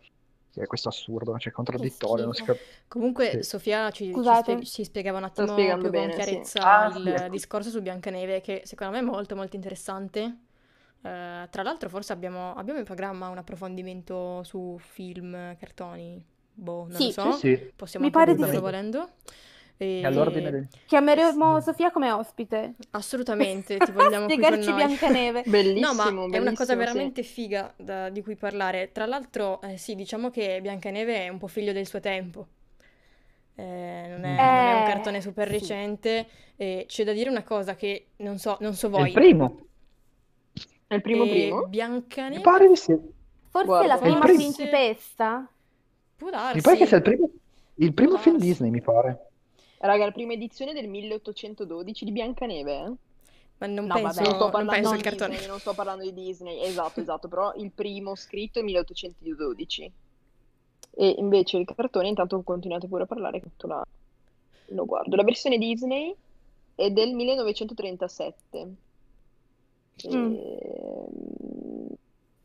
Che 0.61 0.67
questo 0.67 0.89
è 0.89 0.91
assurdo, 0.91 1.37
cioè 1.37 1.51
contraddittorio, 1.53 2.25
non 2.25 2.33
si 2.33 2.41
schifo. 2.41 2.45
cap- 2.45 2.59
Comunque, 2.87 3.31
Sì. 3.31 3.43
Sofia 3.43 3.89
ci, 3.91 4.21
ci 4.21 4.35
spie- 4.35 4.63
ci 4.63 4.83
spiegava 4.83 5.17
un 5.17 5.23
attimo 5.23 5.75
più 5.77 5.89
con 5.89 5.89
bene, 5.89 6.13
sì. 6.21 6.35
chiarezza 6.35 6.61
Ah, 6.61 6.89
il 6.89 6.91
sì, 6.91 7.09
ecco. 7.09 7.31
discorso 7.31 7.69
su 7.69 7.81
Biancaneve, 7.81 8.41
che 8.41 8.61
secondo 8.65 8.93
me 8.93 8.99
è 8.99 9.01
molto 9.01 9.35
molto 9.35 9.55
interessante. 9.55 10.21
Eh, 11.01 11.47
tra 11.49 11.63
l'altro, 11.63 11.89
forse 11.89 12.13
abbiamo, 12.13 12.53
abbiamo 12.55 12.79
in 12.79 12.85
programma 12.85 13.27
un 13.29 13.37
approfondimento 13.37 14.43
su 14.43 14.77
film, 14.79 15.55
cartoni, 15.57 16.23
boh, 16.53 16.87
non 16.89 16.91
Sì. 16.97 17.03
lo 17.03 17.09
so. 17.09 17.29
Sì, 17.31 17.55
sì, 17.57 17.71
Possiamo 17.75 18.05
Mi 18.05 18.11
pare 18.11 18.35
di 18.35 18.43
sì. 18.43 18.61
E- 19.77 20.05
all'ordine 20.05 20.51
del... 20.51 20.67
Chiameremo 20.85 21.59
Sofia 21.59 21.91
come 21.91 22.11
ospite. 22.11 22.75
Assolutamente, 22.91 23.77
ti 23.83 23.91
vogliamo 23.91 24.25
qui 24.25 24.35
con 24.37 24.43
Spiegarci 24.53 24.69
noi. 24.69 24.85
Biancaneve. 24.85 25.43
Bellissimo, 25.45 25.87
No, 25.87 25.93
ma 25.93 26.05
è 26.05 26.09
una 26.11 26.27
bellissimo, 26.27 26.55
cosa 26.55 26.71
sì. 26.71 26.77
veramente 26.77 27.23
figa 27.23 27.73
da- 27.75 28.09
di 28.09 28.21
cui 28.23 28.35
parlare. 28.35 28.91
Tra 28.91 29.05
l'altro, 29.05 29.61
eh, 29.61 29.77
sì, 29.77 29.95
diciamo 29.95 30.29
che 30.29 30.59
Biancaneve 30.61 31.23
è 31.25 31.27
un 31.29 31.37
po' 31.37 31.47
figlio 31.47 31.73
del 31.73 31.85
suo 31.87 31.99
tempo. 31.99 32.47
Eh, 33.57 33.63
non 34.09 34.23
è, 34.25 34.35
non 34.35 34.37
è 34.37 34.73
un 34.75 34.81
Eh, 34.83 34.85
cartone 34.87 35.21
super 35.21 35.47
sì. 35.47 35.53
recente. 35.53 36.27
E 36.57 36.85
c'è 36.87 37.03
da 37.03 37.11
dire 37.13 37.29
una 37.29 37.43
cosa 37.43 37.75
che 37.75 38.07
non 38.17 38.37
so, 38.37 38.57
non 38.61 38.73
so 38.73 38.87
È 38.87 38.89
il 38.91 38.95
voi. 38.97 39.11
primo, 39.11 39.59
È 40.87 40.93
il 40.95 41.01
primo 41.01 41.23
E 41.25 41.29
primo? 41.29 41.59
mi 41.63 41.67
Biancaneve 41.69 42.41
pare 42.41 42.67
di 42.69 42.75
sì. 42.75 42.97
Forse 43.49 43.65
Guarda. 43.67 43.87
la 43.87 43.97
prima 43.97 44.19
principessa? 44.19 45.49
può 46.15 46.27
Mi 46.29 46.61
pare 46.61 46.77
che 46.77 46.85
darsi. 46.85 46.85
sia 46.85 46.97
il 46.97 47.03
primo, 47.03 47.29
il 47.75 47.93
primo 47.93 48.17
film 48.17 48.37
darsi. 48.37 48.47
Disney, 48.51 48.69
mi 48.69 48.81
pare. 48.81 49.29
Raga, 49.79 50.05
la 50.05 50.11
prima 50.11 50.33
edizione 50.33 50.73
del 50.73 50.87
1812 50.87 52.05
di 52.05 52.11
Biancaneve, 52.11 52.73
eh? 52.73 52.91
Ma 53.57 53.67
non 53.67 53.85
No, 53.85 53.93
penso, 53.93 54.07
vabbè. 54.21 54.21
Non 54.21 54.33
sto 54.33 54.37
non 54.39 54.51
parlando 54.51 54.71
penso 54.71 54.91
di 54.91 54.97
il 54.97 55.03
cartone. 55.03 55.29
Disney, 55.31 55.47
non 55.49 55.59
sto 55.59 55.73
parlando 55.73 56.03
di 56.03 56.13
Disney, 56.13 56.61
esatto, 56.63 56.99
esatto, 56.99 57.27
però 57.27 57.53
il 57.55 57.71
primo 57.71 58.15
scritto 58.15 58.59
è 58.59 58.63
1812. 58.63 59.91
E 60.97 61.15
invece 61.17 61.57
il 61.57 61.65
cartone, 61.65 62.07
intanto 62.07 62.41
continuate 62.41 62.87
pure 62.87 63.03
a 63.03 63.05
parlare, 63.05 63.39
che 63.39 63.47
tutto 63.49 63.67
la- 63.67 63.85
lo 64.69 64.85
guardo. 64.85 65.15
La 65.15 65.23
versione 65.23 65.57
Disney 65.57 66.13
è 66.75 66.89
del 66.91 67.13
1937. 67.13 68.65
Mm. 70.07 70.33
Ehm, 70.33 71.87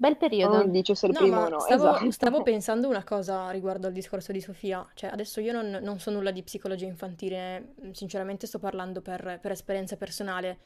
Bel 0.00 0.16
periodo. 0.16 0.56
non 0.56 0.70
dice 0.70 0.94
se 0.94 1.06
il 1.06 1.12
No, 1.12 1.18
primo 1.18 1.40
ma 1.40 1.44
o 1.44 1.48
no, 1.48 1.58
stavo, 1.60 1.74
esatto. 1.74 2.10
stavo 2.10 2.40
pensando 2.42 2.88
una 2.88 3.04
cosa 3.04 3.50
riguardo 3.50 3.86
al 3.86 3.92
discorso 3.92 4.32
di 4.32 4.40
Sofia. 4.40 4.86
Cioè, 4.94 5.10
adesso 5.10 5.40
io 5.40 5.52
non, 5.52 5.78
non 5.82 5.98
so 5.98 6.10
nulla 6.10 6.30
di 6.30 6.42
psicologia 6.42 6.86
infantile, 6.86 7.74
sinceramente 7.92 8.46
sto 8.46 8.58
parlando 8.58 9.02
per, 9.02 9.38
per 9.42 9.50
esperienza 9.50 9.96
personale. 9.96 10.58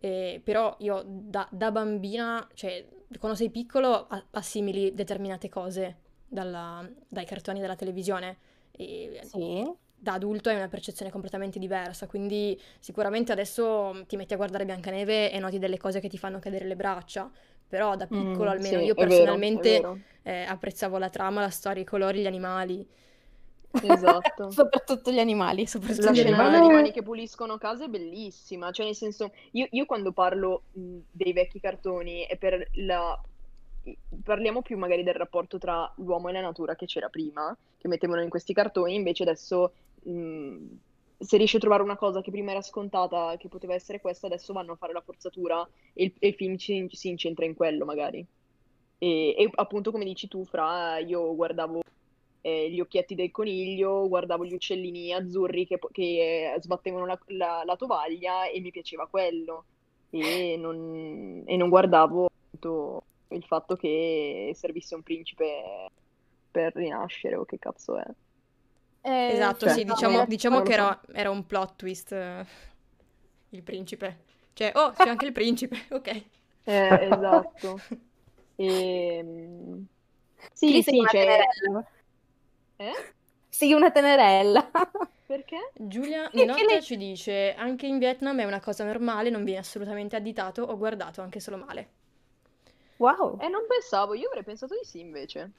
Eh, 0.00 0.40
però 0.42 0.74
io 0.80 1.02
da, 1.06 1.46
da 1.50 1.70
bambina, 1.70 2.46
cioè, 2.54 2.86
quando 3.18 3.36
sei 3.36 3.50
piccolo, 3.50 4.06
a- 4.08 4.24
assimili 4.32 4.94
determinate 4.94 5.48
cose 5.50 5.96
dalla- 6.26 6.88
dai 7.08 7.26
cartoni 7.26 7.60
della 7.60 7.76
televisione. 7.76 8.38
E 8.70 9.20
Sì. 9.20 9.64
da 10.00 10.12
adulto 10.14 10.48
hai 10.48 10.54
una 10.56 10.68
percezione 10.68 11.10
completamente 11.10 11.58
diversa, 11.58 12.06
quindi 12.06 12.58
sicuramente 12.78 13.32
adesso 13.32 14.04
ti 14.06 14.16
metti 14.16 14.32
a 14.32 14.36
guardare 14.36 14.64
Biancaneve 14.64 15.32
e 15.32 15.38
noti 15.40 15.58
delle 15.58 15.76
cose 15.76 15.98
che 16.00 16.08
ti 16.08 16.16
fanno 16.18 16.38
cadere 16.38 16.66
le 16.66 16.76
braccia, 16.76 17.28
però 17.68 17.96
da 17.96 18.06
piccolo 18.08 18.50
Mm, 18.50 18.52
almeno 18.52 18.80
sì, 18.80 18.84
io 18.84 18.94
è 18.94 19.06
vero, 19.06 19.44
è 19.52 19.60
personalmente 19.60 19.60
vero. 19.62 20.00
eh, 20.22 20.42
apprezzavo 20.44 20.98
la 20.98 21.10
trama, 21.10 21.40
la 21.42 21.50
storia, 21.50 21.82
i 21.82 21.86
colori, 21.86 22.20
gli 22.22 22.26
animali, 22.26 22.86
Esatto. 23.80 24.50
Soprattutto 24.50 25.10
gli 25.12 25.18
animali. 25.18 25.66
soprattutto 25.66 26.06
La 26.06 26.12
gli 26.12 26.18
scena 26.18 26.20
animali. 26.20 26.50
degli 26.50 26.56
animali 26.56 26.92
che 26.92 27.02
puliscono 27.02 27.58
casa 27.58 27.84
è 27.84 27.88
bellissima, 27.88 28.70
cioè 28.72 28.86
nel 28.86 28.94
senso, 28.94 29.32
io, 29.52 29.66
io 29.70 29.84
quando 29.86 30.12
parlo 30.12 30.62
mh, 30.72 30.98
dei 31.10 31.32
vecchi 31.32 31.60
cartoni 31.60 32.24
è 32.26 32.36
per 32.36 32.68
la... 32.74 33.20
Parliamo 34.22 34.60
più 34.62 34.76
magari 34.76 35.02
del 35.02 35.14
rapporto 35.14 35.56
tra 35.58 35.90
l'uomo 35.96 36.28
e 36.28 36.32
la 36.32 36.40
natura 36.40 36.74
che 36.74 36.84
c'era 36.86 37.08
prima, 37.08 37.56
che 37.78 37.88
mettevano 37.88 38.20
in 38.22 38.28
questi 38.28 38.52
cartoni, 38.52 38.94
invece 38.94 39.22
adesso 39.22 39.72
mh, 40.02 40.66
se 41.18 41.36
riesci 41.36 41.56
a 41.56 41.58
trovare 41.60 41.82
una 41.82 41.96
cosa 41.96 42.20
che 42.20 42.30
prima 42.30 42.50
era 42.52 42.62
scontata, 42.62 43.36
che 43.36 43.48
poteva 43.48 43.74
essere 43.74 44.00
questa, 44.00 44.26
adesso 44.26 44.52
vanno 44.52 44.72
a 44.72 44.76
fare 44.76 44.92
la 44.92 45.00
forzatura 45.02 45.68
e 45.92 46.04
il, 46.04 46.12
e 46.18 46.28
il 46.28 46.34
film 46.34 46.56
ci- 46.56 46.88
si 46.92 47.08
incentra 47.08 47.44
in 47.44 47.54
quello 47.54 47.84
magari. 47.84 48.24
E, 48.98 49.34
e 49.38 49.50
appunto 49.54 49.90
come 49.92 50.04
dici 50.04 50.28
tu, 50.28 50.44
Fra, 50.44 50.98
io 50.98 51.34
guardavo 51.34 51.80
eh, 52.40 52.70
gli 52.70 52.80
occhietti 52.80 53.14
del 53.14 53.30
coniglio, 53.30 54.08
guardavo 54.08 54.44
gli 54.44 54.52
uccellini 54.54 55.12
azzurri 55.12 55.66
che, 55.66 55.78
che, 55.92 56.56
sbattevano 56.60 57.06
la, 57.06 57.18
la- 57.28 57.62
la 57.64 57.76
tovaglia 57.76 58.48
e 58.48 58.60
mi 58.60 58.70
piaceva 58.70 59.06
quello. 59.08 59.64
E 60.10 60.56
non, 60.58 61.42
e 61.46 61.56
non 61.56 61.68
guardavo 61.68 62.26
appunto, 62.26 63.04
il 63.28 63.44
fatto 63.44 63.76
che 63.76 64.52
servisse 64.54 64.94
un 64.94 65.02
principe 65.02 65.90
per 66.50 66.74
rinascere 66.74 67.36
o 67.36 67.44
che 67.44 67.58
cazzo 67.58 67.96
è. 67.98 68.04
Eh, 69.08 69.32
Esatto, 69.32 69.66
Cioè, 69.66 69.74
sì, 69.74 69.84
no, 69.84 69.94
diciamo, 69.94 70.22
eh, 70.22 70.26
diciamo 70.26 70.62
che 70.62 70.72
era, 70.72 71.00
era 71.12 71.30
un 71.30 71.46
plot 71.46 71.76
twist 71.76 72.12
eh, 72.12 72.44
il 73.50 73.62
principe. 73.62 74.24
Cioè, 74.52 74.72
oh, 74.74 74.92
c'è 74.92 75.08
anche 75.08 75.24
il 75.26 75.32
principe, 75.32 75.86
ok. 75.90 76.24
Eh, 76.64 77.08
esatto. 77.10 77.80
E... 78.60 79.24
Sì, 80.52 80.82
sei 80.82 80.82
sì, 80.82 80.98
una 80.98 81.08
cioè... 81.08 81.20
tenerella. 81.24 81.86
Eh? 82.76 83.14
Sei 83.48 83.72
una 83.72 83.90
tenerella. 83.92 84.70
Perché? 85.26 85.74
Giulia 85.74 86.28
Minotta 86.32 86.64
lei- 86.64 86.82
ci 86.82 86.96
dice, 86.96 87.54
anche 87.54 87.86
in 87.86 87.98
Vietnam 87.98 88.40
è 88.40 88.44
una 88.44 88.60
cosa 88.60 88.84
normale, 88.84 89.30
non 89.30 89.44
viene 89.44 89.60
assolutamente 89.60 90.16
additato 90.16 90.62
o 90.62 90.76
guardato 90.76 91.20
anche 91.22 91.38
solo 91.40 91.56
male. 91.56 91.88
Wow. 92.98 93.38
Eh, 93.40 93.48
non 93.48 93.66
pensavo, 93.66 94.14
io 94.14 94.28
avrei 94.28 94.44
pensato 94.44 94.74
di 94.74 94.84
sì 94.84 95.00
invece. 95.00 95.52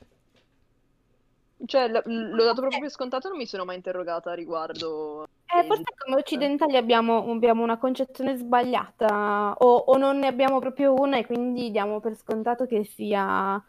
Cioè, 1.65 1.89
l- 1.89 2.03
l'ho 2.05 2.43
dato 2.43 2.61
proprio 2.61 2.79
per 2.79 2.89
scontato, 2.89 3.27
non 3.27 3.37
mi 3.37 3.45
sono 3.45 3.65
mai 3.65 3.75
interrogata 3.75 4.31
a 4.31 4.33
riguardo. 4.35 5.27
Eh, 5.45 5.63
forse 5.65 5.83
come 5.97 6.15
occidentali 6.15 6.77
abbiamo, 6.77 7.29
abbiamo 7.29 7.63
una 7.63 7.77
concezione 7.77 8.37
sbagliata 8.37 9.55
o, 9.57 9.75
o 9.75 9.97
non 9.97 10.19
ne 10.19 10.27
abbiamo 10.27 10.59
proprio 10.59 10.93
una 10.93 11.17
e 11.17 11.25
quindi 11.25 11.71
diamo 11.71 11.99
per 11.99 12.15
scontato 12.15 12.65
che 12.65 12.83
sia... 12.85 13.61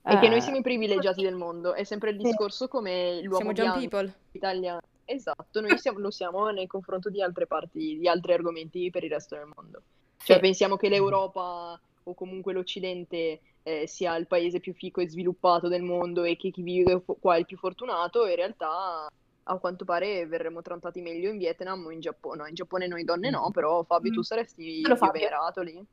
È 0.00 0.18
che 0.20 0.28
noi 0.28 0.36
eh, 0.36 0.40
siamo 0.40 0.58
i 0.58 0.62
privilegiati 0.62 1.20
del 1.22 1.34
mondo, 1.34 1.74
è 1.74 1.82
sempre 1.82 2.10
il 2.10 2.16
Sì. 2.18 2.22
discorso 2.22 2.68
come 2.68 3.20
l'uomo 3.22 3.36
Siamo 3.36 3.52
bianco 3.52 3.78
People. 3.80 4.14
italiano. 4.32 4.80
Esatto, 5.04 5.60
noi 5.60 5.76
siamo- 5.78 5.98
lo 5.98 6.10
siamo 6.10 6.48
nei 6.50 6.66
confronti 6.68 7.10
di 7.10 7.20
altre 7.20 7.46
parti, 7.46 7.98
di 7.98 8.08
altri 8.08 8.32
argomenti 8.32 8.88
per 8.90 9.02
il 9.04 9.10
resto 9.10 9.34
del 9.34 9.48
mondo. 9.54 9.82
Cioè, 10.18 10.36
sì. 10.36 10.42
pensiamo 10.42 10.76
che 10.76 10.88
l'Europa 10.88 11.78
o 12.04 12.14
comunque 12.14 12.52
l'Occidente 12.52 13.40
eh, 13.66 13.86
sia 13.88 14.14
il 14.16 14.28
paese 14.28 14.60
più 14.60 14.72
fico 14.74 15.00
e 15.00 15.08
sviluppato 15.08 15.66
del 15.66 15.82
mondo 15.82 16.22
e 16.22 16.36
che 16.36 16.50
chi 16.50 16.62
vive 16.62 17.02
qua 17.18 17.34
è 17.34 17.40
il 17.40 17.46
più 17.46 17.56
fortunato, 17.56 18.24
in 18.26 18.36
realtà 18.36 19.08
a 19.48 19.58
quanto 19.58 19.84
pare 19.84 20.24
verremo 20.26 20.62
trattati 20.62 21.00
meglio 21.00 21.30
in 21.30 21.38
Vietnam 21.38 21.84
o 21.84 21.90
in 21.90 21.98
Giappone. 21.98 22.36
No, 22.42 22.46
in 22.46 22.54
Giappone 22.54 22.86
noi 22.86 23.02
donne 23.02 23.30
no, 23.30 23.50
però 23.50 23.82
Fabio, 23.82 24.12
tu 24.12 24.20
Mm. 24.20 24.22
saresti 24.22 24.80
più 24.84 24.94
Fabio. 24.96 25.12
venerato 25.20 25.62
lì. 25.62 25.84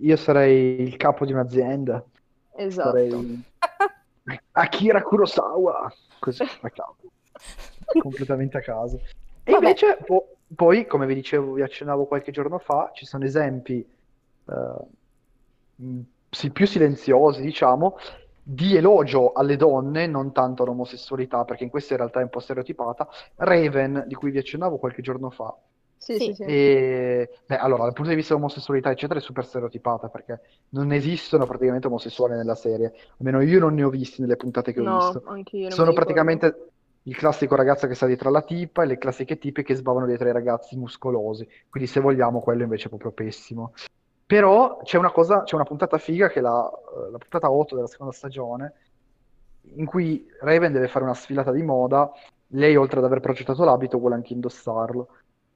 Io 0.00 0.16
sarei 0.16 0.80
il 0.80 0.96
capo 0.96 1.24
di 1.26 1.32
un'azienda. 1.32 2.04
Esatto. 2.54 2.88
Sarei 2.90 3.42
Akira 4.52 5.02
Kurosawa. 5.02 5.92
Così, 6.20 6.42
a 6.62 6.70
caso. 6.70 6.96
Completamente 8.00 8.58
a 8.58 8.60
caso. 8.60 9.00
E 9.42 9.50
Vabbè. 9.52 9.64
invece, 9.66 9.98
po- 10.04 10.36
poi, 10.54 10.86
come 10.86 11.06
vi 11.06 11.14
dicevo, 11.14 11.52
vi 11.54 11.62
accennavo 11.62 12.06
qualche 12.06 12.30
giorno 12.30 12.58
fa, 12.58 12.90
ci 12.94 13.06
sono 13.06 13.24
esempi 13.24 13.84
mh, 15.76 16.00
sì, 16.30 16.50
più 16.50 16.66
silenziosi, 16.66 17.42
diciamo, 17.42 17.96
di 18.42 18.76
elogio 18.76 19.32
alle 19.32 19.56
donne, 19.56 20.06
non 20.06 20.32
tanto 20.32 20.62
all'omosessualità, 20.62 21.44
perché 21.44 21.64
in 21.64 21.70
questo 21.70 21.92
in 21.92 21.98
realtà 22.00 22.20
è 22.20 22.22
un 22.22 22.28
po' 22.30 22.40
stereotipata. 22.40 23.08
Raven, 23.36 24.04
di 24.06 24.14
cui 24.14 24.30
vi 24.30 24.38
accennavo 24.38 24.78
qualche 24.78 25.02
giorno 25.02 25.30
fa, 25.30 25.54
Sì, 25.96 26.18
Sì. 26.18 26.32
sì, 26.34 26.42
e 26.42 27.28
beh, 27.46 27.56
allora, 27.56 27.82
dal 27.84 27.92
punto 27.92 28.10
di 28.10 28.16
vista 28.16 28.34
dell'omosessualità, 28.34 28.90
eccetera, 28.90 29.18
è 29.18 29.22
super 29.22 29.44
stereotipata 29.44 30.08
perché 30.08 30.40
non 30.70 30.92
esistono 30.92 31.44
praticamente 31.46 31.88
omosessuali 31.88 32.34
nella 32.36 32.54
serie. 32.54 32.92
Almeno 33.18 33.40
io 33.42 33.58
non 33.58 33.74
ne 33.74 33.82
ho 33.82 33.90
visti 33.90 34.20
nelle 34.20 34.36
puntate 34.36 34.72
che 34.72 34.80
ho 34.80 34.84
No, 34.84 34.94
visto. 34.94 35.22
anche 35.26 35.56
io 35.56 35.62
non 35.68 35.72
Sono 35.72 35.92
praticamente 35.92 36.72
il 37.02 37.16
classico 37.16 37.54
ragazzo 37.56 37.86
che 37.86 37.94
sta 37.94 38.06
dietro 38.06 38.28
alla 38.28 38.42
tipa 38.42 38.82
e 38.82 38.86
le 38.86 38.98
classiche 38.98 39.38
tipe 39.38 39.62
che 39.62 39.74
sbavano 39.74 40.06
dietro 40.06 40.26
ai 40.26 40.32
ragazzi 40.32 40.76
muscolosi. 40.76 41.46
Quindi, 41.68 41.88
se 41.88 42.00
vogliamo, 42.00 42.40
quello 42.40 42.62
invece 42.62 42.86
è 42.86 42.88
proprio 42.88 43.12
pessimo. 43.12 43.72
Però 44.28 44.78
c'è 44.82 44.98
una 44.98 45.10
cosa, 45.10 45.42
c'è 45.44 45.54
una 45.54 45.64
puntata 45.64 45.96
figa 45.98 46.28
che 46.28 46.40
è 46.40 46.42
la, 46.42 46.70
la 47.10 47.18
puntata 47.18 47.50
8 47.50 47.74
della 47.76 47.86
seconda 47.86 48.12
stagione, 48.12 48.74
in 49.76 49.86
cui 49.86 50.26
Raven 50.40 50.72
deve 50.72 50.88
fare 50.88 51.04
una 51.04 51.14
sfilata 51.14 51.50
di 51.50 51.62
moda. 51.62 52.10
Lei, 52.48 52.76
oltre 52.76 52.98
ad 52.98 53.04
aver 53.06 53.20
progettato 53.20 53.64
l'abito, 53.64 53.98
vuole 53.98 54.16
anche 54.16 54.34
indossarlo. 54.34 55.08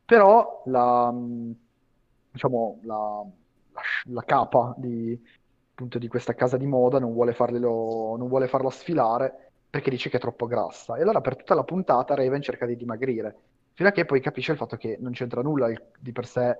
Però 0.06 0.62
la, 0.66 1.10
mh, 1.10 1.54
diciamo, 2.30 2.80
la, 2.84 3.22
la, 3.72 3.80
la 4.06 4.22
capa 4.24 4.74
di, 4.78 5.18
appunto, 5.70 5.98
di 5.98 6.08
questa 6.08 6.34
casa 6.34 6.56
di 6.56 6.66
moda 6.66 6.98
non 6.98 7.12
vuole 7.12 7.32
farglielo- 7.34 8.16
non 8.16 8.28
vuole 8.28 8.48
farla 8.48 8.70
sfilare 8.70 9.50
perché 9.70 9.90
dice 9.90 10.08
che 10.10 10.16
è 10.16 10.20
troppo 10.20 10.46
grassa. 10.46 10.96
E 10.96 11.02
allora 11.02 11.20
per 11.20 11.36
tutta 11.36 11.54
la 11.54 11.64
puntata 11.64 12.14
Raven 12.14 12.40
cerca 12.42 12.66
di 12.66 12.76
dimagrire, 12.76 13.36
fino 13.74 13.88
a 13.88 13.92
che 13.92 14.04
poi 14.06 14.20
capisce 14.20 14.52
il 14.52 14.58
fatto 14.58 14.76
che 14.76 14.96
non 15.00 15.12
c'entra 15.12 15.42
nulla 15.42 15.68
di 15.98 16.12
per 16.12 16.26
sé 16.26 16.56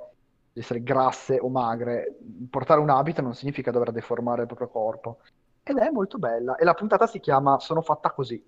di 0.52 0.60
essere 0.60 0.82
grasse 0.82 1.38
o 1.40 1.48
magre. 1.48 2.16
Portare 2.50 2.80
un 2.80 2.90
abito 2.90 3.22
non 3.22 3.34
significa 3.34 3.70
dover 3.70 3.92
deformare 3.92 4.42
il 4.42 4.46
proprio 4.46 4.68
corpo. 4.68 5.18
Ed 5.62 5.78
è 5.78 5.90
molto 5.90 6.18
bella. 6.18 6.56
E 6.56 6.64
la 6.64 6.74
puntata 6.74 7.06
si 7.06 7.20
chiama 7.20 7.58
Sono 7.58 7.82
fatta 7.82 8.10
così. 8.10 8.42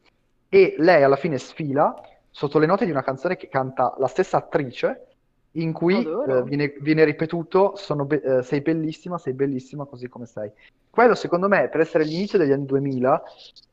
E 0.48 0.74
lei 0.78 1.02
alla 1.02 1.16
fine 1.16 1.38
sfila 1.38 1.94
sotto 2.30 2.58
le 2.58 2.66
note 2.66 2.84
di 2.84 2.90
una 2.90 3.02
canzone 3.02 3.36
che 3.36 3.48
canta 3.48 3.94
la 3.98 4.08
stessa 4.08 4.38
attrice, 4.38 5.06
in 5.52 5.72
cui 5.72 6.04
eh, 6.04 6.42
viene, 6.42 6.74
viene 6.80 7.04
ripetuto 7.04 7.76
sono 7.76 8.04
be- 8.04 8.20
eh, 8.20 8.42
sei 8.42 8.60
bellissima, 8.60 9.18
sei 9.18 9.34
bellissima 9.34 9.84
così 9.84 10.08
come 10.08 10.26
sei. 10.26 10.50
Quello 10.90 11.14
secondo 11.14 11.48
me, 11.48 11.68
per 11.68 11.80
essere 11.80 12.04
l'inizio 12.04 12.38
degli 12.38 12.52
anni 12.52 12.66
2000, 12.66 13.22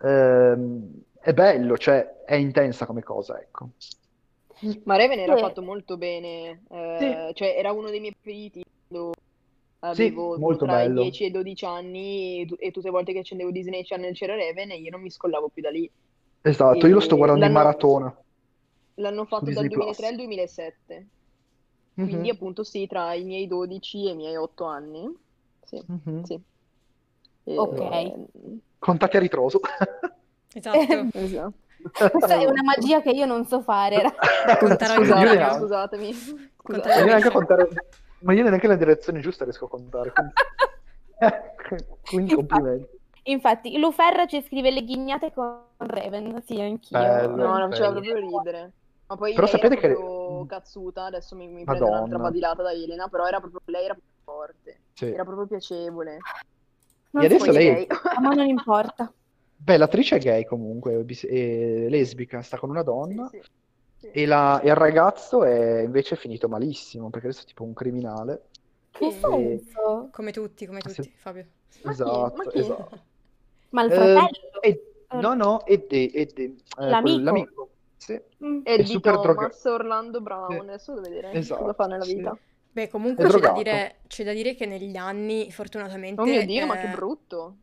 ehm, 0.01 0.91
è 1.19 1.33
bello, 1.33 1.77
cioè 1.77 2.23
è 2.25 2.35
intensa 2.35 2.85
come 2.85 3.03
cosa, 3.03 3.39
ecco. 3.39 3.69
Ma 4.85 4.95
Raven 4.97 5.19
era 5.19 5.35
Sì. 5.35 5.41
fatto 5.41 5.61
molto 5.61 5.97
bene, 5.97 6.63
eh, 6.69 7.31
cioè 7.33 7.55
era 7.57 7.71
uno 7.71 7.89
dei 7.89 7.99
miei 7.99 8.13
preferiti 8.19 8.61
quando 8.87 9.11
Sì, 9.93 10.09
avevo 10.09 10.37
molto 10.37 10.65
tra 10.65 10.81
i 10.81 10.87
bello. 10.87 11.01
10 11.01 11.23
e 11.23 11.27
i 11.27 11.31
12 11.31 11.65
anni 11.65 12.41
e, 12.41 12.45
tu- 12.45 12.55
e 12.59 12.71
tutte 12.71 12.87
le 12.87 12.91
volte 12.93 13.13
che 13.13 13.19
accendevo 13.19 13.51
Disney 13.51 13.83
Channel 13.83 14.13
c'era 14.13 14.35
Raven 14.35 14.71
e 14.71 14.77
io 14.79 14.91
non 14.91 15.01
mi 15.01 15.09
scollavo 15.09 15.49
più 15.49 15.61
da 15.61 15.69
lì. 15.71 15.89
Esatto, 16.43 16.87
io 16.87 16.93
lo 16.95 16.99
sto 16.99 17.15
E 17.15 17.17
guardando 17.17 17.45
in 17.45 17.51
maratona. 17.51 18.15
L'hanno 18.95 19.25
fatto 19.25 19.45
Su 19.45 19.53
dal 19.53 19.67
Disney 19.67 19.77
2003 19.77 20.07
al 20.07 20.13
Plus. 20.15 20.25
2007, 20.25 21.07
Mhm, 21.95 22.07
quindi 22.09 22.29
appunto 22.29 22.63
sì, 22.63 22.87
tra 22.87 23.13
i 23.13 23.23
miei 23.23 23.47
12 23.47 24.07
e 24.07 24.11
i 24.11 24.15
miei 24.15 24.35
8 24.35 24.65
anni. 24.65 25.09
Sì, 25.65 25.81
mhm. 25.87 26.23
sì. 26.23 26.39
E- 27.43 27.57
Ok. 27.57 28.39
Contatti 28.79 29.17
a 29.17 29.19
ritroso. 29.19 29.59
Esatto. 30.53 31.07
Esatto. 31.13 31.53
Questa 31.91 32.35
è 32.35 32.45
una 32.45 32.63
magia 32.63 33.01
che 33.01 33.09
io 33.11 33.25
non 33.25 33.45
so 33.45 33.61
fare. 33.61 34.01
Video. 34.99 35.15
neanche- 35.15 35.59
Scusatemi. 35.59 36.13
Conterò 36.55 36.93
Ma 36.93 36.99
io 36.99 37.05
neanche 37.05 37.29
contare, 37.31 37.67
ma 38.19 38.33
io 38.33 38.43
neanche 38.43 38.67
nella 38.67 38.77
direzione 38.79 39.19
giusta 39.19 39.43
riesco 39.43 39.65
a 39.65 39.69
contare. 39.69 40.11
Quindi, 40.11 40.33
quindi 42.05 42.33
complimenti. 42.35 42.99
Infatti, 43.23 43.77
Luferra 43.77 44.25
ci 44.25 44.41
scrive 44.41 44.71
le 44.71 44.83
ghignate 44.83 45.31
con 45.33 45.59
Raven. 45.77 46.41
Sì, 46.45 46.59
anch'io. 46.59 46.97
Bello. 46.97 47.35
No, 47.35 47.57
non 47.57 47.69
bello. 47.69 47.91
proprio 47.91 48.15
ridere. 48.15 48.71
Ma 49.07 49.15
poi 49.17 49.33
Però 49.33 49.45
sapete 49.47 49.75
che- 49.77 49.95
cazzuta, 50.47 51.05
adesso 51.05 51.35
mi, 51.35 51.47
mi 51.47 51.63
prende 51.65 51.83
un'altra 51.83 52.17
badilata 52.17 52.63
da 52.63 52.71
Elena, 52.71 53.07
però 53.09 53.25
era 53.27 53.39
proprio, 53.39 53.59
lei 53.65 53.83
era 53.85 53.93
proprio 53.93 54.13
forte, 54.23 54.79
Sì. 54.93 55.11
era 55.11 55.23
proprio 55.23 55.45
piacevole. 55.47 56.17
Non 57.11 57.23
E 57.23 57.25
adesso 57.25 57.51
lei- 57.51 57.73
lei- 57.73 57.87
A 57.89 58.21
me 58.21 58.35
non 58.35 58.47
importa. 58.47 59.11
Beh, 59.63 59.77
l'attrice 59.77 60.15
è 60.15 60.19
gay 60.19 60.43
comunque, 60.43 61.03
bis- 61.03 61.25
è 61.25 61.87
lesbica, 61.87 62.41
sta 62.41 62.57
con 62.57 62.69
una 62.71 62.81
donna 62.83 63.27
Sì, 63.29 63.37
sì, 63.37 63.43
sì. 63.99 64.07
e, 64.11 64.25
la- 64.25 64.59
e 64.61 64.67
il 64.69 64.75
ragazzo 64.75 65.43
è 65.43 65.81
invece 65.81 66.15
finito 66.15 66.47
malissimo 66.49 67.09
perché 67.09 67.27
adesso 67.27 67.43
è 67.43 67.45
tipo 67.45 67.63
un 67.63 67.73
criminale. 67.73 68.49
Che 68.91 69.11
Sì. 69.11 69.19
senso? 69.19 70.09
Come 70.11 70.31
tutti, 70.31 70.65
come 70.65 70.79
Ah, 70.83 70.89
sì. 70.89 70.95
tutti, 70.95 71.11
Fabio. 71.15 71.45
Ma 71.83 71.91
chi? 71.93 72.01
Esatto, 72.01 72.35
Ma 72.37 72.45
chi? 72.47 72.59
esatto. 72.59 72.99
Ma 73.69 73.83
il 73.83 73.91
Eh, 73.91 73.95
fratello? 73.95 74.27
e- 74.61 74.93
no, 75.13 75.33
no, 75.35 75.65
ed 75.65 75.85
è, 75.91 76.09
ed 76.13 76.31
è, 76.39 76.41
eh, 76.41 76.55
L'amico? 76.77 77.01
quell'amico. 77.01 77.69
Sì. 77.97 78.19
Mm. 78.43 78.61
Eddie 78.63 78.85
super 78.85 79.19
Thomas, 79.19 79.61
droga- 79.61 79.73
Orlando 79.73 80.21
Brown, 80.21 80.51
Sì. 80.51 80.67
adesso 80.67 80.93
devo 80.95 81.07
vedere 81.07 81.37
Esatto, 81.37 81.61
cosa 81.61 81.73
fa 81.73 81.85
nella 81.85 82.03
sì. 82.03 82.15
vita. 82.15 82.37
Beh, 82.73 82.87
comunque 82.89 83.25
È 83.25 83.27
c'è 83.29 83.39
da 83.39 83.51
dire, 83.53 83.95
c'è 84.07 84.23
da 84.23 84.33
dire 84.33 84.55
che 84.55 84.65
negli 84.65 84.95
anni, 84.95 85.51
fortunatamente... 85.51 86.21
Oh 86.21 86.25
mio 86.25 86.45
Dio, 86.45 86.65
ma 86.65 86.77
che 86.77 86.87
eh, 86.87 86.95
brutto. 86.95 87.57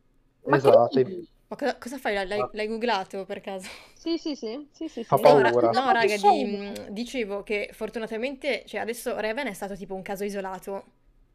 Ma 0.45 0.57
che 0.57 0.57
Esatto. 0.61 0.99
dici? 1.01 1.27
Ma 1.49 1.55
cosa, 1.57 1.77
cosa 1.77 1.97
fai? 1.97 2.13
L'hai, 2.27 2.41
Ah. 2.41 2.49
l'hai 2.51 2.67
googlato 2.67 3.25
per 3.25 3.41
caso? 3.41 3.69
Sì, 3.93 4.17
sì, 4.17 4.35
sì, 4.35 4.67
sì, 4.71 4.87
sì, 4.87 5.03
sì. 5.03 5.19
No, 5.19 5.39
ra- 5.41 5.57
no, 5.69 5.91
raga, 5.91 6.17
di- 6.17 6.57
dicevo 6.89 7.43
che 7.43 7.69
fortunatamente, 7.73 8.63
cioè 8.65 8.79
adesso 8.79 9.19
Raven 9.19 9.47
è 9.47 9.53
stato 9.53 9.75
tipo 9.75 9.93
un 9.95 10.01
caso 10.01 10.23
isolato 10.23 10.85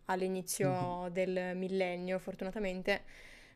all'inizio 0.07 0.69
Mhm. 0.69 0.97
del 1.13 1.53
millennio, 1.57 2.19
fortunatamente. 2.19 3.05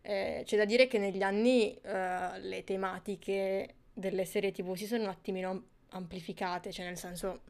Eh, 0.03 0.43
c'è 0.45 0.57
da 0.57 0.65
dire 0.67 0.87
che 0.89 0.99
negli 0.99 1.23
anni 1.23 1.75
eh, 1.83 2.39
le 2.41 2.65
tematiche 2.65 3.75
delle 3.93 4.25
serie 4.25 4.53
TV 4.53 4.75
si 4.75 4.87
sono 4.87 5.05
un 5.05 5.09
attimino 5.09 5.63
amplificate, 5.91 6.71
cioè 6.73 6.85
nel 6.87 6.97
senso 6.99 7.43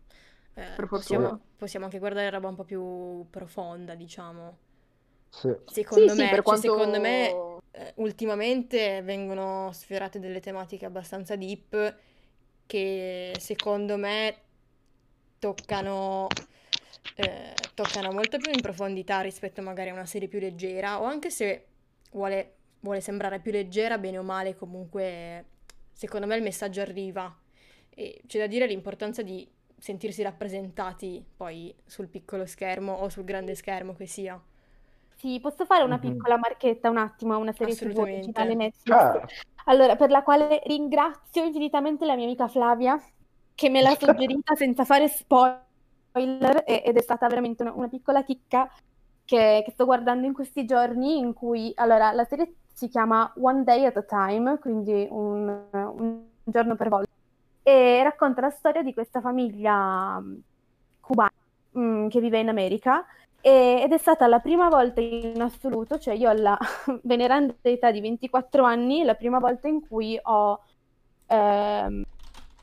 eh, 0.54 0.84
possiamo, 0.88 1.40
possiamo 1.56 1.86
anche 1.86 1.98
guardare 1.98 2.30
roba 2.30 2.48
un 2.48 2.54
po' 2.54 2.64
più 2.64 3.26
profonda, 3.30 3.94
diciamo. 3.94 4.58
Sì. 5.30 5.48
Secondo 5.64 6.14
Sì, 6.14 6.22
sì, 6.22 6.26
me, 6.26 6.28
per 6.28 6.42
cioè, 6.44 6.56
quanto... 6.56 6.58
secondo 6.58 6.98
me 7.00 7.42
eh, 7.72 7.92
ultimamente 7.96 9.02
vengono 9.02 9.70
sfiorate 9.72 10.18
delle 10.18 10.40
tematiche 10.40 10.86
abbastanza 10.86 11.36
deep 11.36 11.96
che 12.66 13.34
secondo 13.38 13.96
me 13.96 14.36
toccano, 15.38 16.26
eh, 17.16 17.54
toccano 17.74 18.12
molto 18.12 18.38
più 18.38 18.52
in 18.52 18.60
profondità 18.60 19.20
rispetto 19.20 19.62
magari 19.62 19.90
a 19.90 19.94
una 19.94 20.06
serie 20.06 20.28
più 20.28 20.38
leggera, 20.38 21.00
o 21.00 21.04
anche 21.04 21.30
se 21.30 21.66
vuole, 22.12 22.54
vuole 22.80 23.00
sembrare 23.00 23.40
più 23.40 23.52
leggera, 23.52 23.98
bene 23.98 24.18
o 24.18 24.22
male, 24.22 24.54
comunque 24.54 25.44
secondo 25.92 26.26
me 26.26 26.36
il 26.36 26.42
messaggio 26.42 26.80
arriva. 26.80 27.34
E 27.90 28.20
c'è 28.26 28.38
da 28.38 28.46
dire 28.46 28.66
l'importanza 28.66 29.22
di 29.22 29.48
sentirsi 29.78 30.22
rappresentati 30.22 31.24
poi 31.36 31.74
sul 31.86 32.08
piccolo 32.08 32.46
schermo 32.46 32.92
o 32.92 33.08
sul 33.08 33.24
grande 33.24 33.54
schermo 33.54 33.94
che 33.94 34.06
sia. 34.06 34.40
Sì, 35.18 35.40
posso 35.40 35.64
fare 35.64 35.82
una 35.82 35.98
piccola 35.98 36.38
marchetta 36.38 36.88
un 36.88 36.96
attimo 36.96 37.34
a 37.34 37.38
una 37.38 37.52
serie 37.52 37.74
TV 37.74 37.86
Assolutamente. 37.86 38.30
originale 38.30 38.54
Netflix? 38.54 38.96
Certo. 38.96 39.26
Allora, 39.64 39.96
per 39.96 40.10
la 40.10 40.22
quale 40.22 40.62
ringrazio 40.64 41.44
infinitamente 41.44 42.06
la 42.06 42.14
mia 42.14 42.24
amica 42.24 42.46
Flavia, 42.46 42.96
che 43.54 43.68
me 43.68 43.82
l'ha 43.82 43.94
suggerita 43.98 44.54
senza 44.54 44.84
fare 44.84 45.08
spoiler, 45.08 46.62
e- 46.64 46.82
ed 46.86 46.96
è 46.96 47.02
stata 47.02 47.26
veramente 47.26 47.62
una, 47.62 47.72
una 47.72 47.88
piccola 47.88 48.22
chicca 48.22 48.70
che, 49.24 49.62
che 49.64 49.70
sto 49.72 49.84
guardando 49.84 50.26
in 50.26 50.32
questi 50.32 50.64
giorni, 50.64 51.18
in 51.18 51.32
cui, 51.32 51.72
allora, 51.74 52.12
la 52.12 52.24
serie 52.24 52.54
si 52.72 52.88
chiama 52.88 53.32
One 53.40 53.64
Day 53.64 53.86
at 53.86 53.96
a 53.96 54.02
Time, 54.02 54.58
quindi 54.60 55.06
un, 55.10 55.64
un 55.72 56.22
giorno 56.44 56.76
per 56.76 56.88
volta, 56.88 57.10
e 57.62 58.02
racconta 58.04 58.40
la 58.40 58.50
storia 58.50 58.82
di 58.82 58.94
questa 58.94 59.20
famiglia 59.20 60.22
cubana 61.00 61.32
mm, 61.76 62.08
che 62.08 62.20
vive 62.20 62.38
in 62.38 62.48
America. 62.48 63.04
E- 63.40 63.82
ed 63.84 63.92
è 63.92 63.98
stata 63.98 64.26
la 64.26 64.40
prima 64.40 64.68
volta 64.68 65.00
in 65.00 65.40
assoluto, 65.40 65.98
cioè 65.98 66.14
io 66.14 66.28
alla 66.30 66.58
veneranda 67.04 67.54
età 67.62 67.90
di 67.90 68.00
24 68.00 68.64
anni, 68.64 69.04
la 69.04 69.14
prima 69.14 69.38
volta 69.38 69.68
in 69.68 69.86
cui 69.86 70.18
ho 70.20 70.60
ehm, 71.26 72.02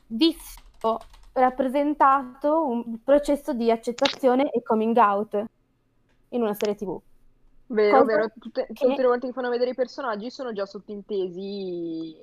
visto 0.08 1.00
rappresentato 1.32 2.66
un 2.66 3.02
processo 3.02 3.52
di 3.52 3.70
accettazione 3.70 4.50
e 4.50 4.62
coming 4.62 4.96
out 4.96 5.44
in 6.30 6.42
una 6.42 6.54
serie 6.54 6.74
TV. 6.74 7.00
Vero, 7.68 7.98
Cosa 7.98 8.16
vero, 8.16 8.32
tutte, 8.38 8.66
che- 8.72 8.86
tutte 8.86 9.02
le 9.02 9.08
volte 9.08 9.26
che 9.26 9.32
fanno 9.32 9.50
vedere 9.50 9.70
i 9.70 9.74
personaggi 9.74 10.30
sono 10.30 10.52
già 10.52 10.66
sottintesi 10.66 12.16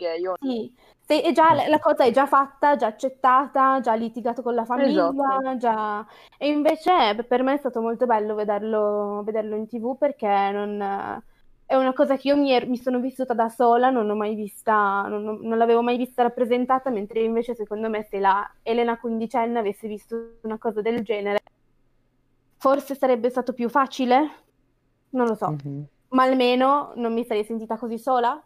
gay 0.00 0.26
o 0.26 0.34
Sì, 0.42 0.74
se- 1.00 1.20
è 1.22 1.32
già, 1.32 1.52
la 1.68 1.78
cosa 1.78 2.04
è 2.04 2.10
già 2.12 2.26
fatta, 2.26 2.76
già 2.76 2.86
accettata, 2.86 3.80
già 3.80 3.94
litigato 3.94 4.42
con 4.42 4.54
la 4.54 4.64
famiglia, 4.64 5.10
Esatto. 5.12 5.56
già... 5.58 6.06
E 6.38 6.48
invece 6.48 7.24
per 7.28 7.42
me 7.42 7.54
è 7.54 7.56
stato 7.58 7.80
molto 7.82 8.06
bello 8.06 8.34
vederlo, 8.34 9.22
vederlo 9.24 9.56
in 9.56 9.66
TV 9.66 9.96
perché 9.98 10.26
non... 10.52 11.22
È 11.66 11.76
una 11.76 11.92
cosa 11.92 12.16
che 12.16 12.28
io 12.28 12.36
mi, 12.36 12.50
er- 12.52 12.66
mi 12.68 12.76
sono 12.78 12.98
vissuta 13.00 13.32
da 13.34 13.48
sola, 13.48 13.90
non 13.90 14.08
ho 14.10 14.14
mai 14.16 14.34
vista, 14.34 15.02
non, 15.06 15.22
non- 15.22 15.38
non 15.42 15.58
l'avevo 15.58 15.82
mai 15.82 15.96
vista 15.98 16.22
rappresentata, 16.22 16.90
mentre 16.90 17.22
invece 17.22 17.54
secondo 17.54 17.88
me 17.88 18.02
se 18.04 18.18
la 18.18 18.44
Elena 18.62 18.98
quindicenne 18.98 19.58
avesse 19.58 19.86
visto 19.88 20.38
una 20.42 20.58
cosa 20.58 20.80
del 20.80 21.02
genere, 21.04 21.38
forse 22.56 22.94
sarebbe 22.94 23.30
stato 23.30 23.52
più 23.52 23.68
facile, 23.68 24.44
non 25.10 25.26
lo 25.26 25.34
so, 25.34 25.56
Mhm. 25.64 25.88
ma 26.08 26.24
almeno 26.24 26.92
non 26.96 27.12
mi 27.12 27.24
sarei 27.24 27.44
sentita 27.44 27.76
così 27.78 27.98
sola. 27.98 28.42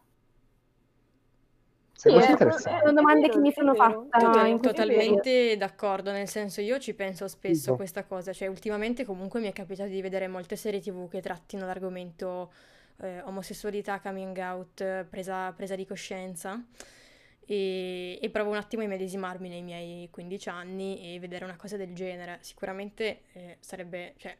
Sì, 1.96 2.08
Sono 2.80 2.92
domande 2.92 3.28
che 3.28 3.38
mi 3.38 3.52
sono 3.52 3.72
vero. 3.72 4.08
totalmente 4.60 5.56
d'accordo, 5.56 6.10
nel 6.10 6.28
senso 6.28 6.60
io 6.60 6.78
ci 6.78 6.92
penso 6.94 7.28
spesso 7.28 7.72
a 7.72 7.76
questa 7.76 8.04
cosa, 8.04 8.32
cioè 8.32 8.48
ultimamente 8.48 9.04
comunque 9.04 9.40
mi 9.40 9.48
è 9.48 9.52
capitato 9.52 9.88
di 9.90 10.02
vedere 10.02 10.26
molte 10.26 10.56
serie 10.56 10.80
TV 10.80 11.08
che 11.08 11.20
trattino 11.20 11.64
l'argomento 11.66 12.52
eh, 13.00 13.20
omosessualità, 13.22 14.00
coming 14.00 14.36
out, 14.38 15.04
presa, 15.08 15.52
presa 15.52 15.76
di 15.76 15.86
coscienza 15.86 16.62
e, 17.46 18.18
e 18.20 18.30
provo 18.30 18.50
un 18.50 18.56
attimo 18.56 18.82
a 18.82 18.84
immedesimarmi 18.86 19.48
nei 19.48 19.62
miei 19.62 20.08
15 20.10 20.48
anni 20.48 21.14
e 21.14 21.18
vedere 21.20 21.44
una 21.44 21.56
cosa 21.56 21.76
del 21.76 21.94
genere. 21.94 22.38
Sicuramente 22.40 23.22
eh, 23.32 23.56
sarebbe, 23.60 24.14
cioè 24.16 24.36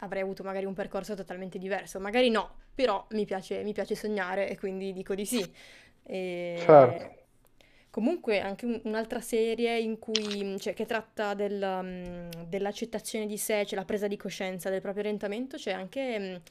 avrei 0.00 0.22
avuto 0.22 0.42
magari 0.42 0.64
un 0.66 0.74
percorso 0.74 1.14
totalmente 1.14 1.58
diverso, 1.58 2.00
magari 2.00 2.30
no, 2.30 2.56
però 2.74 3.06
mi 3.10 3.24
piace, 3.24 3.62
mi 3.62 3.72
piace 3.72 3.94
sognare 3.94 4.48
e 4.48 4.58
quindi 4.58 4.92
dico 4.92 5.14
di 5.14 5.24
sì. 5.24 5.54
E- 6.06 6.66
Certo. 6.66 7.14
Comunque 7.90 8.40
anche 8.40 8.66
un- 8.66 8.80
un'altra 8.84 9.20
serie 9.22 9.78
in 9.80 9.98
cui, 9.98 10.56
cioè, 10.60 10.74
che 10.74 10.84
tratta 10.84 11.32
del, 11.34 11.62
um, 11.62 12.44
dell'accettazione 12.46 13.24
di 13.26 13.38
sé, 13.38 13.64
cioè 13.66 13.78
la 13.78 13.86
presa 13.86 14.06
di 14.06 14.16
coscienza 14.18 14.68
del 14.70 14.82
proprio 14.82 15.02
orientamento, 15.04 15.56
c'è 15.56 15.72
anche 15.72 16.16
um, 16.18 16.42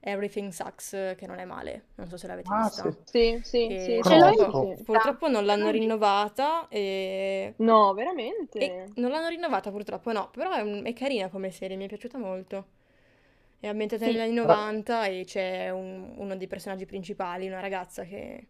Everything 0.00 0.50
Sucks, 0.52 0.90
che 1.16 1.26
non 1.26 1.38
è 1.38 1.44
male, 1.46 1.86
non 1.96 2.08
so 2.08 2.16
se 2.18 2.26
l'avete 2.26 2.52
Ah, 2.52 2.70
vista. 2.72 2.94
sì. 3.02 3.40
Sì, 3.82 4.00
sì, 4.02 4.02
Che 4.02 4.02
sì, 4.02 4.52
sì. 4.52 4.76
Purtroppo 4.84 5.28
non 5.28 5.44
l'hanno 5.46 5.70
rinnovata 5.70 6.68
e... 6.68 7.54
No, 7.68 7.94
e 8.56 8.74
veramente? 8.74 8.92
non 8.96 9.10
l'hanno 9.10 9.28
rinnovata 9.28 9.70
purtroppo, 9.70 10.12
no, 10.12 10.30
però 10.30 10.52
è, 10.52 10.60
un- 10.60 10.84
è 10.84 10.92
carina 10.92 11.28
come 11.28 11.50
serie, 11.50 11.76
mi 11.76 11.84
è 11.84 11.88
piaciuta 11.88 12.18
molto. 12.18 12.66
È 13.58 13.66
ambientata 13.68 14.06
negli 14.06 14.20
anni 14.20 14.34
90 14.34 15.06
e 15.06 15.24
c'è 15.24 15.70
un- 15.70 16.14
uno 16.16 16.36
dei 16.36 16.46
personaggi 16.48 16.84
principali, 16.86 17.46
una 17.46 17.60
ragazza 17.60 18.04
che 18.04 18.46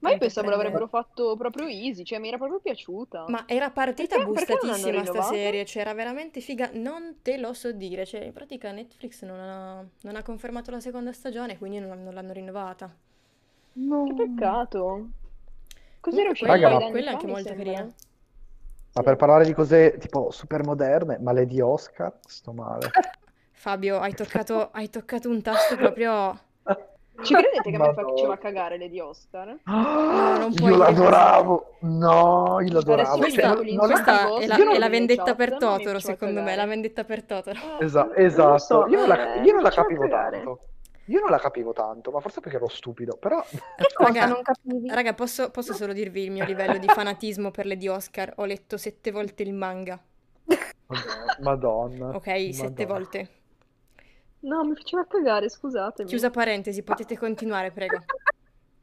Ma 0.00 0.10
io 0.10 0.18
pensavo 0.18 0.50
l'avrebbero 0.50 0.86
fatto 0.86 1.36
proprio 1.36 1.66
easy, 1.66 2.04
cioè 2.04 2.18
mi 2.18 2.28
era 2.28 2.36
proprio 2.38 2.60
piaciuta. 2.60 3.24
Ma 3.26 3.44
era 3.46 3.70
partita 3.70 4.16
Perché, 4.16 4.32
perché 4.32 4.56
bustatissima 4.56 5.00
sta 5.02 5.20
rinnovato? 5.20 5.22
serie, 5.22 5.64
cioè 5.64 5.82
era 5.82 5.94
veramente 5.94 6.40
figa, 6.40 6.70
non 6.72 7.20
te 7.22 7.36
lo 7.38 7.52
so 7.52 7.72
dire, 7.72 8.04
cioè 8.06 8.22
in 8.24 8.32
pratica 8.32 8.72
Netflix 8.72 9.22
non 9.24 9.38
ha, 9.40 9.86
non 10.02 10.16
ha 10.16 10.22
confermato 10.22 10.70
la 10.70 10.80
seconda 10.80 11.12
stagione, 11.12 11.58
quindi 11.58 11.78
non, 11.78 12.02
non 12.02 12.14
l'hanno 12.14 12.32
rinnovata. 12.32 12.94
Che 14.02 14.12
peccato. 14.14 15.10
Così 16.00 16.20
Comunque 16.20 16.20
era 16.20 16.30
uscito 16.30 16.50
Raga, 16.50 16.82
quella 16.90 17.10
è 17.10 17.12
anche 17.12 17.26
molto 17.26 17.54
sembra. 17.54 17.54
carina. 17.54 17.94
Ma 18.92 19.02
Sì. 19.02 19.02
per 19.02 19.16
parlare 19.16 19.44
di 19.46 19.54
cose 19.54 19.96
tipo 19.98 20.30
super 20.30 20.62
moderne, 20.62 21.18
ma 21.20 21.32
Lady 21.32 21.60
Oscar, 21.60 22.18
sto 22.26 22.52
male. 22.52 22.90
Fabio, 23.52 23.98
hai 24.00 24.14
toccato, 24.14 24.70
hai 24.70 24.88
toccato 24.90 25.28
un 25.28 25.42
tasto 25.42 25.76
proprio... 25.76 26.38
Ci 27.22 27.34
credete 27.34 27.70
che 27.70 27.76
a 27.76 27.78
me 27.78 27.86
Madonna. 27.86 28.08
faceva 28.08 28.36
cagare 28.38 28.78
Lady 28.78 29.00
Oscar? 29.00 29.56
No, 29.66 30.36
non 30.38 30.54
puoi 30.54 30.70
Io 30.70 30.76
l'adoravo, 30.76 31.74
no, 31.80 32.60
io 32.60 32.72
l'adoravo. 32.72 33.18
Questa, 33.18 33.40
Cioè, 33.40 33.54
non- 33.54 33.66
non- 33.74 33.86
questa 33.86 34.20
è 34.38 34.46
la, 34.46 34.56
è 34.56 34.64
la 34.64 34.70
nelle 34.72 34.88
vendetta 34.88 35.24
chat, 35.24 35.36
per 35.36 35.52
mi 35.52 35.58
Totoro, 35.58 35.98
secondo 36.00 36.42
me, 36.42 36.54
la 36.56 36.66
vendetta 36.66 37.04
per 37.04 37.22
Totoro. 37.24 37.58
Eh, 37.78 37.84
Esa- 37.84 38.14
esatto, 38.14 38.58
so, 38.58 38.86
io 38.88 38.98
non 38.98 39.08
la, 39.08 39.34
eh, 39.34 39.42
io 39.42 39.52
non 39.52 39.62
la 39.62 39.68
mi 39.68 39.74
faceva 39.74 39.82
capivo 39.86 40.08
tanto. 40.08 40.60
Io 41.06 41.20
non 41.20 41.30
la 41.30 41.38
capivo 41.38 41.72
tanto, 41.72 42.10
ma 42.10 42.20
forse 42.20 42.40
perché 42.40 42.56
ero 42.58 42.68
stupido, 42.68 43.16
però 43.16 43.40
Che 43.40 43.58
cosa 43.94 44.12
Raga, 44.12 44.26
non 44.26 44.42
capivi? 44.42 44.88
raga, 44.90 45.14
posso, 45.14 45.50
posso 45.50 45.72
solo 45.72 45.94
dirvi 45.94 46.24
il 46.24 46.30
mio 46.30 46.44
livello 46.44 46.76
di 46.76 46.86
fanatismo 46.86 47.50
per 47.50 47.64
Lady 47.66 47.88
Oscar? 47.88 48.32
Ho 48.36 48.44
letto 48.44 48.76
sette 48.76 49.10
volte 49.10 49.42
il 49.42 49.54
manga, 49.54 49.98
Madonna. 51.40 52.10
ok? 52.14 52.24
Sette 52.52 52.84
Madonna. 52.84 52.86
volte. 52.86 53.28
No, 54.40 54.64
mi 54.64 54.74
faceva 54.74 55.04
cagare, 55.06 55.48
scusatemi. 55.48 56.08
Chiusa 56.08 56.30
parentesi, 56.30 56.82
potete 56.82 57.16
continuare, 57.18 57.70
prego. 57.72 57.96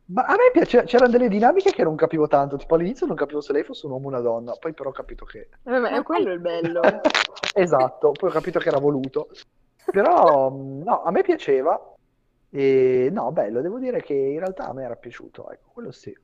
Ma 0.07 0.23
a 0.25 0.33
me 0.33 0.51
piace, 0.53 0.83
c'erano 0.83 1.09
delle 1.09 1.27
dinamiche 1.27 1.71
che 1.71 1.81
non 1.81 1.95
capivo 1.95 2.27
tanto, 2.27 2.57
tipo 2.57 2.75
all'inizio 2.75 3.07
non 3.07 3.15
capivo 3.15 3.41
se 3.41 3.53
lei 3.53 3.63
fosse 3.63 3.87
un 3.87 3.93
uomo 3.93 4.05
o 4.05 4.09
una 4.09 4.19
donna, 4.19 4.53
poi 4.53 4.71
però 4.73 4.89
ho 4.89 4.93
capito 4.93 5.25
che... 5.25 5.49
Eh, 5.63 5.79
ma 5.79 5.89
è 5.89 5.93
Ma 5.93 6.03
quello 6.03 6.25
poi- 6.25 6.33
il 6.33 6.39
bello. 6.39 6.81
Esatto, 7.57 8.11
poi 8.11 8.29
ho 8.29 8.33
capito 8.33 8.59
che 8.59 8.67
era 8.67 8.77
voluto. 8.79 9.29
Però 9.91 10.49
no, 10.51 11.01
a 11.03 11.09
me 11.09 11.21
piaceva 11.23 11.79
e 12.51 13.09
no, 13.11 13.31
bello, 13.31 13.61
devo 13.61 13.79
dire 13.79 14.01
che 14.03 14.13
in 14.13 14.39
realtà 14.39 14.67
a 14.67 14.73
me 14.73 14.83
era 14.83 14.95
piaciuto, 14.95 15.49
ecco, 15.49 15.69
quello 15.73 15.91
sì. 15.91 16.15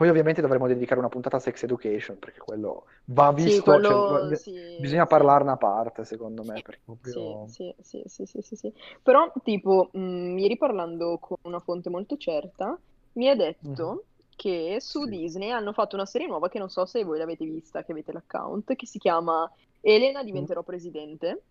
Poi 0.00 0.08
ovviamente 0.08 0.40
dovremmo 0.40 0.66
dedicare 0.66 0.98
una 0.98 1.10
puntata 1.10 1.36
a 1.36 1.40
Sex 1.40 1.62
Education 1.64 2.18
perché 2.18 2.38
quello 2.40 2.86
va 3.04 3.32
Sì, 3.34 3.34
visto, 3.34 3.60
quello 3.60 3.88
cioè, 3.90 4.34
sì, 4.36 4.52
bisogna 4.76 5.02
sì. 5.02 5.08
parlarne 5.08 5.50
a 5.50 5.56
parte 5.58 6.06
secondo 6.06 6.42
me, 6.42 6.54
Sì, 6.54 6.62
proprio... 6.86 7.46
sì, 7.48 7.74
sì, 7.82 8.02
sì, 8.06 8.24
sì, 8.24 8.40
sì, 8.40 8.56
sì. 8.56 8.72
Però, 9.02 9.30
tipo, 9.44 9.90
mh, 9.92 10.38
ieri 10.38 10.56
parlando 10.56 11.18
con 11.18 11.36
una 11.42 11.60
fonte 11.60 11.90
molto 11.90 12.16
certa, 12.16 12.80
mi 13.12 13.28
ha 13.28 13.36
detto 13.36 13.68
Mhm. 13.68 14.00
che 14.36 14.76
su 14.80 15.04
Disney 15.04 15.50
hanno 15.50 15.74
fatto 15.74 15.96
una 15.96 16.06
serie 16.06 16.26
nuova 16.28 16.48
che 16.48 16.58
non 16.58 16.70
so 16.70 16.86
se 16.86 17.04
voi 17.04 17.18
l'avete 17.18 17.44
vista, 17.44 17.84
che 17.84 17.92
avete 17.92 18.12
l'account, 18.12 18.74
che 18.76 18.86
si 18.86 18.98
chiama 18.98 19.50
Elena 19.82 20.22
diventerò 20.24 20.62
presidente, 20.62 21.44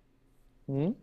Mm? 0.68 0.94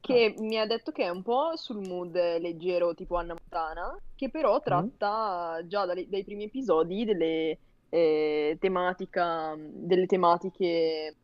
Che 0.00 0.34
mi 0.38 0.58
ha 0.58 0.66
detto 0.66 0.92
che 0.92 1.04
è 1.04 1.08
un 1.08 1.22
po' 1.22 1.56
sul 1.56 1.80
mood 1.86 2.14
leggero 2.14 2.94
tipo 2.94 3.16
Anna 3.16 3.34
Montana, 3.34 3.96
che 4.14 4.30
però 4.30 4.60
tratta 4.60 5.60
già 5.66 5.84
dalle- 5.86 6.08
dai 6.08 6.24
primi 6.24 6.44
episodi 6.44 7.04
delle, 7.04 7.60
eh, 7.88 8.56
tematica, 8.60 9.54
delle 9.58 10.06
tematiche 10.06 11.16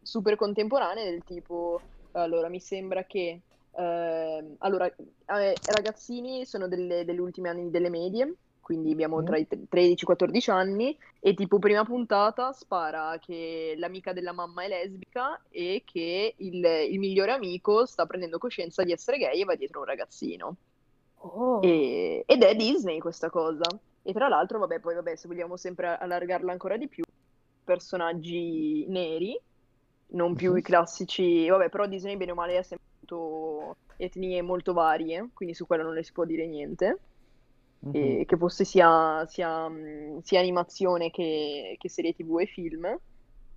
super 0.00 0.36
contemporanee 0.36 1.10
del 1.10 1.22
tipo, 1.24 1.84
allora 2.12 2.48
mi 2.48 2.60
sembra 2.60 3.04
che, 3.04 3.42
ehm, 3.72 4.54
allora, 4.58 4.86
eh, 4.86 5.60
ragazzini 5.64 6.44
sono 6.44 6.68
delle, 6.68 7.04
degli 7.04 7.18
ultimi 7.18 7.48
anni 7.48 7.70
delle 7.70 7.90
medie, 7.90 8.36
quindi 8.72 8.92
abbiamo 8.92 9.22
tra 9.22 9.36
i 9.36 9.46
13 9.46 9.90
e 9.90 9.92
i 9.92 10.04
14 10.04 10.50
anni, 10.50 10.96
e 11.20 11.34
tipo 11.34 11.58
prima 11.58 11.84
puntata 11.84 12.52
spara 12.52 13.18
che 13.20 13.74
l'amica 13.76 14.12
della 14.12 14.32
mamma 14.32 14.64
è 14.64 14.68
lesbica 14.68 15.40
e 15.50 15.82
che 15.84 16.34
il, 16.36 16.64
il 16.90 16.98
migliore 16.98 17.32
amico 17.32 17.84
sta 17.84 18.06
prendendo 18.06 18.38
coscienza 18.38 18.82
di 18.82 18.92
essere 18.92 19.18
gay 19.18 19.40
e 19.40 19.44
va 19.44 19.54
dietro 19.54 19.80
un 19.80 19.86
ragazzino. 19.86 20.56
Oh. 21.16 21.60
E- 21.62 22.24
ed 22.26 22.42
è 22.42 22.54
Disney 22.56 22.98
questa 22.98 23.30
cosa. 23.30 23.68
E 24.02 24.12
tra 24.12 24.26
l'altro, 24.28 24.58
vabbè, 24.58 24.80
poi 24.80 24.94
vabbè, 24.96 25.14
se 25.14 25.28
vogliamo 25.28 25.56
sempre 25.56 25.96
allargarla 25.96 26.50
ancora 26.50 26.76
di 26.76 26.88
più, 26.88 27.04
personaggi 27.62 28.86
neri, 28.88 29.38
non 30.14 30.34
più 30.34 30.50
Mhm. 30.52 30.56
i 30.58 30.62
classici, 30.62 31.48
vabbè, 31.48 31.68
però 31.68 31.86
Disney 31.86 32.16
bene 32.16 32.32
o 32.32 32.34
male 32.34 32.56
ha 32.56 32.62
sempre 32.62 32.86
avuto 32.96 33.76
etnie 33.96 34.42
molto 34.42 34.72
varie, 34.72 35.28
quindi 35.32 35.54
su 35.54 35.66
quello 35.66 35.84
non 35.84 35.94
le 35.94 36.02
si 36.02 36.12
può 36.12 36.24
dire 36.24 36.46
niente. 36.46 36.98
Mhm. 37.84 37.90
E 37.94 38.24
che 38.26 38.36
fosse 38.36 38.64
sia, 38.64 39.24
sia, 39.26 39.68
mh, 39.68 40.20
sia 40.22 40.38
animazione 40.40 41.10
che, 41.10 41.74
che 41.78 41.88
serie 41.88 42.12
TV 42.14 42.38
e 42.40 42.46
film. 42.46 42.98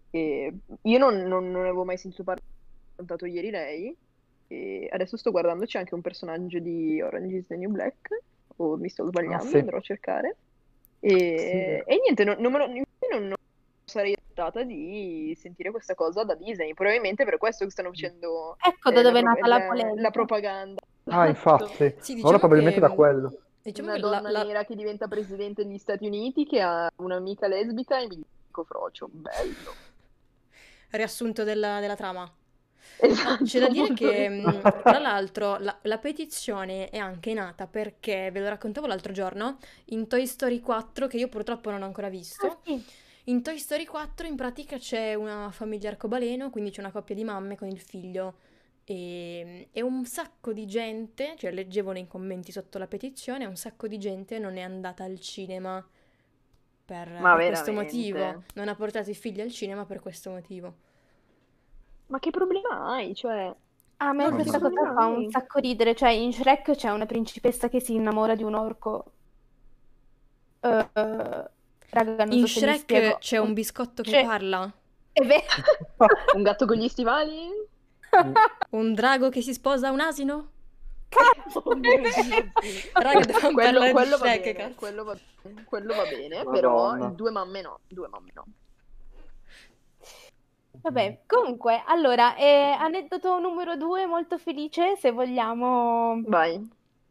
E 0.09 0.53
io 0.81 0.97
non, 0.97 1.15
non- 1.23 1.51
non 1.51 1.61
avevo 1.61 1.83
mai 1.85 1.97
sentito 1.97 2.23
parlare, 2.23 2.45
ho 2.47 2.89
raccontato 3.01 3.25
ieri 3.25 3.49
lei. 3.51 3.95
E 4.47 4.87
adesso 4.91 5.17
sto 5.17 5.31
guardando, 5.31 5.65
c'è 5.65 5.79
anche 5.79 5.93
un 5.95 6.01
personaggio 6.01 6.59
di 6.59 7.01
Orange 7.01 7.35
is 7.37 7.47
the 7.47 7.55
New 7.57 7.69
Black, 7.71 8.07
o 8.57 8.77
mi 8.77 8.89
sto 8.89 9.05
sbagliando, 9.07 9.43
Ah, 9.45 9.47
sì. 9.49 9.57
andrò 9.57 9.77
a 9.77 9.81
cercare. 9.81 10.37
E, 10.99 11.83
e 11.85 11.99
niente, 12.01 12.23
non, 12.23 12.37
non 12.39 12.51
me 12.51 12.57
lo, 12.59 12.67
non, 12.67 13.27
non 13.27 13.33
sarei 13.87 14.13
aspettata 14.13 14.63
di 14.63 15.35
sentire 15.39 15.69
questa 15.71 15.93
cosa 15.93 16.23
da 16.23 16.33
Disney. 16.35 16.73
Probabilmente 16.73 17.25
per 17.25 17.37
questo 17.37 17.65
che 17.65 17.71
stanno 17.71 17.89
facendo 17.89 18.55
Ecco 18.59 18.89
eh, 18.89 18.93
da 18.93 19.01
la 19.01 19.07
dove 19.07 19.19
è 19.19 19.21
nata 19.23 19.47
la 19.47 19.57
la- 19.57 19.65
polemica. 19.67 20.01
la 20.01 20.09
propaganda. 20.11 20.81
Ah, 21.05 21.27
infatti. 21.27 21.93
Sì, 21.99 22.13
diciamo 22.13 22.21
Allora 22.21 22.39
probabilmente 22.39 22.79
che- 22.79 22.87
da 22.87 22.93
quello. 22.93 23.39
Diciamo 23.65 23.89
Una 23.89 23.97
la- 23.97 24.21
donna 24.21 24.29
la- 24.29 24.43
nera 24.43 24.63
che 24.63 24.75
diventa 24.75 25.07
presidente 25.07 25.65
degli 25.65 25.79
Stati 25.79 26.05
Uniti 26.05 26.45
che 26.45 26.61
ha 26.61 26.87
un'amica 26.97 27.47
lesbica 27.47 27.99
e 27.99 28.07
mi 28.07 28.23
dico 28.45 28.63
frocio, 28.63 29.07
bello. 29.11 29.73
riassunto 30.91 31.43
della, 31.43 31.79
della 31.79 31.95
trama. 31.95 32.31
Esatto, 32.97 33.43
C'è 33.43 33.59
da 33.59 33.69
dire 33.69 33.93
che, 33.93 34.29
mh, 34.29 34.83
tra 34.83 34.99
l'altro, 34.99 35.57
la, 35.57 35.77
la 35.83 35.97
petizione 35.97 36.89
è 36.89 36.97
anche 36.97 37.33
nata 37.33 37.67
perché, 37.67 38.29
ve 38.31 38.39
lo 38.39 38.49
raccontavo 38.49 38.87
l'altro 38.87 39.11
giorno, 39.11 39.57
in 39.85 40.07
Toy 40.07 40.27
Story 40.27 40.59
4, 40.59 41.07
che 41.07 41.17
io 41.17 41.27
purtroppo 41.27 41.71
non 41.71 41.81
ho 41.81 41.85
ancora 41.85 42.09
visto, 42.09 42.45
Ah, 42.47 42.57
sì. 42.63 42.83
in 43.25 43.41
Toy 43.41 43.57
Story 43.57 43.85
4 43.85 44.27
in 44.27 44.35
pratica 44.35 44.77
c'è 44.77 45.15
una 45.15 45.49
famiglia 45.51 45.89
arcobaleno, 45.89 46.49
quindi 46.51 46.69
c'è 46.71 46.81
una 46.81 46.91
coppia 46.91 47.15
di 47.15 47.23
mamme 47.23 47.57
con 47.57 47.67
il 47.67 47.79
figlio 47.79 48.35
e, 48.85 49.69
e 49.71 49.81
un 49.81 50.05
sacco 50.05 50.53
di 50.53 50.65
gente, 50.67 51.35
cioè 51.37 51.51
leggevo 51.51 51.91
nei 51.91 52.07
commenti 52.07 52.51
sotto 52.51 52.77
la 52.77 52.87
petizione, 52.87 53.45
un 53.45 53.55
sacco 53.57 53.87
di 53.87 53.97
gente 53.99 54.39
non 54.39 54.57
è 54.57 54.61
andata 54.61 55.03
al 55.03 55.19
cinema 55.19 55.85
per, 56.85 57.07
per 57.09 57.45
questo 57.45 57.73
motivo, 57.73 58.43
non 58.55 58.67
ha 58.69 58.75
portato 58.75 59.09
i 59.09 59.15
figli 59.15 59.41
al 59.41 59.51
cinema 59.51 59.85
per 59.85 59.99
questo 59.99 60.29
motivo. 60.31 60.75
Ma 62.07 62.19
che 62.19 62.29
problema 62.31 62.85
hai? 62.93 63.13
Cioè, 63.15 63.53
A 63.97 64.13
me 64.13 64.29
No, 64.29 64.31
questa 64.35 64.59
cosa 64.59 64.93
fa 64.93 65.05
un 65.07 65.29
sacco 65.29 65.59
ridere, 65.59 65.95
cioè 65.95 66.09
in 66.11 66.31
Shrek 66.33 66.71
c'è 66.75 66.91
una 66.91 67.05
principessa 67.05 67.69
che 67.69 67.79
si 67.79 67.93
innamora 67.95 68.35
di 68.35 68.43
un 68.43 68.53
orco. 68.55 69.11
Eh, 70.61 70.89
raga, 71.89 72.25
non 72.25 72.37
In 72.37 72.47
so 72.47 72.59
Shrek 72.59 73.17
c'è 73.19 73.37
un 73.37 73.53
biscotto 73.53 74.03
che 74.03 74.11
C'è- 74.11 74.23
parla, 74.23 74.71
È 75.11 75.21
vero. 75.25 75.45
un 76.35 76.43
gatto 76.43 76.65
con 76.65 76.77
gli 76.77 76.87
stivali? 76.87 77.49
Un 78.71 78.93
drago 78.93 79.29
che 79.29 79.41
si 79.41 79.53
sposa 79.53 79.87
a 79.89 79.91
un 79.91 79.99
asino. 80.01 80.49
Raga, 82.93 83.19
dobbiamo 83.19 83.51
Quello, 83.53 83.53
parlare 83.53 83.91
quello 83.91 84.17
Shrek, 84.17 84.41
bene, 84.43 84.53
cazzo. 84.57 84.75
quello 84.75 85.03
va, 85.03 85.17
quello 85.65 85.95
va 85.95 86.03
bene, 86.03 86.43
però 86.43 87.09
due 87.11 87.31
mamme 87.31 87.61
no, 87.61 87.79
due 87.87 88.07
mamme 88.09 88.31
no. 88.33 88.45
Vabbè, 90.81 91.21
comunque, 91.25 91.81
allora, 91.85 92.35
eh, 92.35 92.75
aneddoto 92.77 93.39
numero 93.39 93.75
due, 93.75 94.05
molto 94.05 94.37
felice, 94.37 94.95
se 94.97 95.11
vogliamo. 95.11 96.21
Vai. 96.25 96.69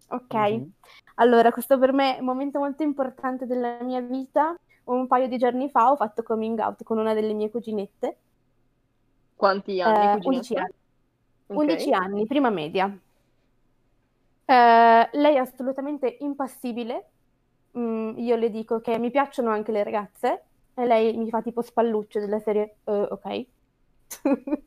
Ok. 0.09 0.35
Mhm. 0.35 0.71
Allora, 1.17 1.51
questo 1.51 1.79
per 1.79 1.93
me 1.93 2.17
è 2.17 2.19
un 2.21 2.27
momento 2.27 2.59
molto 2.59 2.83
importante 2.83 3.47
della 3.47 3.79
mia 3.81 4.01
vita. 4.01 4.55
Un 4.85 5.07
paio 5.07 5.29
di 5.29 5.39
giorni 5.39 5.71
fa 5.71 5.91
ho 5.91 5.97
fatto 5.97 6.23
coming 6.23 6.59
out 6.59 6.83
con 6.83 6.99
una 6.99 7.15
delle 7.15 7.33
mie 7.33 7.51
cuginette. 7.51 8.17
Quanti 9.35 9.81
anni, 9.81 10.19
Eh, 10.19 10.23
cuginetta? 10.23 10.29
11 10.29 10.55
anni. 10.57 10.73
Ok. 11.49 11.57
11 11.59 11.93
anni, 11.93 12.27
prima 12.27 12.51
media. 12.51 12.99
Eh, 14.47 15.09
lei 15.13 15.35
è 15.35 15.39
assolutamente 15.39 16.17
impassibile. 16.21 17.11
Mm, 17.79 18.19
io 18.19 18.37
le 18.37 18.51
dico 18.51 18.81
che 18.81 18.99
mi 18.99 19.11
piacciono 19.11 19.51
anche 19.51 19.73
le 19.73 19.83
ragazze 19.83 20.45
e 20.75 20.87
lei 20.87 21.17
mi 21.17 21.29
fa 21.31 21.43
tipo 21.43 21.63
spallucce 21.63 22.21
della 22.21 22.39
serie, 22.41 22.79
"Eh, 22.85 22.93
ok. 23.11 23.47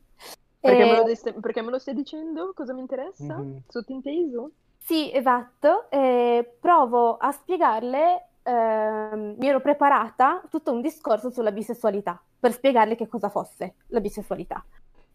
Perché 0.60 0.84
me 0.84 0.94
lo, 0.96 1.02
deste- 1.04 1.32
perché 1.34 1.62
me 1.62 1.70
lo 1.70 1.78
stai 1.78 1.94
dicendo? 1.94 2.52
Cosa 2.54 2.74
mi 2.74 2.80
interessa? 2.80 3.34
Mhm. 3.38 3.62
Sottinteso? 3.68 4.52
Sì, 4.78 5.12
esatto. 5.14 5.90
Eh, 5.90 6.56
provo 6.60 7.16
a 7.16 7.30
spiegarle, 7.32 8.28
ehm, 8.42 9.34
mi 9.38 9.46
ero 9.48 9.60
preparata 9.60 10.42
tutto 10.50 10.72
un 10.72 10.80
discorso 10.80 11.30
sulla 11.30 11.52
bisessualità 11.52 12.20
per 12.38 12.52
spiegarle 12.52 12.96
che 12.96 13.06
cosa 13.08 13.28
fosse 13.28 13.76
la 13.88 14.00
bisessualità. 14.00 14.64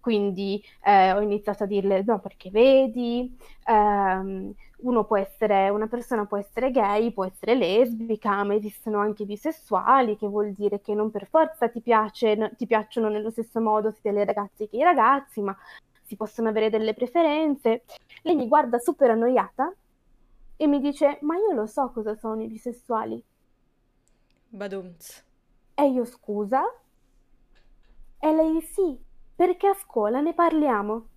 Quindi 0.04 0.62
eh, 0.84 1.14
ho 1.14 1.22
iniziato 1.22 1.64
a 1.64 1.66
dirle, 1.66 2.04
no, 2.06 2.20
perché 2.20 2.50
vedi, 2.50 3.38
ehm, 3.66 4.54
uno 4.80 5.06
può 5.06 5.16
essere, 5.18 5.70
una 5.70 5.88
persona 5.88 6.26
può 6.26 6.36
essere 6.38 6.72
gay, 6.72 7.14
può 7.14 7.24
essere 7.24 7.56
lesbica, 7.56 8.44
ma 8.44 8.54
esistono 8.54 9.00
anche 9.00 9.24
bisessuali, 9.24 10.18
che 10.18 10.28
vuol 10.28 10.52
dire 10.52 10.82
che 10.82 10.94
non 10.94 11.10
per 11.10 11.26
forza 11.28 11.70
ti 11.70 11.80
piace, 11.80 12.36
no- 12.36 12.52
ti 12.54 12.66
piacciono 12.66 13.08
nello 13.08 13.30
stesso 13.32 13.62
modo 13.62 13.92
sia 13.92 14.12
le 14.12 14.26
ragazze 14.26 14.68
che 14.68 14.76
i 14.76 14.84
ragazzi, 14.84 15.40
ma 15.42 15.56
si 16.04 16.18
possono 16.18 16.50
avere 16.50 16.70
delle 16.70 16.94
preferenze. 16.94 17.86
Lei 18.24 18.36
mi 18.36 18.48
guarda 18.50 18.80
super 18.80 19.10
annoiata 19.12 19.74
e 20.58 20.68
mi 20.68 20.82
dice: 20.82 21.18
Ma 21.22 21.38
io 21.38 21.54
lo 21.54 21.66
so 21.66 21.92
cosa 21.92 22.14
sono 22.16 22.42
i 22.44 22.48
bisessuali. 22.48 23.24
Badumts. 24.52 25.24
E 25.78 25.86
io 25.88 26.04
scusa? 26.06 26.62
E 28.20 28.32
lei 28.34 28.62
sì, 28.62 28.98
perché 29.36 29.68
a 29.68 29.74
scuola 29.82 30.22
ne 30.22 30.34
parliamo. 30.34 31.08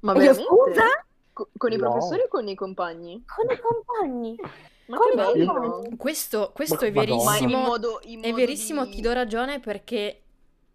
Ma 0.00 0.12
E 0.14 0.22
io 0.24 0.34
scusa? 0.34 0.84
Co- 1.32 1.48
con 1.56 1.72
i 1.72 1.76
No. 1.76 1.90
professori 1.90 2.22
o 2.22 2.28
con 2.28 2.46
i 2.46 2.54
compagni? 2.54 3.24
Con 3.26 3.50
i 3.50 3.58
compagni. 3.58 4.36
Ma 4.86 4.98
Con 4.98 5.06
che 5.08 5.12
i 5.14 5.16
bello! 5.16 5.52
compagni. 5.54 5.96
Questo, 5.96 6.50
questo 6.54 6.74
Ma- 6.74 6.80
è. 6.86 6.92
Ma 6.92 7.02
in 7.02 7.08
verissimo. 7.10 7.58
modo, 7.58 8.00
in 8.04 8.22
È 8.22 8.26
modo 8.30 8.36
verissimo, 8.36 8.84
di- 8.84 8.90
ti 8.96 9.00
do 9.00 9.12
ragione 9.12 9.58
perché 9.60 10.20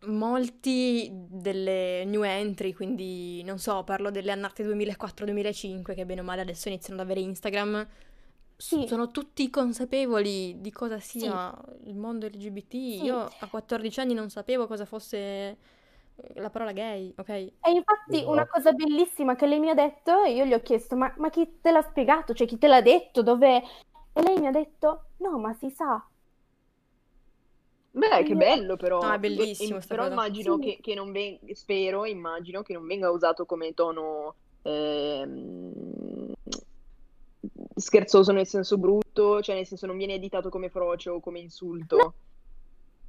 molti 0.05 1.09
delle 1.11 2.03
new 2.05 2.23
entry, 2.23 2.73
quindi 2.73 3.43
non 3.43 3.59
so, 3.59 3.83
parlo 3.83 4.09
delle 4.09 4.31
annate 4.31 4.63
2004-2005 4.63 5.93
che 5.93 6.05
bene 6.05 6.21
o 6.21 6.23
male 6.23 6.41
adesso 6.41 6.69
iniziano 6.69 6.99
ad 6.99 7.05
avere 7.05 7.19
Instagram, 7.19 7.85
Sì. 8.55 8.85
sono 8.87 9.09
tutti 9.11 9.49
consapevoli 9.49 10.59
di 10.59 10.71
cosa 10.71 10.99
sia 10.99 11.53
il 11.83 11.95
mondo 11.95 12.25
LGBT. 12.27 12.73
Io 13.03 13.17
a 13.39 13.47
14 13.49 13.99
anni 13.99 14.13
non 14.13 14.29
sapevo 14.29 14.67
cosa 14.67 14.85
fosse 14.85 15.57
la 16.35 16.49
parola 16.49 16.71
gay, 16.73 17.13
ok? 17.17 17.29
E 17.61 17.71
infatti 17.71 18.23
una 18.25 18.41
Esatto. 18.41 18.51
cosa 18.51 18.71
bellissima 18.73 19.35
che 19.35 19.45
lei 19.45 19.59
mi 19.59 19.69
ha 19.69 19.73
detto, 19.73 20.23
e 20.23 20.33
io 20.33 20.45
gli 20.45 20.53
ho 20.53 20.61
chiesto, 20.61 20.95
ma, 20.95 21.13
ma 21.17 21.29
chi 21.29 21.59
te 21.61 21.71
l'ha 21.71 21.81
spiegato? 21.81 22.33
Cioè 22.33 22.47
chi 22.47 22.57
te 22.57 22.67
l'ha 22.67 22.81
detto? 22.81 23.21
Dov'è? 23.21 23.61
E 24.13 24.21
lei 24.21 24.39
mi 24.39 24.47
ha 24.47 24.51
detto, 24.51 25.11
no, 25.17 25.37
ma 25.39 25.53
si 25.53 25.69
sa. 25.69 26.05
Beh, 27.91 28.23
che 28.23 28.35
bello 28.35 28.75
però. 28.77 29.01
No, 29.01 29.11
è 29.13 29.17
E- 29.17 29.19
bellissimo 29.19 29.77
e- 29.77 29.87
però 29.87 30.03
cosa. 30.03 30.11
immagino 30.11 30.53
Sì. 30.55 30.59
che, 30.59 30.77
che 30.81 30.93
non 30.95 31.11
venga, 31.11 31.39
spero, 31.53 32.05
immagino 32.05 32.61
che 32.61 32.73
non 32.73 32.85
venga 32.85 33.09
usato 33.11 33.45
come 33.45 33.73
tono 33.73 34.35
ehm, 34.61 36.33
scherzoso 37.75 38.31
nel 38.31 38.45
senso 38.47 38.77
brutto, 38.77 39.41
cioè 39.41 39.55
nel 39.55 39.65
senso 39.65 39.85
non 39.85 39.97
viene 39.97 40.13
editato 40.15 40.49
come 40.49 40.69
frocio 40.69 41.13
o 41.13 41.19
come 41.19 41.39
insulto. 41.39 41.97
Veramente, 41.97 42.38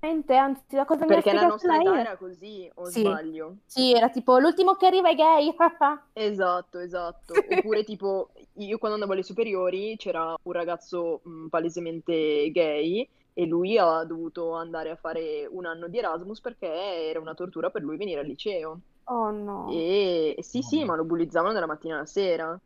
Anzi, 0.02 0.74
la 0.76 0.86
cosa 0.86 1.04
Perché 1.04 1.32
la 1.32 1.40
spiegato 1.40 1.46
nostra 1.46 1.78
età 1.78 2.00
era 2.00 2.16
così, 2.16 2.70
o 2.76 2.86
Sì. 2.86 3.00
sbaglio? 3.00 3.56
Sì, 3.66 3.92
era 3.94 4.08
tipo 4.08 4.38
l'ultimo 4.38 4.74
che 4.74 4.86
arriva 4.86 5.10
è 5.10 5.14
gay. 5.14 5.54
Esatto, 6.14 6.78
esatto. 6.78 7.34
Oppure 7.34 7.84
tipo, 7.84 8.30
io 8.54 8.78
quando 8.78 8.96
andavo 8.96 9.12
alle 9.12 9.22
superiori 9.22 9.96
c'era 9.98 10.34
un 10.42 10.52
ragazzo 10.52 11.20
mh, 11.22 11.48
palesemente 11.48 12.50
gay 12.50 13.06
e 13.34 13.44
lui 13.46 13.76
ha 13.76 14.02
dovuto 14.04 14.54
andare 14.54 14.90
a 14.90 14.96
fare 14.96 15.46
un 15.50 15.66
anno 15.66 15.86
di 15.88 15.98
Erasmus 15.98 16.40
perché 16.40 16.66
era 16.66 17.20
una 17.20 17.34
tortura 17.34 17.68
per 17.70 17.82
lui 17.82 17.98
venire 17.98 18.20
al 18.20 18.26
liceo. 18.26 18.80
Oh 19.04 19.30
no. 19.30 19.68
E, 19.70 20.36
sì, 20.40 20.62
sì, 20.62 20.82
ma 20.84 20.96
lo 20.96 21.04
bullizzavano 21.04 21.52
dalla 21.52 21.66
mattina 21.66 21.96
alla 21.96 22.06
sera. 22.06 22.58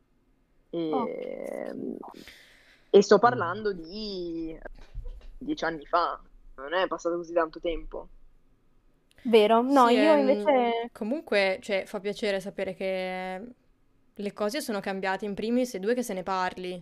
E, 0.71 0.91
Oh. 0.93 1.07
e 2.91 3.03
sto 3.03 3.19
parlando 3.19 3.73
di 3.73 4.57
dieci 5.39 5.65
anni 5.65 5.85
fa, 5.87 6.21
non 6.57 6.75
è 6.75 6.87
passato 6.87 7.17
così 7.17 7.33
tanto 7.33 7.61
tempo. 7.61 8.09
Vero? 9.23 9.63
No, 9.63 9.87
Sì, 9.89 9.95
io 9.95 10.13
ehm, 10.13 10.19
invece... 10.19 10.91
Comunque, 10.93 11.59
cioè, 11.63 11.85
fa 11.87 12.01
piacere 12.01 12.41
sapere 12.41 12.75
che 12.75 13.41
le 14.15 14.33
cose 14.33 14.61
sono 14.61 14.81
cambiate 14.81 15.25
in 15.25 15.35
primis 15.35 15.75
e 15.75 15.81
due 15.81 15.95
che 15.95 16.03
se 16.03 16.13
ne 16.15 16.23
parli. 16.23 16.73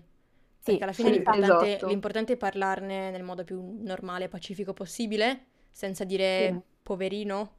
Sì, 0.58 0.70
Perché 0.70 0.82
alla 0.82 0.92
fine 0.92 1.08
sì, 1.08 1.14
l'importante 1.14 1.66
esatto. 1.70 1.86
l'importante 1.88 2.32
è 2.34 2.36
parlarne 2.36 3.10
nel 3.10 3.22
modo 3.24 3.42
più 3.42 3.60
normale 3.80 4.24
e 4.24 4.28
pacifico 4.28 4.72
possibile, 4.72 5.46
senza 5.70 6.04
dire 6.04 6.52
Sì. 6.52 6.60
poverino. 6.82 7.52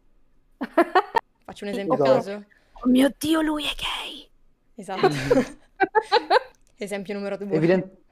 Faccio 1.43 1.65
un 1.65 1.71
esempio 1.71 1.93
a 1.93 1.97
esatto. 1.97 2.13
caso. 2.13 2.43
Oh 2.73 2.87
mio 2.87 3.13
Dio, 3.17 3.41
lui 3.41 3.63
è 3.65 3.73
gay! 3.75 4.29
Esatto. 4.75 5.07
Esempio 6.77 7.13
numero 7.13 7.37
due. 7.37 7.55
Evident- 7.55 8.02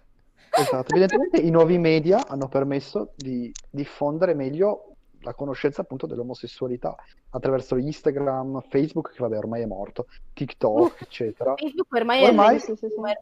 esatto, 0.51 0.91
evidentemente 0.91 1.37
i 1.37 1.49
nuovi 1.49 1.77
media 1.77 2.27
hanno 2.27 2.47
permesso 2.47 3.13
di 3.15 3.51
diffondere 3.69 4.33
meglio 4.33 4.95
la 5.21 5.33
conoscenza 5.33 5.81
appunto 5.81 6.07
dell'omosessualità 6.07 6.95
attraverso 7.29 7.75
Instagram, 7.77 8.61
Facebook, 8.69 9.11
che 9.11 9.19
vabbè 9.19 9.37
ormai 9.37 9.61
è 9.61 9.65
morto, 9.65 10.07
TikTok, 10.33 11.01
eccetera. 11.01 11.53
Facebook 11.55 11.93
ormai, 11.93 12.23
Ormai- 12.23 12.53
è 12.53 12.55
il 12.55 12.61
sì, 12.61 12.75
sì. 12.75 12.87
boomer. 12.87 13.19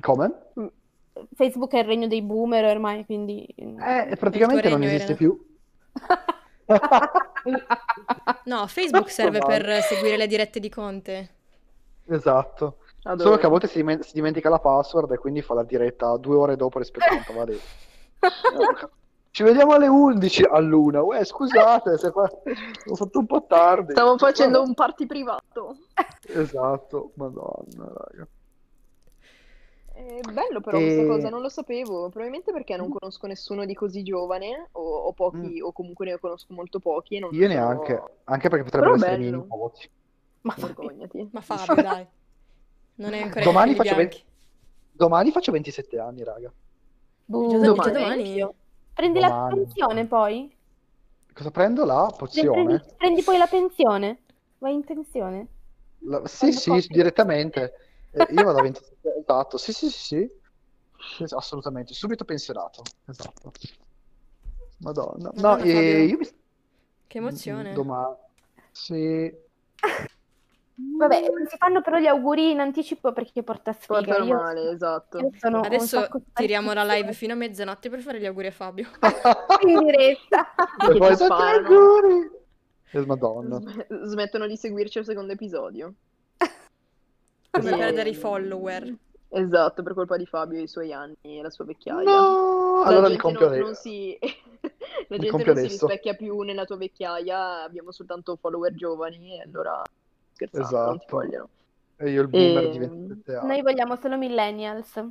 Come? 0.00 0.32
Facebook 1.34 1.72
è 1.72 1.78
il 1.78 1.84
regno 1.84 2.06
dei 2.06 2.22
boomer 2.22 2.64
ormai, 2.66 3.04
quindi... 3.04 3.44
Eh, 3.56 4.16
praticamente 4.18 4.68
non 4.68 4.78
regno 4.80 4.92
esiste 4.92 5.12
era- 5.12 5.16
più. 5.16 5.46
No, 8.46 8.66
Facebook 8.66 9.08
serve 9.10 9.38
per 9.38 9.82
seguire 9.82 10.16
le 10.16 10.26
dirette 10.26 10.58
di 10.58 10.68
Conte. 10.68 11.30
Esatto. 12.08 12.78
Adoro. 13.06 13.22
Solo 13.28 13.36
che 13.36 13.46
a 13.46 13.48
volte 13.48 13.68
si, 13.68 13.76
dimen- 13.76 14.02
si 14.02 14.12
dimentica 14.14 14.48
la 14.48 14.58
password 14.58 15.12
e 15.12 15.18
quindi 15.18 15.40
fa 15.42 15.54
la 15.54 15.62
diretta 15.62 16.16
due 16.16 16.34
ore 16.36 16.56
dopo 16.56 16.78
rispetto 16.78 17.04
a 17.04 17.08
quanto 17.08 17.32
va 17.34 17.44
detto. 17.44 17.64
Ci 19.30 19.42
vediamo 19.42 19.74
alle 19.74 19.86
11 19.86 20.44
all'una. 20.50 21.02
Uè, 21.02 21.22
scusate, 21.24 21.98
se 21.98 22.10
qua- 22.10 22.28
ho 22.86 22.94
fatto 22.94 23.18
un 23.18 23.26
po' 23.26 23.44
tardi. 23.46 23.92
Stavo 23.92 24.16
facendo 24.16 24.58
Vabbè. 24.58 24.68
un 24.68 24.74
party 24.74 25.06
privato. 25.06 25.76
Esatto, 26.26 27.10
madonna, 27.14 27.92
raga. 27.94 28.26
È 29.92 30.20
bello 30.32 30.60
però 30.60 30.78
E- 30.78 30.82
questa 30.84 31.06
cosa, 31.06 31.28
non 31.28 31.40
lo 31.42 31.48
sapevo, 31.48 32.08
probabilmente 32.08 32.50
perché 32.52 32.76
non 32.76 32.88
conosco 32.90 33.26
nessuno 33.26 33.64
di 33.64 33.74
così 33.74 34.02
giovane 34.02 34.68
o, 34.72 34.80
o 34.82 35.12
pochi, 35.12 35.60
o 35.60 35.70
comunque 35.72 36.06
ne 36.06 36.18
conosco 36.18 36.52
molto 36.52 36.80
pochi 36.80 37.16
e 37.16 37.20
non 37.20 37.30
Mm. 37.30 37.40
Io 37.40 37.48
sono- 37.48 37.60
neanche, 37.60 38.02
anche 38.24 38.48
perché 38.48 38.64
potrebbero 38.64 38.94
essere 38.94 39.14
i 39.14 39.18
miei 39.18 39.32
nipoti. 39.32 39.90
Ma 40.42 40.54
Vergognati. 40.56 41.28
Ma 41.32 41.40
Fabio, 41.40 41.82
dai. 41.82 42.06
Non 42.96 43.12
è 43.14 43.20
ancora 43.22 43.44
Domani 43.44 43.74
faccio, 43.74 43.94
bianchi. 43.94 44.18
20 44.18 44.24
domani 44.92 45.30
faccio 45.30 45.52
27 45.52 45.98
anni, 45.98 46.24
raga. 46.24 46.52
Già 47.26 47.58
domani. 47.58 47.92
domani? 47.92 48.54
Prendi 48.92 49.18
la 49.20 49.28
Domani. 49.28 49.54
pensione 49.56 50.06
poi? 50.06 50.56
Cosa 51.32 51.50
prendo? 51.50 51.84
La 51.84 52.06
Prendi, 52.06 52.16
pozione? 52.16 52.84
prendi 52.96 53.22
poi 53.22 53.36
la 53.38 53.46
pensione? 53.46 54.22
Vai 54.58 54.74
in 54.74 54.84
pensione? 54.84 55.48
La- 55.98 56.26
sì, 56.26 56.38
Quando 56.38 56.58
sì, 56.58 56.70
compri- 56.70 56.94
direttamente. 56.94 57.72
Eh, 58.12 58.26
io 58.30 58.44
vado 58.44 58.58
a 58.58 58.62
27, 58.62 59.08
esatto. 59.20 59.58
Sì, 59.58 59.72
sì, 59.72 59.90
sì, 59.90 60.30
sì. 60.98 61.24
Assolutamente. 61.34 61.92
Subito 61.94 62.24
pensionato. 62.24 62.82
Esatto. 63.06 63.52
Madonna. 64.78 65.30
No, 65.34 65.56
Madonna, 65.56 65.64
eh, 65.64 66.04
io 66.04 66.18
mi... 66.18 66.26
Che 67.06 67.18
emozione. 67.18 67.72
Domani. 67.72 68.16
Sì. 68.72 69.44
Vabbè, 70.78 71.22
si 71.48 71.56
fanno 71.56 71.80
però 71.80 71.96
gli 71.98 72.06
auguri 72.06 72.50
in 72.50 72.60
anticipo 72.60 73.12
perché 73.12 73.42
porta 73.42 73.72
sfiga. 73.72 73.94
Porta 74.02 74.22
Io, 74.22 74.34
male, 74.34 74.70
esatto. 74.70 75.18
io 75.18 75.30
sono 75.38 75.60
Adesso 75.60 76.06
tiriamo 76.34 76.72
la 76.74 76.84
live 76.84 77.12
fino 77.14 77.32
a 77.32 77.36
mezzanotte 77.36 77.88
per 77.88 78.00
fare 78.00 78.20
gli 78.20 78.26
auguri 78.26 78.48
a 78.48 78.50
Fabio. 78.50 78.88
in 79.66 79.78
diretta. 79.84 80.54
E 80.86 80.98
poi 80.98 81.16
sparano. 81.16 81.66
auguri! 81.66 82.30
Madonna. 83.06 83.58
Sm- 83.60 84.04
smettono 84.04 84.46
di 84.46 84.56
seguirci 84.56 84.98
al 84.98 85.04
secondo 85.04 85.32
episodio. 85.32 85.94
Come 87.50 87.70
Sì. 87.70 87.76
perdere 87.76 88.08
i 88.10 88.14
follower. 88.14 88.94
Esatto, 89.28 89.82
per 89.82 89.94
colpa 89.94 90.16
di 90.16 90.24
Fabio 90.26 90.58
e 90.58 90.62
i 90.62 90.68
suoi 90.68 90.92
anni 90.92 91.16
e 91.22 91.42
la 91.42 91.50
sua 91.50 91.64
vecchiaia. 91.64 92.04
No! 92.10 92.80
La 92.82 92.86
Allora 92.86 93.08
li 93.08 93.16
gente 93.20 93.22
compio 93.22 93.48
non, 93.48 93.58
non 93.58 93.74
si... 93.74 94.16
La 95.08 95.16
gente 95.18 95.44
non 95.44 95.56
si 95.56 95.62
rispecchia 95.62 96.14
più 96.14 96.40
nella 96.40 96.64
tua 96.64 96.76
vecchiaia, 96.76 97.62
abbiamo 97.62 97.92
soltanto 97.92 98.36
follower 98.36 98.74
giovani 98.74 99.36
e 99.38 99.42
allora 99.42 99.82
scherzando, 100.36 100.76
non 100.76 100.98
ti 100.98 101.04
Esatto. 101.04 101.16
vogliono. 101.16 101.48
E 101.96 102.10
io 102.10 102.22
il 102.22 102.28
boomer 102.28 102.64
E- 102.64 102.70
di 102.70 102.78
27 102.78 103.34
anni. 103.36 103.48
Noi 103.48 103.62
vogliamo 103.62 103.96
solo 103.96 104.16
millennials 104.18 105.02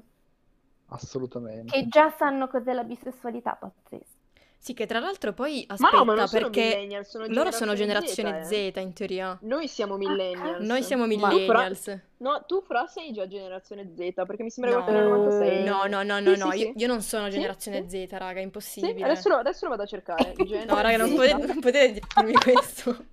Assolutamente. 0.87 1.71
che 1.71 1.87
già 1.87 2.13
sanno 2.17 2.47
cos'è 2.47 2.73
la 2.73 2.83
bisessualità, 2.83 3.57
pazzesco. 3.59 4.13
Sì, 4.57 4.73
che 4.73 4.87
tra 4.87 4.97
l'altro 4.99 5.31
poi 5.31 5.63
Ma 5.67 5.75
aspetta, 5.75 5.97
no, 5.97 6.05
ma 6.05 6.15
non 6.15 6.27
sono 6.27 6.41
perché 6.49 6.61
millennial, 6.69 7.05
sono 7.05 7.25
loro 7.27 7.51
sono 7.51 7.75
generazione 7.75 8.43
Z, 8.45 8.71
Z, 8.71 8.77
in 8.77 8.93
teoria. 8.93 9.37
Noi 9.41 9.67
siamo 9.67 9.95
millennials. 9.95 10.65
Noi 10.65 10.81
siamo 10.81 11.05
Ma 11.05 11.13
tu, 11.13 11.19
Fra- 11.19 11.29
millennials. 11.35 11.99
No, 12.17 12.43
tu 12.47 12.61
Fra 12.63 12.87
sei 12.87 13.11
già 13.11 13.27
generazione 13.27 13.91
Z, 13.95 14.13
perché 14.25 14.41
mi 14.41 14.49
sembra 14.49 14.71
che 14.73 14.77
No. 14.79 14.83
quella 14.85 14.99
nel 15.01 15.09
96. 15.09 15.63
No, 15.65 15.85
no, 15.85 16.01
no, 16.01 16.19
no, 16.19 16.33
Sì, 16.33 16.39
no, 16.39 16.51
sì, 16.51 16.57
io, 16.57 16.65
sì. 16.71 16.73
io 16.77 16.87
non 16.87 17.01
sono 17.01 17.29
generazione 17.29 17.87
sì. 17.87 18.07
Z, 18.07 18.13
raga, 18.13 18.39
impossibile. 18.39 19.03
adesso 19.05 19.29
lo, 19.29 19.35
adesso 19.35 19.65
lo 19.65 19.69
vado 19.71 19.83
a 19.83 19.85
cercare. 19.85 20.33
No, 20.65 20.81
raga, 20.81 20.97
non 20.97 21.13
potete, 21.13 21.45
non 21.45 21.59
potete 21.59 22.01
dirmi 22.15 22.33
questo. 22.33 23.05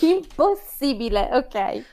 Impossibile, 0.00 1.30
ok. 1.32 1.84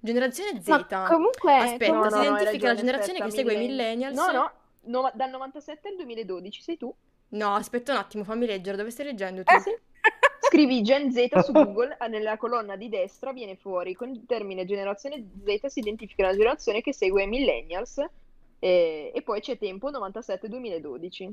Generazione 0.00 0.60
Z. 0.60 0.68
Ma 0.68 1.06
comunque, 1.06 1.54
Aspetta, 1.56 1.92
No, 1.92 2.10
si 2.10 2.16
no, 2.16 2.22
identifica 2.22 2.66
la 2.68 2.74
generazione 2.74 3.18
aspetta, 3.20 3.24
che 3.24 3.30
segue 3.30 3.54
i 3.54 3.68
millennials. 3.68 4.16
No, 4.16 4.32
no, 4.32 4.52
no, 4.82 5.10
dal 5.14 5.30
97 5.30 5.88
al 5.88 5.96
2012 5.96 6.62
sei 6.62 6.76
tu. 6.76 6.94
No, 7.28 7.54
aspetta 7.54 7.92
un 7.92 7.98
attimo, 7.98 8.24
fammi 8.24 8.46
leggere, 8.46 8.76
dove 8.76 8.90
stai 8.90 9.06
leggendo 9.06 9.42
tu? 9.44 9.54
Eh 9.54 9.60
sì. 9.60 9.70
Scrivi 10.40 10.82
Gen 10.82 11.12
Z 11.12 11.38
su 11.44 11.52
Google, 11.52 11.96
eh, 11.98 12.08
nella 12.08 12.36
colonna 12.36 12.76
di 12.76 12.88
destra 12.88 13.32
viene 13.32 13.56
fuori 13.56 13.94
con 13.94 14.10
il 14.10 14.24
termine 14.26 14.66
generazione 14.66 15.24
Z 15.44 15.66
si 15.66 15.78
identifica 15.78 16.26
la 16.26 16.32
generazione 16.32 16.82
che 16.82 16.92
segue 16.92 17.22
i 17.22 17.26
millennials 17.28 18.04
eh, 18.58 19.12
e 19.14 19.22
poi 19.22 19.40
c'è 19.40 19.56
tempo 19.56 19.90
97-2012. 19.90 21.30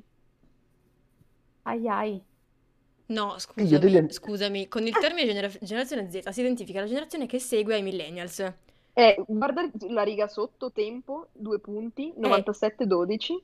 ai 1.64 1.88
ai. 1.88 2.24
No, 3.10 3.36
scusami, 3.40 3.80
degli- 3.80 4.12
scusami, 4.12 4.68
con 4.68 4.86
il 4.86 4.94
termine 4.94 5.26
genera- 5.26 5.52
generazione 5.62 6.10
Z 6.12 6.30
si 6.30 6.40
identifica 6.42 6.80
la 6.80 6.86
generazione 6.88 7.26
che 7.26 7.40
segue 7.40 7.76
ai 7.76 7.82
millennials. 7.82 8.40
Eh, 8.94 9.24
guarda 9.28 9.70
la 9.88 10.04
riga 10.04 10.28
sotto, 10.28 10.72
tempo, 10.72 11.28
due 11.32 11.60
punti, 11.60 12.14
97-12. 12.18 13.42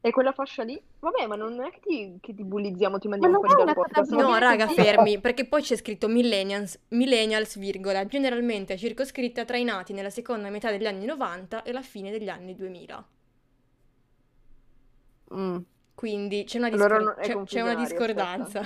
E 0.00 0.10
quella 0.10 0.32
fascia 0.32 0.62
lì? 0.64 0.80
Vabbè, 1.00 1.26
ma 1.26 1.34
non 1.34 1.62
è 1.62 1.70
che 1.70 1.80
ti, 1.80 2.18
che 2.20 2.34
ti 2.34 2.44
bullizziamo, 2.44 2.98
ti 2.98 3.08
mandiamo 3.08 3.40
fuori 3.40 3.64
dal 3.64 3.74
podcast. 3.74 4.10
brutta. 4.10 4.26
No, 4.26 4.36
raga, 4.36 4.68
fermi, 4.68 5.18
perché 5.18 5.46
poi 5.46 5.62
c'è 5.62 5.76
scritto 5.76 6.08
millennials, 6.08 6.78
millennials, 6.88 7.56
virgola, 7.56 8.04
generalmente 8.06 8.76
circoscritta 8.76 9.46
tra 9.46 9.56
i 9.56 9.64
nati 9.64 9.92
nella 9.94 10.10
seconda 10.10 10.50
metà 10.50 10.70
degli 10.70 10.86
anni 10.86 11.06
90 11.06 11.62
e 11.62 11.72
la 11.72 11.80
fine 11.82 12.10
degli 12.10 12.28
anni 12.28 12.54
2000. 12.54 13.06
Mm. 15.34 15.56
Quindi 15.94 16.44
c'è 16.44 16.58
una, 16.58 16.66
Allora 16.68 16.98
discor- 16.98 17.14
non- 17.16 17.24
è 17.24 17.26
c'è- 17.28 17.42
c'è 17.44 17.60
una 17.60 17.74
discordanza. 17.74 18.62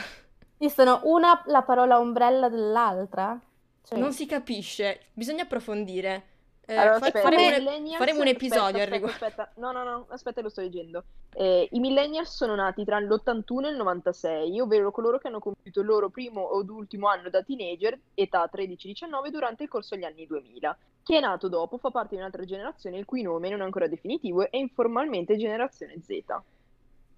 Io 0.59 0.69
sono 0.69 1.01
una 1.05 1.43
la 1.47 1.63
parola 1.63 1.99
ombrella 1.99 2.49
dell'altra. 2.49 3.39
Cioè, 3.83 3.99
Non 3.99 4.13
si 4.13 4.27
capisce, 4.27 5.01
bisogna 5.13 5.43
approfondire. 5.45 6.25
Eh, 6.67 6.77
Allora, 6.77 6.99
fa- 6.99 7.11
faremo, 7.21 7.47
un- 7.47 7.53
millennials- 7.55 7.97
faremo 7.97 8.21
un 8.21 8.27
episodio 8.27 8.65
aspetta, 8.67 8.83
al 8.85 8.91
riguardo. 8.91 9.25
aspetta, 9.25 9.43
aspetta. 9.43 9.61
No, 9.61 9.73
no, 9.73 9.85
no, 9.85 10.07
aspetta, 10.11 10.43
lo 10.43 10.51
sto 10.51 10.61
leggendo. 10.61 11.05
Eh, 11.33 11.67
I 11.73 11.79
millennials 11.81 12.35
sono 12.35 12.55
nati 12.55 12.85
tra 12.85 12.99
l'81 13.01 13.69
e 13.69 13.71
il 13.71 13.77
96, 13.77 14.61
ovvero 14.61 14.91
coloro 14.91 15.17
che 15.19 15.29
hanno 15.29 15.39
compiuto 15.39 15.81
il 15.81 15.87
loro 15.87 16.11
primo 16.11 16.43
o 16.43 16.63
ultimo 16.69 17.09
anno 17.09 17.31
da 17.31 17.43
teenager, 17.43 17.99
età 18.13 18.47
13-19, 18.53 19.31
durante 19.31 19.63
il 19.63 19.71
corso 19.71 19.95
degli 19.95 20.05
anni 20.05 20.27
2000. 20.27 20.77
Chi 21.03 21.15
è 21.15 21.21
nato 21.21 21.49
dopo 21.49 21.79
fa 21.79 21.91
parte 21.91 22.17
di 22.17 22.21
un'altra 22.21 22.45
generazione 22.45 22.99
il 22.99 23.07
cui 23.07 23.23
nome 23.23 23.49
non 23.49 23.61
è 23.63 23.65
ancora 23.65 23.87
definitivo 23.87 24.43
e 24.43 24.49
è 24.51 24.57
informalmente 24.59 25.39
generazione 25.39 25.99
Z. 26.03 26.19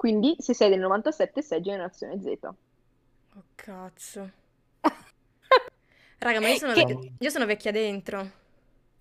Quindi, 0.01 0.35
se 0.39 0.55
sei 0.55 0.71
del 0.71 0.79
97, 0.81 1.43
sei 1.43 1.61
generazione 1.61 2.19
Z. 2.23 2.39
Oh, 2.43 3.43
cazzo. 3.55 4.31
Raga, 6.19 6.41
ma 6.41 6.49
io 6.49 6.57
sono, 6.57 6.73
Che- 6.73 6.87
vecchia, 6.87 7.11
io 7.19 7.29
sono 7.29 7.45
vecchia 7.45 7.71
dentro. 7.71 8.31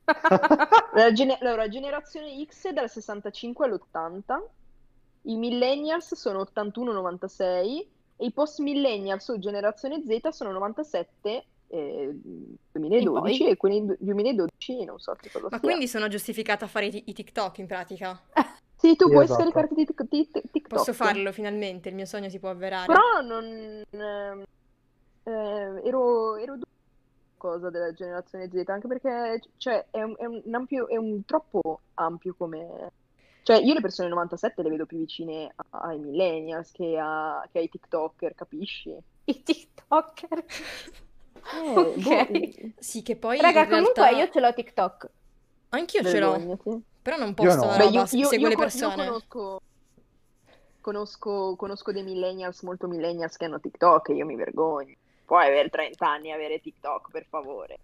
La 0.95 1.13
gene- 1.13 1.37
allora, 1.39 1.69
generazione 1.69 2.45
X 2.45 2.67
è 2.67 2.73
dal 2.73 2.89
65 2.89 3.65
all'80, 3.65 4.41
i 5.21 5.37
millennials 5.37 6.15
sono 6.15 6.45
81-96 6.53 7.87
e 8.17 8.25
i 8.25 8.31
post 8.33 8.59
millennials 8.59 9.25
o 9.29 9.39
generazione 9.39 10.03
Z 10.05 10.27
sono 10.33 10.51
97 10.51 11.45
eh, 11.67 12.09
2012 12.73 13.37
poi? 13.43 13.49
e 13.51 13.55
quelli 13.55 13.85
du- 13.85 13.95
2012 13.99 14.83
non 14.83 14.99
so 14.99 15.13
che 15.13 15.29
cosa 15.31 15.45
Ma 15.45 15.49
sia. 15.51 15.59
quindi 15.59 15.87
sono 15.87 16.09
giustificata 16.09 16.65
a 16.65 16.67
fare 16.67 16.87
i, 16.87 17.03
i 17.05 17.13
TikTok 17.13 17.57
in 17.59 17.67
pratica? 17.67 18.21
Sì, 18.79 18.95
tu 18.95 19.05
Sì, 19.05 19.11
puoi 19.11 19.23
esatto. 19.25 19.41
scaricarti 19.41 19.75
Tik- 19.85 20.07
Tik- 20.07 20.51
TikTok. 20.51 20.69
Posso 20.77 20.93
farlo 20.93 21.31
finalmente, 21.31 21.89
il 21.89 21.95
mio 21.95 22.05
sogno 22.05 22.29
si 22.29 22.39
può 22.39 22.49
avverare. 22.49 22.87
Però 22.87 23.21
non... 23.21 23.45
eh, 25.23 25.81
ero, 25.83 26.37
ero 26.37 26.57
cosa 27.37 27.69
della 27.69 27.93
generazione 27.93 28.49
Z, 28.49 28.63
anche 28.69 28.87
perché 28.87 29.41
cioè, 29.57 29.87
è 29.89 30.01
un, 30.01 30.15
è 30.17 30.25
un 30.25 30.41
ampio, 30.53 30.87
è 30.87 30.97
un 30.97 31.23
troppo 31.25 31.81
ampio 31.95 32.35
come... 32.37 32.91
Cioè, 33.43 33.57
io 33.57 33.73
le 33.73 33.81
persone 33.81 34.09
97 34.09 34.61
le 34.61 34.69
vedo 34.69 34.85
più 34.85 34.97
vicine 34.97 35.53
ai 35.71 35.97
millennials 35.97 36.71
che, 36.71 36.97
a- 36.97 37.47
che 37.51 37.59
ai 37.59 37.69
TikToker, 37.69 38.35
capisci? 38.35 38.95
I 39.25 39.43
TikToker. 39.43 40.45
Eh, 41.51 41.75
Ok. 41.75 41.95
boh, 41.97 42.27
Sì, 42.77 43.01
che 43.01 43.15
poi 43.15 43.37
Raga, 43.41 43.61
in 43.61 43.67
realtà... 43.67 44.09
comunque 44.09 44.11
io 44.11 44.29
ce 44.29 44.39
l'ho 44.39 44.53
TikTok. 44.53 45.09
Anch'io 45.69 46.03
ce 46.03 46.19
l'ho, 46.19 46.81
però 47.01 47.17
non 47.17 47.29
Io 47.29 47.33
posto 47.35 47.65
no. 47.65 47.71
la 47.71 47.77
Beh, 47.77 47.85
io, 47.85 48.01
io- 48.01 48.07
seguo 48.07 48.27
io 48.29 48.47
le 48.47 48.55
co- 48.55 48.61
io 48.61 48.67
persone. 48.67 48.95
conosco, 49.05 49.59
conosco, 50.81 51.55
conosco 51.55 51.91
dei 51.91 52.03
millennials, 52.03 52.61
molto 52.63 52.87
millennials 52.87 53.37
che 53.37 53.45
hanno 53.45 53.59
TikTok 53.59 54.09
e 54.09 54.15
io 54.15 54.25
mi 54.25 54.35
vergogno. 54.35 54.95
Puoi 55.25 55.45
avere 55.45 55.69
30 55.69 56.09
anni 56.09 56.29
e 56.29 56.31
avere 56.33 56.59
TikTok, 56.59 57.11
per 57.11 57.25
favore. 57.29 57.77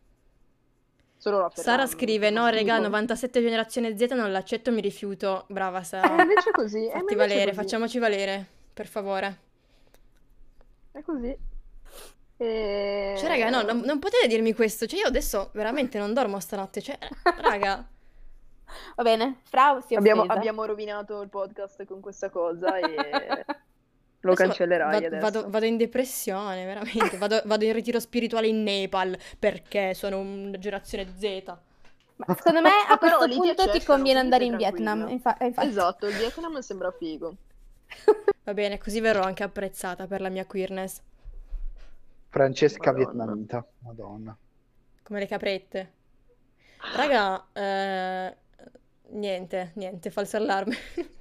Solo 1.17 1.39
la 1.39 1.51
Sara 1.53 1.85
scrive, 1.87 2.29
no 2.29 2.47
regà, 2.47 2.75
dico. 2.75 2.87
97 2.87 3.41
generazione 3.41 3.97
Z 3.97 4.11
non 4.11 4.31
l'accetto, 4.31 4.71
mi 4.71 4.81
rifiuto. 4.81 5.45
Brava 5.47 5.79
Eh, 5.79 5.83
Sara, 5.83 6.21
invece 6.21 6.49
è 6.49 6.51
così, 6.51 6.87
eh, 6.87 6.91
fatti 6.91 7.13
invece 7.13 7.15
è 7.15 7.17
valere, 7.27 7.45
così. 7.53 7.61
facciamoci 7.61 7.99
valere, 7.99 8.45
per 8.73 8.87
favore. 8.87 9.39
È 10.91 11.01
così. 11.01 11.37
E... 12.37 13.15
Cioè, 13.17 13.27
raga, 13.27 13.49
no, 13.49 13.61
non, 13.61 13.79
non 13.79 13.99
potete 13.99 14.27
dirmi 14.27 14.53
questo. 14.53 14.85
Cioè, 14.85 14.99
io 14.99 15.07
adesso 15.07 15.49
veramente 15.53 15.97
non 15.97 16.13
dormo 16.13 16.39
stanotte. 16.39 16.81
Cioè, 16.81 16.97
raga, 17.41 17.85
Va 18.95 19.03
bene, 19.03 19.41
Frau 19.43 19.81
si 19.81 19.93
è 19.93 19.97
Abbiamo, 19.97 20.23
abbiamo 20.23 20.65
rovinato 20.65 21.21
il 21.21 21.29
podcast 21.29 21.85
con 21.85 21.99
questa 22.01 22.29
cosa 22.29 22.77
e 22.77 22.85
lo 24.21 24.31
adesso 24.31 24.47
cancellerai 24.47 24.89
va- 24.89 25.07
adesso. 25.07 25.21
Vado, 25.21 25.49
vado 25.49 25.65
in 25.65 25.77
depressione, 25.77 26.65
veramente. 26.65 27.17
Vado, 27.17 27.41
vado 27.45 27.65
in 27.65 27.73
ritiro 27.73 27.99
spirituale 27.99 28.47
in 28.47 28.63
Nepal 28.63 29.17
perché 29.37 29.93
sono 29.93 30.19
una 30.19 30.57
generazione 30.57 31.07
Z. 31.17 31.43
Ma 32.17 32.33
secondo 32.35 32.61
me 32.61 32.69
a 32.87 32.95
Però 32.97 33.17
questo 33.17 33.33
ti 33.33 33.35
punto 33.35 33.69
ti 33.69 33.83
conviene 33.83 34.19
andare 34.19 34.45
in 34.45 34.57
Vietnam. 34.57 35.07
Infa- 35.09 35.37
infatti. 35.41 35.67
Esatto, 35.67 36.07
il 36.07 36.15
Vietnam 36.15 36.59
sembra 36.59 36.91
figo. 36.91 37.35
Va 38.43 38.53
bene, 38.53 38.77
così 38.77 38.99
verrò 38.99 39.21
anche 39.21 39.43
apprezzata 39.43 40.07
per 40.07 40.21
la 40.21 40.29
mia 40.29 40.45
queerness, 40.45 41.01
Francesca 42.35 42.91
Madonna. 42.91 43.05
vietnamita. 43.05 43.65
Madonna. 43.79 44.37
come 45.03 45.19
le 45.19 45.25
caprette. 45.25 45.91
Raga, 46.93 47.45
eh, 47.53 48.35
niente, 49.11 49.71
niente, 49.75 50.11
falso 50.11 50.35
allarme. 50.35 50.75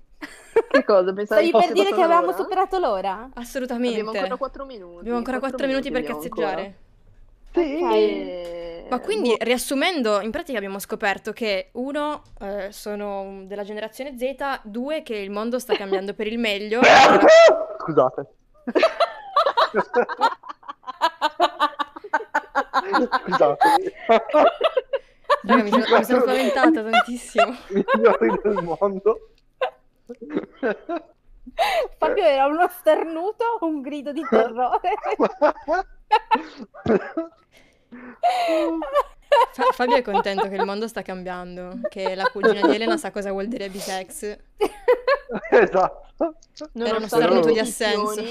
Che 0.74 0.84
cosa? 0.84 1.12
Pensavi 1.12 1.48
Stavi 1.48 1.64
per 1.66 1.72
dire 1.72 1.92
che 1.94 2.00
avevamo 2.02 2.26
l'ora? 2.26 2.36
superato 2.36 2.78
l'ora? 2.78 3.30
Assolutamente. 3.34 4.00
Abbiamo 4.00 4.18
ancora 4.18 4.36
4 4.36 4.64
minuti. 4.64 4.98
Abbiamo 4.98 5.18
ancora 5.18 5.38
4 5.38 5.66
minuti 5.66 5.90
per 5.92 6.02
cazzeggiare. 6.02 6.78
Sì. 7.52 7.78
Ok. 7.80 8.88
Ma 8.90 9.00
quindi, 9.00 9.36
riassumendo, 9.38 10.20
in 10.20 10.30
pratica 10.32 10.58
abbiamo 10.58 10.78
scoperto 10.80 11.32
che 11.32 11.70
uno, 11.72 12.22
eh, 12.40 12.72
sono 12.72 13.42
della 13.46 13.62
generazione 13.62 14.16
Z, 14.16 14.62
due, 14.62 15.02
che 15.02 15.16
il 15.16 15.30
mondo 15.30 15.58
sta 15.58 15.76
cambiando 15.76 16.14
per 16.14 16.26
il 16.26 16.38
meglio. 16.38 16.80
Scusate. 17.78 18.26
Scusate. 23.24 23.58
Raga, 25.46 25.62
mi 25.62 25.70
sono, 25.70 25.98
mi 25.98 26.04
sono 26.04 26.20
spaventata 26.20 26.82
tantissimo. 26.82 27.56
Migliori 27.68 28.40
del 28.42 28.62
mondo. 28.62 29.30
Fabio 31.98 32.24
era 32.24 32.46
uno 32.46 32.68
starnuto 32.68 33.58
un 33.60 33.80
grido 33.82 34.12
di 34.12 34.24
terrore? 34.28 34.94
Fa- 39.52 39.72
Fabio 39.72 39.96
è 39.96 40.02
contento 40.02 40.48
che 40.48 40.54
il 40.54 40.64
mondo 40.64 40.88
sta 40.88 41.02
cambiando, 41.02 41.80
che 41.88 42.14
la 42.14 42.24
cugina 42.30 42.66
di 42.66 42.74
Elena 42.74 42.96
sa 42.96 43.10
cosa 43.10 43.30
vuol 43.30 43.46
dire 43.46 43.68
bisex. 43.68 44.38
esatto. 45.50 46.02
Era 46.16 46.34
uno 46.72 46.84
nonostante 46.84 47.06
starnuto 47.08 47.52
di 47.52 47.58
assenso. 47.58 48.22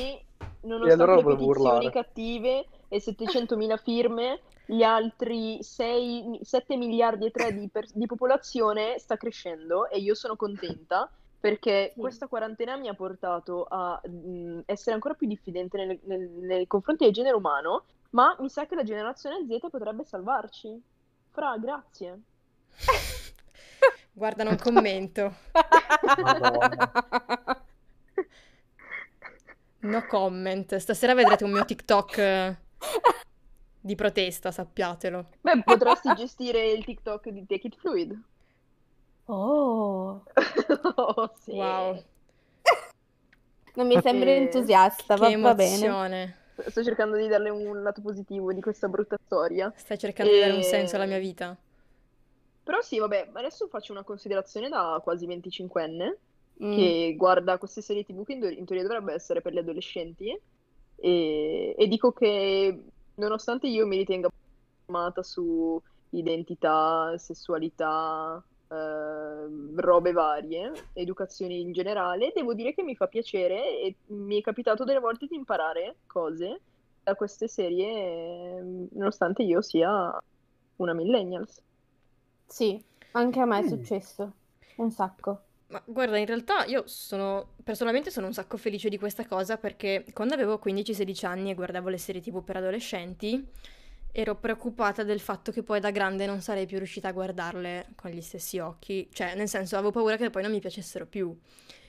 Nonostante 0.64 1.04
allora 1.04 1.16
le 1.16 1.36
petizioni 1.36 1.92
cattive 1.92 2.66
e 2.88 3.02
700.000 3.02 3.78
firme, 3.78 4.40
gli 4.66 4.84
altri 4.84 5.62
6, 5.62 6.40
7 6.42 6.78
miliardi 6.78 7.26
e 7.26 7.32
3 7.32 7.54
di, 7.54 7.70
per- 7.70 7.92
di 7.94 8.06
popolazione 8.06 8.98
sta 8.98 9.18
crescendo 9.18 9.90
e 9.90 10.00
io 10.00 10.16
sono 10.16 10.36
contenta 10.36 11.10
perché 11.40 11.92
Sì. 11.94 12.00
questa 12.00 12.28
quarantena 12.28 12.78
mi 12.78 12.88
ha 12.88 12.94
portato 12.94 13.66
a 13.70 14.00
mh, 14.02 14.62
essere 14.66 14.94
ancora 14.94 15.14
più 15.14 15.28
diffidente 15.28 15.78
nel- 15.78 16.00
nel- 16.04 16.30
nei 16.30 16.68
confronti 16.68 17.04
del 17.04 17.14
genere 17.14 17.36
umano, 17.36 17.84
ma 18.12 18.36
mi 18.40 18.50
sa 18.50 18.66
che 18.66 18.76
la 18.76 18.84
generazione 18.84 19.46
Z 19.46 19.68
potrebbe 19.70 20.06
salvarci. 20.06 20.82
Fra, 21.32 21.58
grazie. 21.58 22.22
Guarda, 24.14 24.44
non 24.46 24.58
commento. 24.58 25.34
No 29.84 30.06
comment. 30.08 30.76
Stasera 30.78 31.14
vedrete 31.14 31.44
un 31.44 31.52
mio 31.52 31.66
TikTok 31.66 32.18
eh, 32.18 32.58
di 33.80 33.96
protesta, 33.96 34.52
sappiatelo. 34.52 35.26
Beh, 35.42 35.64
potresti 35.64 36.14
gestire 36.16 36.72
il 36.72 36.84
TikTok 36.86 37.30
di 37.30 37.46
Take 37.46 37.68
It 37.68 37.76
Fluid. 37.78 38.18
Oh, 39.26 40.24
Oh, 40.96 41.34
sì. 41.40 41.52
Wow, 41.52 42.04
non 43.76 43.88
mi 43.88 44.00
sembri 44.02 44.30
Eh, 44.32 44.36
entusiasta, 44.36 45.16
che 45.16 45.36
va, 45.36 45.42
va 45.42 45.56
bene. 45.56 46.38
Sto 46.68 46.84
cercando 46.84 47.18
di 47.18 47.28
darle 47.28 47.50
un 47.50 47.82
lato 47.82 48.02
positivo 48.02 48.54
di 48.54 48.62
questa 48.62 48.88
brutta 48.88 49.18
storia. 49.26 49.72
Stai 49.76 49.98
cercando 49.98 50.32
di 50.32 50.40
dare 50.40 50.52
un 50.54 50.60
E- 50.60 50.64
senso 50.64 50.96
alla 50.96 51.06
mia 51.06 51.20
vita. 51.20 51.56
Però 52.64 52.80
sì, 52.82 53.00
vabbè, 53.00 53.32
adesso 53.34 53.68
faccio 53.68 53.92
una 53.92 54.04
considerazione 54.04 54.70
da 54.70 55.00
quasi 55.04 55.26
25enne 55.28 56.16
Mm. 56.62 56.76
che 56.76 57.14
guarda 57.18 57.58
queste 57.58 57.82
serie 57.82 58.04
TV 58.04 58.24
che 58.24 58.34
in, 58.34 58.44
in 58.44 58.66
teoria 58.66 58.84
dovrebbe 58.84 59.14
essere 59.14 59.42
per 59.42 59.54
gli 59.54 59.58
adolescenti 59.58 60.30
e, 60.96 61.76
e 61.78 61.88
dico 61.88 62.12
che 62.12 62.86
nonostante 63.16 63.68
io 63.68 63.88
mi 63.88 63.98
ritenga 63.98 64.30
formata 64.86 65.24
su 65.24 65.82
identità, 66.10 67.18
sessualità, 67.18 68.44
eh, 68.68 69.48
robe 69.76 70.12
varie, 70.12 70.72
educazioni 70.94 71.62
in 71.62 71.72
generale, 71.72 72.32
devo 72.34 72.54
dire 72.54 72.74
che 72.74 72.84
mi 72.84 72.96
fa 72.96 73.08
piacere 73.08 73.80
e 73.82 73.96
mi 74.08 74.40
è 74.40 74.42
capitato 74.42 74.84
delle 74.84 75.00
volte 75.00 75.26
di 75.28 75.36
imparare 75.36 75.98
cose 76.06 76.62
da 77.04 77.16
queste 77.16 77.48
serie, 77.48 78.58
eh, 78.58 78.64
nonostante 78.92 79.44
io 79.44 79.62
sia 79.62 80.16
una 80.78 80.94
millennials. 80.94 81.62
Sì, 82.46 82.82
anche 83.12 83.40
a 83.40 83.46
me 83.46 83.60
è 83.60 83.64
Mm. 83.64 83.68
successo. 83.68 84.32
Un 84.78 84.92
sacco. 84.92 85.42
Ma 85.74 85.82
guarda, 85.88 86.20
in 86.20 86.28
realtà 86.28 86.66
io 86.66 86.84
sono, 86.86 87.54
personalmente 87.64 88.12
sono 88.12 88.28
un 88.28 88.34
sacco 88.34 88.58
felice 88.58 88.90
di 88.90 89.00
questa 89.00 89.26
cosa 89.26 89.58
perché 89.58 90.06
quando 90.14 90.36
avevo 90.36 90.62
15-16 90.64 91.26
anni 91.26 91.50
e 91.50 91.56
guardavo 91.56 91.90
le 91.90 91.98
serie 91.98 92.22
TV 92.22 92.44
per 92.44 92.58
adolescenti, 92.58 93.44
ero 94.12 94.36
preoccupata 94.36 95.02
del 95.02 95.20
fatto 95.20 95.52
che 95.52 95.64
poi 95.64 95.80
da 95.80 95.90
grande 95.90 96.28
non 96.28 96.42
sarei 96.42 96.68
più 96.68 96.78
riuscita 96.78 97.08
a 97.08 97.12
guardarle 97.12 97.88
con 97.96 98.12
gli 98.12 98.22
stessi 98.22 98.60
occhi, 98.60 99.10
cioè 99.12 99.34
nel 99.34 99.48
senso 99.48 99.74
avevo 99.74 99.90
paura 99.90 100.16
che 100.16 100.30
poi 100.30 100.44
non 100.44 100.52
mi 100.52 100.60
piacessero 100.60 101.08
più. 101.08 101.36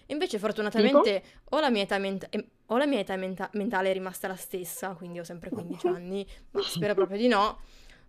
Invece 0.07 0.39
fortunatamente 0.39 1.23
o 1.51 1.61
la 1.61 1.69
mia 1.69 1.83
età, 1.83 1.99
ment- 1.99 2.29
em- 2.31 2.49
o 2.67 2.79
la 2.79 2.87
mia 2.87 3.01
età 3.01 3.17
menta- 3.17 3.51
mentale 3.53 3.91
è 3.91 3.93
rimasta 3.93 4.29
la 4.29 4.37
stessa, 4.37 4.95
quindi 4.95 5.19
ho 5.19 5.25
sempre 5.25 5.51
15 5.51 5.87
anni, 5.89 6.27
ma 6.53 6.63
spero 6.63 6.95
proprio 6.95 7.19
di 7.19 7.29
no, 7.29 7.61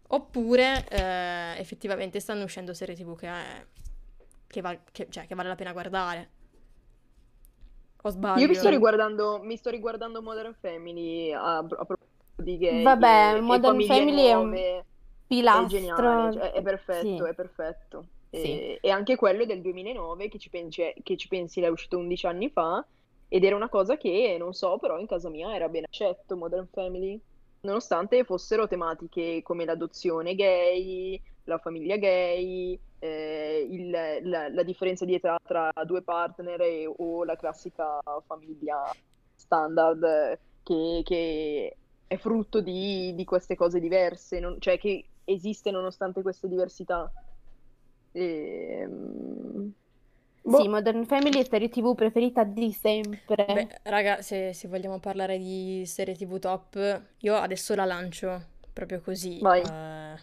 oppure 0.07 0.87
eh, 0.87 1.59
effettivamente 1.59 2.21
stanno 2.21 2.45
uscendo 2.45 2.73
serie 2.73 2.95
TV 2.95 3.17
che, 3.17 3.27
che, 4.47 4.61
val- 4.61 4.81
che- 4.91 5.07
cioè, 5.09 5.27
che 5.27 5.35
vale 5.35 5.49
la 5.49 5.55
pena 5.55 5.71
guardare. 5.73 6.29
O 8.03 8.09
sbaglio? 8.09 8.41
Io 8.41 8.47
mi 8.47 8.55
sto 8.55 8.69
riguardando, 8.69 9.39
mi 9.41 9.57
sto 9.57 9.69
riguardando 9.69 10.21
Modern 10.21 10.53
Family 10.53 11.31
a, 11.31 11.57
a 11.57 11.63
proposito 11.65 12.07
di 12.35 12.57
gay 12.57 12.83
Vabbè, 12.83 13.33
e, 13.35 13.41
e 13.41 13.41
Modern 13.41 13.61
famiglie 13.61 13.85
Family 13.85 14.25
è 14.25 14.33
un 14.33 14.49
nuove. 14.49 14.85
È 15.47 15.65
Pilastro. 15.65 15.65
geniale, 15.65 16.29
cioè, 16.31 16.51
è 16.51 16.61
perfetto, 16.61 17.25
Sì. 17.25 17.25
è 17.25 17.33
perfetto. 17.33 18.09
E, 18.29 18.79
Sì. 18.79 18.79
e 18.81 18.89
anche 18.89 19.15
quello 19.15 19.43
è 19.43 19.45
del 19.45 19.61
2009, 19.61 20.27
che 20.29 20.37
ci 20.39 20.49
pensi, 20.49 20.93
che 21.03 21.17
ci 21.17 21.27
pensi 21.27 21.61
è 21.61 21.67
uscito 21.69 21.97
11 21.97 22.27
anni 22.27 22.49
fa, 22.49 22.85
ed 23.27 23.43
era 23.43 23.55
una 23.55 23.69
cosa 23.69 23.97
che, 23.97 24.35
non 24.39 24.53
so, 24.53 24.77
però 24.77 24.99
in 24.99 25.07
casa 25.07 25.29
mia 25.29 25.55
era 25.55 25.69
ben 25.69 25.85
accetto, 25.85 26.35
Modern 26.37 26.67
Family, 26.67 27.19
nonostante 27.61 28.23
fossero 28.25 28.67
tematiche 28.67 29.41
come 29.41 29.65
l'adozione 29.65 30.35
gay, 30.35 31.21
la 31.45 31.57
famiglia 31.59 31.97
gay, 31.97 32.79
eh, 32.99 33.67
il- 33.69 33.89
la, 34.23 34.49
la 34.49 34.63
differenza 34.63 35.05
di 35.05 35.13
età 35.15 35.37
tra 35.43 35.71
due 35.85 36.01
partner 36.03 36.61
e- 36.61 36.85
o 36.87 37.23
la 37.23 37.35
classica 37.35 37.99
famiglia 38.25 38.91
standard 39.35 40.39
che, 40.63 41.01
che 41.03 41.77
è 42.07 42.17
frutto 42.17 42.61
di, 42.61 43.13
di 43.15 43.23
queste 43.25 43.55
cose 43.55 43.79
diverse, 43.79 44.39
non- 44.39 44.59
cioè 44.59 44.77
che 44.77 45.09
esiste 45.23 45.71
nonostante 45.71 46.21
queste 46.21 46.47
diversità. 46.47 47.11
Ehm, 48.11 49.73
Boh. 50.47 50.61
Sì, 50.61 50.67
Modern 50.67 51.05
Family 51.05 51.39
è 51.39 51.43
serie 51.43 51.69
TV 51.69 51.95
preferita 51.95 52.43
di 52.43 52.71
sempre. 52.71 53.45
Beh, 53.45 53.67
raga, 53.83 54.21
se, 54.21 54.53
se 54.53 54.67
vogliamo 54.67 54.99
parlare 54.99 55.39
di 55.39 55.83
serie 55.87 56.15
TV 56.15 56.37
top, 56.37 57.01
io 57.21 57.35
adesso 57.35 57.73
la 57.73 57.85
lancio 57.85 58.43
proprio 58.71 59.01
così, 59.01 59.39
Vai. 59.41 59.61
eh, 59.61 60.15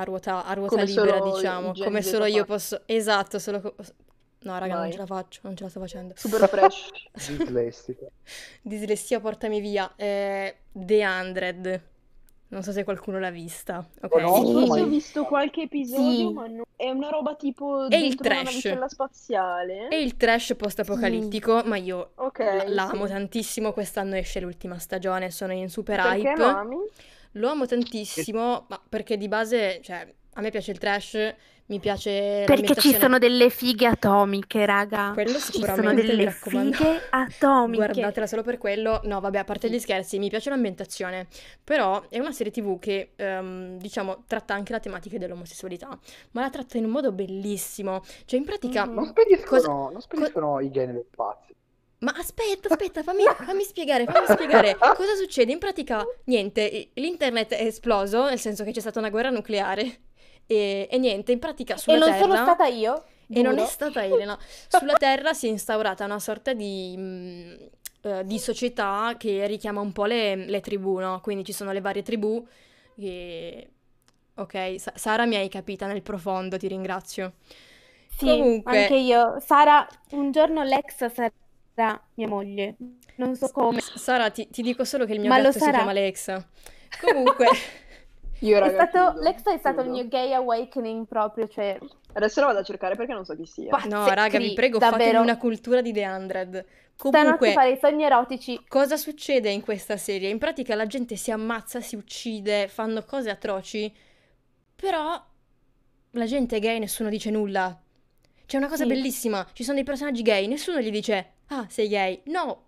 a 0.00 0.04
ruota, 0.04 0.44
a 0.44 0.52
ruota 0.54 0.82
libera, 0.82 1.20
diciamo, 1.20 1.72
Gen 1.72 1.84
come 1.84 2.02
solo 2.02 2.24
io 2.26 2.38
fa. 2.44 2.52
posso... 2.52 2.80
Esatto, 2.86 3.38
solo... 3.38 3.60
co- 3.60 3.74
No, 4.42 4.58
raga, 4.58 4.72
non 4.72 4.82
Vai. 4.84 4.92
ce 4.92 4.96
la 4.98 5.04
faccio, 5.06 5.40
non 5.42 5.54
ce 5.54 5.64
la 5.64 5.68
sto 5.68 5.80
facendo. 5.80 6.14
Super 6.16 6.48
fresh. 6.48 6.88
Dislessica. 7.36 8.06
Dislessia, 8.62 9.20
portami 9.20 9.60
via. 9.60 9.92
Eh, 9.96 10.56
The 10.72 11.04
Hundred. 11.06 11.82
Non 12.48 12.62
so 12.64 12.72
se 12.72 12.82
qualcuno 12.82 13.18
l'ha 13.20 13.30
vista, 13.30 13.86
ok? 14.00 14.08
Conosco, 14.08 14.74
Sì. 14.74 14.80
ho 14.80 14.86
visto 14.86 15.24
qualche 15.24 15.62
episodio, 15.62 16.28
Sì. 16.28 16.32
ma 16.32 16.46
no- 16.46 16.64
è 16.74 16.88
una 16.90 17.08
roba 17.10 17.34
tipo 17.36 17.86
E 17.88 17.98
il 17.98 18.16
una 18.18 18.28
trash. 18.28 18.44
navicella 18.44 18.88
spaziale. 18.88 19.88
E 19.88 20.00
il 20.02 20.16
trash 20.16 20.54
post-apocalittico, 20.56 21.62
ma 21.66 21.76
io 21.76 22.12
Ok, 22.16 22.38
l- 22.40 22.72
l'amo 22.74 23.04
sì. 23.06 23.12
tantissimo. 23.12 23.72
Quest'anno 23.72 24.16
esce 24.16 24.40
l'ultima 24.40 24.78
stagione, 24.78 25.30
sono 25.30 25.52
in 25.52 25.68
super 25.68 26.00
Perché 26.00 26.28
hype. 26.30 26.42
ami? 26.42 26.76
Lo 27.32 27.48
amo 27.48 27.66
tantissimo, 27.66 28.66
ma 28.68 28.80
perché 28.88 29.16
di 29.16 29.28
base, 29.28 29.80
cioè, 29.82 30.06
a 30.34 30.40
me 30.40 30.50
piace 30.50 30.70
il 30.72 30.78
trash, 30.78 31.34
mi 31.70 31.78
piace 31.78 32.42
Perché 32.46 32.74
ci 32.74 32.92
sono 32.92 33.18
delle 33.18 33.48
fighe 33.48 33.86
atomiche, 33.86 34.66
raga. 34.66 35.12
Quello 35.12 35.38
Ci 35.38 35.52
sono 35.52 35.52
sicuramente, 35.52 36.02
mi 36.02 36.08
delle 36.08 36.30
fighe 36.32 37.00
atomiche. 37.10 37.76
Guardatela 37.76 38.26
solo 38.26 38.42
per 38.42 38.58
quello. 38.58 39.00
No, 39.04 39.20
vabbè, 39.20 39.38
a 39.38 39.44
parte 39.44 39.70
gli 39.70 39.78
scherzi, 39.78 40.18
mi 40.18 40.28
piace 40.28 40.50
l'ambientazione. 40.50 41.28
Però 41.62 42.02
è 42.08 42.18
una 42.18 42.32
serie 42.32 42.50
TV 42.50 42.80
che, 42.80 43.12
ehm, 43.14 43.78
diciamo, 43.78 44.24
tratta 44.26 44.52
anche 44.52 44.72
la 44.72 44.80
tematica 44.80 45.16
dell'omosessualità, 45.16 45.96
ma 46.32 46.40
la 46.40 46.50
tratta 46.50 46.76
in 46.76 46.86
un 46.86 46.90
modo 46.90 47.12
bellissimo. 47.12 48.02
Cioè, 48.24 48.40
in 48.40 48.44
pratica... 48.44 48.86
Mhm. 48.86 48.94
Non 48.94 49.06
spediscono, 49.06 49.60
Cosa- 49.60 49.92
non 49.92 50.00
spediscono 50.00 50.60
i 50.60 50.70
gay 50.70 50.86
nello 50.86 51.04
spazio. 51.08 51.49
Ma 52.00 52.12
aspetta, 52.16 52.68
aspetta, 52.68 53.02
fammi, 53.02 53.24
fammi 53.24 53.62
spiegare, 53.62 54.04
fammi 54.06 54.26
spiegare 54.26 54.76
cosa 54.76 55.14
succede. 55.14 55.52
In 55.52 55.58
pratica, 55.58 56.04
niente, 56.24 56.90
l'internet 56.94 57.52
è 57.52 57.64
esploso, 57.64 58.28
nel 58.28 58.38
senso 58.40 58.64
che 58.64 58.72
c'è 58.72 58.80
stata 58.80 58.98
una 58.98 59.10
guerra 59.10 59.30
nucleare. 59.30 60.00
E, 60.46 60.88
e 60.90 60.98
niente, 60.98 61.30
in 61.32 61.38
pratica 61.38 61.74
E 61.74 61.78
sulla 61.78 61.98
non 61.98 62.10
Terra... 62.10 62.18
sono 62.20 62.36
stata 62.36 62.66
io. 62.66 63.04
E 63.32 63.42
non 63.42 63.58
è 63.58 63.66
stata 63.66 64.02
Elena. 64.04 64.36
Sulla 64.66 64.94
Terra 64.94 65.32
si 65.34 65.46
è 65.46 65.50
instaurata 65.50 66.04
una 66.04 66.18
sorta 66.18 66.52
di, 66.52 66.96
mh, 66.96 67.56
eh, 68.02 68.24
di 68.24 68.38
società 68.40 69.14
che 69.16 69.46
richiama 69.46 69.80
un 69.80 69.92
po' 69.92 70.06
le, 70.06 70.34
le 70.34 70.60
tribù, 70.60 70.98
no? 70.98 71.20
Quindi 71.20 71.44
ci 71.44 71.52
sono 71.52 71.70
le 71.70 71.80
varie 71.80 72.02
tribù 72.02 72.44
che... 72.96 73.70
Ok, 74.34 74.74
Sa- 74.78 74.94
Sara 74.96 75.26
mi 75.26 75.36
hai 75.36 75.48
capita 75.48 75.86
nel 75.86 76.02
profondo, 76.02 76.56
ti 76.56 76.66
ringrazio. 76.66 77.34
Sì, 78.16 78.26
Comunque- 78.26 78.80
anche 78.80 78.96
io. 78.96 79.36
Sara, 79.38 79.86
un 80.12 80.32
giorno 80.32 80.64
Lex 80.64 81.12
sarà 81.12 81.30
mia 82.14 82.28
moglie. 82.28 82.76
Non 83.16 83.34
so 83.36 83.48
come. 83.50 83.80
Sara, 83.80 84.30
ti, 84.30 84.48
ti 84.50 84.62
dico 84.62 84.84
solo 84.84 85.04
che 85.04 85.12
il 85.12 85.20
mio 85.20 85.28
Ma 85.28 85.36
lo 85.36 85.44
gatto 85.44 85.58
si 85.58 85.64
sarà. 85.64 85.76
chiama 85.76 85.90
Alexa. 85.90 86.48
Comunque... 87.00 87.46
Io, 88.42 88.58
È 88.58 88.70
stato, 88.70 89.10
chiudo, 89.12 89.20
Lex 89.22 89.42
è 89.42 89.58
stato 89.58 89.82
il 89.82 89.90
mio 89.90 90.08
gay 90.08 90.32
awakening 90.32 91.06
proprio, 91.06 91.46
cioè... 91.46 91.78
Adesso 92.14 92.40
la 92.40 92.46
vado 92.46 92.58
a 92.60 92.62
cercare 92.62 92.96
perché 92.96 93.12
non 93.12 93.26
so 93.26 93.36
chi 93.36 93.44
sia. 93.44 93.68
Bah, 93.68 93.82
No, 93.86 94.08
raga, 94.08 94.38
vi 94.38 94.54
prego, 94.54 94.78
davvero. 94.78 95.20
una 95.20 95.36
cultura 95.36 95.82
di 95.82 95.92
The 95.92 96.06
Hundred. 96.06 96.64
Comunque... 96.96 97.52
fare 97.52 97.72
i 97.72 97.78
sogni 97.78 98.04
erotici. 98.04 98.58
Cosa 98.66 98.96
succede 98.96 99.50
in 99.50 99.60
questa 99.60 99.98
serie? 99.98 100.30
In 100.30 100.38
pratica 100.38 100.74
la 100.74 100.86
gente 100.86 101.16
si 101.16 101.30
ammazza, 101.30 101.82
si 101.82 101.96
uccide, 101.96 102.68
fanno 102.68 103.04
cose 103.04 103.28
atroci, 103.28 103.92
però 104.74 105.22
la 106.12 106.24
gente 106.24 106.56
è 106.56 106.60
gay 106.60 106.76
e 106.76 106.78
nessuno 106.78 107.10
dice 107.10 107.30
nulla. 107.30 107.78
C'è 108.46 108.56
una 108.56 108.68
cosa 108.68 108.84
Sì. 108.84 108.88
bellissima, 108.88 109.46
ci 109.52 109.62
sono 109.64 109.76
dei 109.76 109.84
personaggi 109.84 110.22
gay, 110.22 110.46
nessuno 110.46 110.80
gli 110.80 110.90
dice 110.90 111.32
"Ah, 111.50 111.66
sei 111.68 111.88
gay". 111.88 112.22
No. 112.26 112.64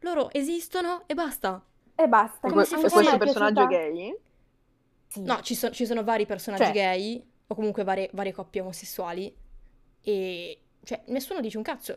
Loro 0.00 0.30
esistono 0.32 1.02
e 1.06 1.14
basta. 1.14 1.62
E 1.94 2.08
basta. 2.08 2.46
E 2.46 2.50
come 2.50 2.62
que- 2.62 2.68
se 2.76 2.76
e 2.86 2.88
fosse- 2.88 3.10
è 3.14 3.18
personaggio 3.18 3.66
gay? 3.66 4.16
Sì. 5.08 5.22
No, 5.22 5.40
ci, 5.40 5.54
so- 5.54 5.70
ci 5.70 5.86
sono 5.86 6.04
vari 6.04 6.26
personaggi 6.26 6.64
Cioè. 6.64 6.72
gay 6.72 7.24
o 7.46 7.54
comunque 7.54 7.84
varie, 7.84 8.10
varie 8.12 8.32
coppie 8.32 8.60
omosessuali 8.60 9.34
e 10.02 10.60
cioè 10.82 11.02
nessuno 11.06 11.40
dice 11.40 11.56
un 11.56 11.62
cazzo. 11.62 11.96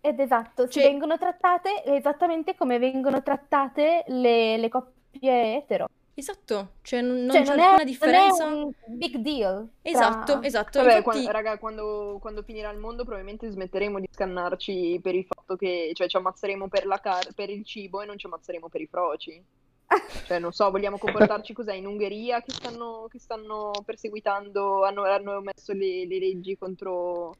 Ed 0.00 0.20
esatto, 0.20 0.66
si 0.66 0.72
Cioè- 0.80 0.84
vengono 0.90 1.16
trattate 1.18 1.82
esattamente 1.84 2.54
come 2.54 2.78
vengono 2.78 3.22
trattate 3.22 4.04
le, 4.08 4.56
le 4.58 4.68
coppie 4.68 5.56
etero. 5.56 5.88
Esatto, 6.16 6.74
cioè 6.82 7.00
non, 7.00 7.28
Cioè, 7.30 7.42
c'è 7.42 7.48
non 7.56 7.58
alcuna 7.60 7.82
è, 7.82 7.84
differenza. 7.84 8.48
non 8.48 8.58
è 8.60 8.62
un 8.86 8.96
big 8.98 9.16
deal. 9.16 9.68
tra- 9.82 9.90
Esatto, 9.90 10.42
esatto. 10.42 10.78
Vabbè, 10.78 10.98
Infatti- 10.98 11.22
quan- 11.22 11.32
raga, 11.32 11.58
quando, 11.58 12.18
quando 12.20 12.42
finirà 12.42 12.70
il 12.70 12.78
mondo 12.78 13.02
probabilmente 13.02 13.50
smetteremo 13.50 13.98
di 13.98 14.08
scannarci 14.12 15.00
per 15.02 15.14
il 15.16 15.24
fatto 15.26 15.56
che, 15.56 15.90
cioè, 15.94 16.06
ci 16.06 16.16
ammazzeremo 16.16 16.68
per, 16.68 16.86
la 16.86 17.00
car- 17.00 17.32
per 17.34 17.50
il 17.50 17.64
cibo 17.64 18.00
e 18.00 18.06
non 18.06 18.16
ci 18.16 18.26
ammazzeremo 18.26 18.68
per 18.68 18.80
i 18.80 18.86
froci. 18.86 19.42
Cioè, 20.26 20.38
non 20.38 20.52
so, 20.52 20.70
vogliamo 20.70 20.98
comportarci 20.98 21.52
cos'è? 21.52 21.74
In 21.74 21.86
Ungheria 21.86 22.40
che 22.42 22.52
stanno, 22.52 23.06
che 23.10 23.18
stanno 23.18 23.72
perseguitando, 23.84 24.84
hanno, 24.84 25.02
hanno 25.02 25.40
messo 25.40 25.72
le, 25.72 26.06
le 26.06 26.18
leggi 26.18 26.56
contro 26.56 27.34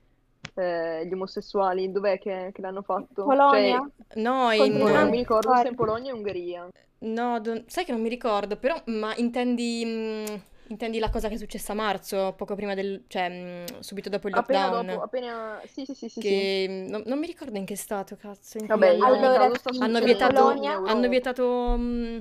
eh, 0.55 1.07
gli 1.07 1.13
omosessuali. 1.13 1.91
Dov'è 1.91 2.19
che, 2.19 2.51
che 2.53 2.61
l'hanno 2.61 2.83
fatto? 2.83 3.23
Polonia? 3.25 3.89
No, 4.15 4.51
Cioè, 4.53 4.67
in... 4.67 4.77
non 4.77 5.09
mi 5.09 5.19
ricordo 5.19 5.55
se 5.57 5.69
in 5.69 5.75
Polonia 5.75 6.13
o 6.13 6.17
Ungheria. 6.17 6.69
No, 7.01 7.39
don- 7.41 7.65
sai 7.67 7.85
che 7.85 7.93
non 7.93 8.01
mi 8.01 8.09
ricordo, 8.09 8.57
però, 8.57 8.81
ma 8.87 9.15
intendi, 9.17 9.83
mm, 9.85 10.25
intendi 10.69 10.99
la 10.99 11.11
cosa 11.11 11.29
che 11.29 11.35
è 11.35 11.37
successa 11.37 11.73
a 11.73 11.75
marzo, 11.75 12.33
poco 12.35 12.55
prima 12.55 12.75
del, 12.75 13.05
cioè, 13.09 13.29
mm, 13.29 13.81
subito 13.81 14.09
dopo 14.09 14.29
il 14.29 14.35
Appena 14.35 14.69
lockdown, 14.69 14.87
dopo, 14.87 15.03
appena... 15.03 15.61
Sì, 15.67 15.85
sì, 15.85 15.95
sì, 15.95 16.09
sì, 16.09 16.21
sì. 16.21 16.21
che 16.21 16.67
mm, 16.69 16.87
non, 16.89 17.03
non 17.07 17.19
mi 17.19 17.27
ricordo 17.27 17.59
in 17.59 17.67
che 17.67 17.77
stato, 17.77 18.17
cazzo, 18.17 18.59
in 18.59 18.67
Vabbè, 18.67 18.89
cui 18.89 18.97
in 18.97 19.05
Allora, 19.05 19.51
sì, 19.55 19.79
hanno 19.79 20.01
vietato, 20.01 20.51
in 20.53 20.65
hanno 20.65 21.09
vietato, 21.09 21.77
mm, 21.77 22.19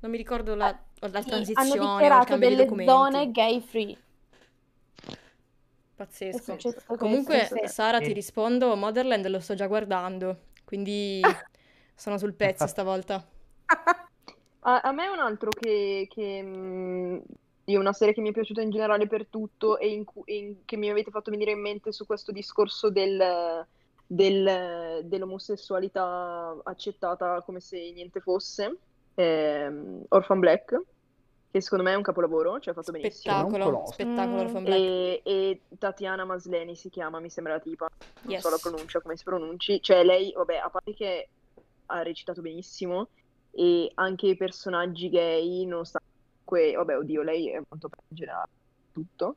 non 0.00 0.10
mi 0.10 0.16
ricordo 0.16 0.54
la, 0.56 0.76
la 0.98 1.22
Sì, 1.22 1.28
transizione 1.28 1.80
hanno 1.80 1.92
dichiarato 1.92 2.34
di 2.34 2.40
delle 2.40 2.56
documenti. 2.56 2.90
zone 2.90 3.30
gay 3.30 3.60
free. 3.60 3.96
È 6.00 6.04
Pazzesco. 6.06 6.52
successo 6.54 6.76
questo, 6.86 6.96
Comunque, 6.96 7.44
sì. 7.44 7.60
Sara, 7.68 7.98
ti 8.00 8.12
rispondo, 8.14 8.74
Motherland 8.74 9.26
lo 9.26 9.38
sto 9.38 9.54
già 9.54 9.66
guardando, 9.66 10.44
quindi 10.64 11.20
sono 11.94 12.16
sul 12.16 12.32
pezzo 12.32 12.66
stavolta. 12.66 13.22
A, 14.62 14.80
a 14.80 14.92
me 14.92 15.04
è 15.04 15.08
un 15.08 15.18
altro 15.20 15.48
che, 15.50 16.06
che, 16.10 16.42
mh, 16.42 17.22
di 17.64 17.76
una 17.76 17.94
serie 17.94 18.12
che 18.12 18.20
mi 18.20 18.28
è 18.28 18.32
piaciuta 18.32 18.60
in 18.60 18.68
generale 18.70 19.06
per 19.06 19.26
tutto 19.26 19.78
e, 19.78 19.88
in 19.88 20.04
cui- 20.04 20.22
e 20.26 20.36
in- 20.36 20.64
che 20.66 20.76
mi 20.76 20.90
avete 20.90 21.10
fatto 21.10 21.30
venire 21.30 21.52
in 21.52 21.60
mente 21.62 21.92
su 21.92 22.04
questo 22.04 22.30
discorso 22.30 22.90
del, 22.90 23.66
del- 24.06 25.00
dell'omosessualità 25.04 26.60
accettata 26.64 27.40
come 27.40 27.60
se 27.60 27.90
niente 27.92 28.20
fosse, 28.20 28.76
ehm, 29.14 30.04
Orphan 30.08 30.40
Black, 30.40 30.78
che 31.50 31.60
secondo 31.60 31.84
me 31.84 31.92
è 31.92 31.96
un 31.96 32.02
capolavoro, 32.02 32.60
cioè 32.60 32.74
fatto 32.74 32.92
benissimo. 32.92 33.48
Spettacolo, 33.48 33.86
spettacolo 33.86 34.60
Mm. 34.60 34.66
E, 34.66 35.20
e 35.24 35.62
Tatiana 35.78 36.24
Masleni 36.24 36.76
si 36.76 36.90
chiama, 36.90 37.18
mi 37.18 37.30
sembra 37.30 37.54
la 37.54 37.60
tipa, 37.60 37.88
non 38.22 38.32
Yes. 38.34 38.42
so 38.42 38.50
la 38.50 38.58
pronuncia, 38.58 39.00
come 39.00 39.16
si 39.16 39.24
pronunci. 39.24 39.82
Cioè 39.82 40.04
lei, 40.04 40.32
vabbè, 40.32 40.56
a 40.56 40.70
parte 40.70 40.94
che 40.94 41.28
ha 41.86 42.02
recitato 42.02 42.40
benissimo 42.40 43.08
e 43.50 43.90
anche 43.94 44.28
i 44.28 44.36
personaggi 44.36 45.08
gay, 45.08 45.64
nonostante 45.66 46.06
vabbè, 46.50 46.96
oddio, 46.98 47.22
lei 47.22 47.48
è 47.50 47.60
molto 47.68 47.88
bella 47.88 48.04
in 48.08 48.16
generale, 48.16 48.48
tutto. 48.92 49.36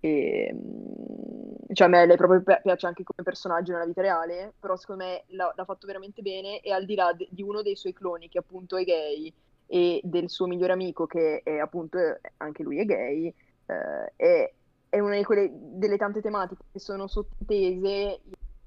E, 0.00 0.50
mm, 0.54 1.72
cioè 1.72 1.86
a 1.86 1.90
me 1.90 2.06
lei 2.06 2.16
proprio 2.16 2.42
pi- 2.42 2.60
piace 2.62 2.86
anche 2.86 3.02
come 3.02 3.24
personaggio 3.24 3.72
nella 3.72 3.84
vita 3.84 4.00
reale, 4.02 4.54
però 4.58 4.76
secondo 4.76 5.04
me 5.04 5.24
l'ha, 5.28 5.52
l'ha 5.56 5.64
fatto 5.64 5.86
veramente 5.86 6.22
bene 6.22 6.60
e 6.60 6.72
al 6.72 6.84
di 6.84 6.94
là 6.94 7.12
di 7.14 7.42
uno 7.42 7.62
dei 7.62 7.76
suoi 7.76 7.92
cloni 7.92 8.28
che 8.28 8.38
appunto 8.38 8.76
è 8.76 8.84
gay 8.84 9.32
e 9.70 10.00
del 10.02 10.30
suo 10.30 10.46
migliore 10.46 10.72
amico 10.72 11.06
che 11.06 11.42
è 11.44 11.58
appunto 11.58 11.98
anche 12.38 12.62
lui 12.62 12.78
è 12.78 12.86
gay, 12.86 13.32
eh, 13.66 14.12
è, 14.16 14.52
è 14.88 14.98
una 14.98 15.16
di 15.16 15.24
quelle, 15.24 15.50
delle 15.52 15.98
tante 15.98 16.22
tematiche 16.22 16.64
che 16.72 16.78
sono 16.78 17.06
sottintese 17.06 18.20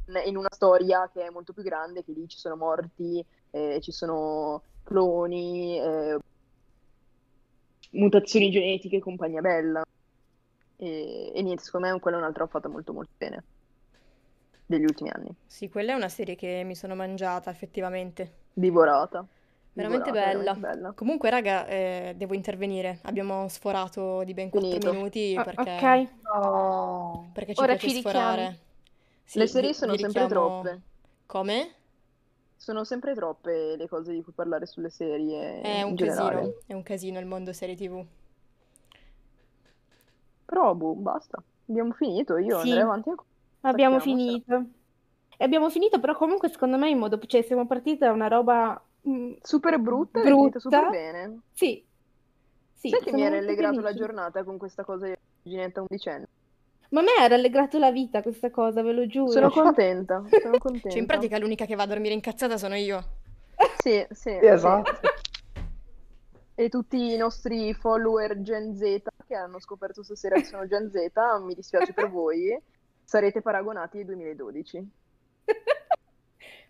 in, 0.05 0.21
in 0.25 0.37
una 0.37 0.51
storia 0.51 1.09
che 1.11 1.25
è 1.25 1.29
molto 1.31 1.53
più 1.53 1.63
grande, 1.63 2.03
che 2.03 2.11
lì 2.11 2.27
ci 2.27 2.37
sono 2.37 2.55
morti, 2.55 3.23
eh, 3.49 3.79
ci 3.81 3.91
sono 3.91 4.61
cloni, 4.83 5.79
eh, 5.79 6.19
mutazioni 7.91 8.51
genetiche 8.51 8.97
e 8.97 9.01
compagnia 9.01 9.41
bella. 9.41 9.83
E, 10.77 11.31
e 11.33 11.41
niente, 11.41 11.63
secondo 11.63 11.87
me 11.87 11.99
quello 11.99 12.17
è 12.17 12.19
un'altra 12.19 12.45
fatta 12.45 12.67
molto 12.67 12.93
molto 12.93 13.11
bene 13.17 13.43
degli 14.67 14.83
ultimi 14.83 15.09
anni. 15.09 15.33
Sì, 15.45 15.67
quella 15.67 15.93
è 15.93 15.95
una 15.95 16.09
serie 16.09 16.35
che 16.35 16.61
mi 16.63 16.75
sono 16.75 16.95
mangiata 16.95 17.49
effettivamente. 17.49 18.39
Divorata. 18.53 19.25
Veramente 19.73 20.11
bella. 20.11 20.23
veramente 20.53 20.59
bella. 20.59 20.91
Comunque, 20.93 21.29
raga, 21.29 21.65
eh, 21.67 22.13
devo 22.17 22.33
intervenire. 22.33 22.99
Abbiamo 23.03 23.47
sforato 23.47 24.23
di 24.23 24.33
ben 24.33 24.49
4 24.49 24.69
Finito. 24.69 24.91
minuti 24.93 25.35
Ah, 25.37 25.43
perché, 25.43 25.71
ok. 25.75 26.09
No. 26.33 27.29
perché 27.33 27.53
ci 27.53 27.61
Ora 27.61 27.75
piace 27.75 27.89
ci 27.89 27.99
sforare. 27.99 28.59
Sì, 29.23 29.39
Le 29.39 29.47
serie 29.47 29.69
vi- 29.69 29.75
sono 29.75 29.91
vi 29.93 29.99
sempre 29.99 30.23
richiamo- 30.23 30.61
troppe. 30.61 30.81
Come? 31.25 31.71
Sono 32.57 32.83
sempre 32.83 33.15
troppe 33.15 33.75
le 33.77 33.87
cose 33.87 34.11
di 34.11 34.21
cui 34.21 34.33
parlare 34.33 34.65
sulle 34.65 34.89
serie 34.89 35.61
È 35.61 35.81
un 35.83 35.95
generale. 35.95 36.35
casino, 36.35 36.55
è 36.67 36.73
un 36.73 36.83
casino 36.83 37.19
il 37.19 37.25
mondo 37.25 37.53
serie 37.53 37.75
TV. 37.75 38.05
Però, 40.45 40.73
boh, 40.75 40.93
basta. 40.95 41.41
Abbiamo 41.69 41.93
finito. 41.93 42.37
Io 42.37 42.59
Sì. 42.59 42.67
andrei 42.67 42.83
avanti. 42.83 43.11
Abbiamo 43.61 43.99
finito. 43.99 44.63
E 45.37 45.43
abbiamo 45.43 45.69
finito, 45.69 45.99
però 45.99 46.15
comunque 46.15 46.49
secondo 46.49 46.77
me 46.77 46.89
in 46.89 46.97
modo, 46.99 47.17
cioè 47.25 47.41
siamo 47.41 47.65
partiti 47.65 47.99
da 47.99 48.11
una 48.11 48.27
roba 48.27 48.79
Super 49.41 49.79
brutta 49.79 50.19
ed 50.19 50.27
è 50.27 50.29
finita 50.29 50.59
super 50.59 50.79
brutta. 50.81 50.95
bene. 50.97 51.39
Sì. 51.53 51.85
Sì, 52.73 52.89
Sai 52.89 52.99
che 53.01 53.11
mi 53.11 53.25
ha 53.25 53.29
rallegrato 53.29 53.75
la 53.79 53.87
felice. 53.89 53.99
giornata 54.05 54.43
con 54.43 54.57
questa 54.57 54.83
cosa 54.83 55.07
di 55.07 55.15
Ginetta 55.43 55.81
undicenne? 55.81 56.27
Ma 56.89 56.99
a 56.99 57.03
me 57.03 57.11
ha 57.19 57.27
rallegrato 57.27 57.77
la 57.79 57.91
vita 57.91 58.21
questa 58.21 58.49
cosa, 58.49 58.81
ve 58.81 58.91
lo 58.91 59.07
giuro. 59.07 59.31
Sono 59.31 59.49
contenta, 59.51 60.23
sono 60.41 60.57
contenta. 60.57 60.89
Cioè, 60.89 60.99
in 60.99 61.05
pratica 61.05 61.37
l'unica 61.37 61.65
che 61.65 61.75
va 61.75 61.83
a 61.83 61.87
dormire 61.87 62.13
incazzata 62.13 62.57
sono 62.57 62.75
io. 62.75 63.19
Sì, 63.81 64.05
sì, 64.09 64.37
Sì, 64.39 64.45
esatto. 64.45 64.91
E 66.55 66.69
tutti 66.69 67.13
i 67.13 67.17
nostri 67.17 67.73
follower 67.73 68.41
Gen 68.41 68.75
Z 68.75 69.01
che 69.25 69.35
hanno 69.35 69.59
scoperto 69.59 70.03
stasera 70.03 70.35
che 70.35 70.43
sono 70.45 70.67
Gen 70.67 70.91
Z, 70.91 70.97
mi 71.43 71.55
dispiace 71.55 71.93
per 71.93 72.09
voi, 72.09 72.55
sarete 73.03 73.41
paragonati 73.41 73.99
ai 73.99 74.05
2012. 74.05 74.89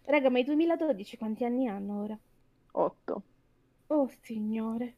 Raga, 0.06 0.30
ma 0.30 0.40
i 0.40 0.44
2012 0.44 1.18
quanti 1.18 1.46
anni 1.46 1.68
hanno 1.68 2.02
ora? 2.04 2.18
8. 2.74 3.22
Oh, 3.88 4.10
signore. 4.22 4.96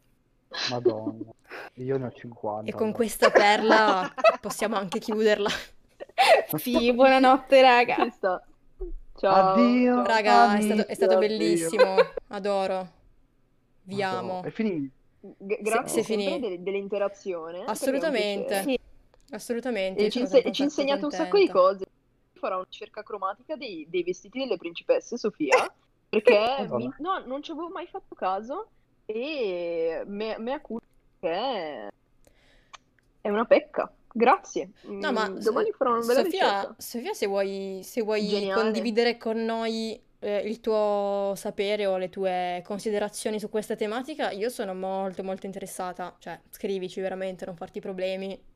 Madonna, 0.70 1.32
io 1.76 1.98
ne 1.98 2.06
ho 2.06 2.12
50. 2.12 2.70
E 2.70 2.72
con 2.72 2.82
allora. 2.84 2.96
questa 2.96 3.32
perla 3.32 4.14
possiamo 4.40 4.76
anche 4.76 5.00
chiuderla. 5.00 5.50
Sì, 6.56 6.94
buonanotte, 6.94 7.60
raga. 7.62 7.96
Ciao. 9.16 9.54
Addio. 9.54 10.04
Raga, 10.04 10.58
è 10.58 10.62
stato, 10.62 10.88
è 10.88 10.94
stato 10.94 11.16
Addio. 11.16 11.28
bellissimo. 11.28 11.96
Adoro. 12.28 12.88
Vi 13.84 13.96
Madonna, 13.96 14.18
amo. 14.20 14.44
È 14.44 14.52
finito. 14.52 14.94
G- 15.20 15.62
grazie 15.62 16.04
Se- 16.04 16.14
se 16.20 16.40
del- 16.40 16.60
dell'interazione. 16.62 17.60
un 17.60 17.68
Assolutamente. 17.68 18.80
Assolutamente. 19.32 20.06
E 20.06 20.10
ci, 20.12 20.20
inse- 20.20 20.52
ci 20.52 20.62
ha 20.62 20.66
un 20.66 20.70
sacco 20.70 20.82
insegnato 20.82 21.06
un 21.06 21.12
sacco 21.12 21.38
di 21.40 21.50
cose. 21.50 21.86
Farò 22.44 22.56
una 22.58 22.66
ricerca 22.70 23.04
cromatica 23.04 23.56
dei, 23.56 23.88
dei 23.90 24.04
vestiti 24.04 24.40
delle 24.40 24.58
principesse 24.58 25.18
Sofia, 25.18 25.56
perché 26.10 26.68
mi- 26.72 26.94
no, 26.98 27.24
non 27.26 27.42
ci 27.42 27.52
avevo 27.52 27.70
mai 27.70 27.88
fatto 27.88 28.16
caso 28.16 28.68
e 29.06 30.04
me, 30.06 30.38
mea 30.40 30.60
culpa 30.60 30.86
perché 31.24 31.92
è 33.22 33.30
una 33.30 33.46
pecca. 33.46 33.90
Grazie. 34.12 34.72
No, 34.82 35.14
ma 35.14 35.30
Mm, 35.30 35.38
domani 35.38 35.72
farò 35.72 35.92
una 35.92 36.06
bella 36.06 36.24
Sofia. 36.24 36.76
Sofia, 36.78 37.14
se 37.14 37.28
vuoi, 37.28 37.80
se 37.84 38.02
vuoi 38.02 38.52
condividere 38.54 39.18
con 39.18 39.44
noi 39.44 40.00
eh, 40.20 40.38
il 40.40 40.60
tuo 40.60 41.32
sapere 41.36 41.86
o 41.86 41.96
le 41.98 42.10
tue 42.10 42.62
considerazioni 42.66 43.40
su 43.40 43.50
questa 43.50 43.76
tematica, 43.78 44.32
io 44.32 44.50
sono 44.50 44.76
molto 44.76 45.24
molto 45.24 45.46
interessata. 45.46 46.14
Cioè, 46.20 46.40
scrivici 46.50 47.00
veramente, 47.00 47.46
non 47.46 47.56
farti 47.56 47.80
problemi. 47.80 48.52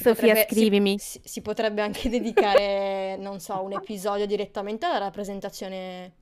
Si 0.00 0.04
Sofia, 0.04 0.34
potrebbe, 0.34 0.46
scrivimi. 0.46 0.98
si, 0.98 1.20
si 1.24 1.42
potrebbe 1.42 1.82
anche 1.82 2.08
dedicare, 2.10 3.16
non 3.16 3.40
so, 3.40 3.62
un 3.62 3.72
episodio 3.72 4.26
direttamente 4.26 4.86
alla 4.86 4.98
rappresentazione 4.98 6.12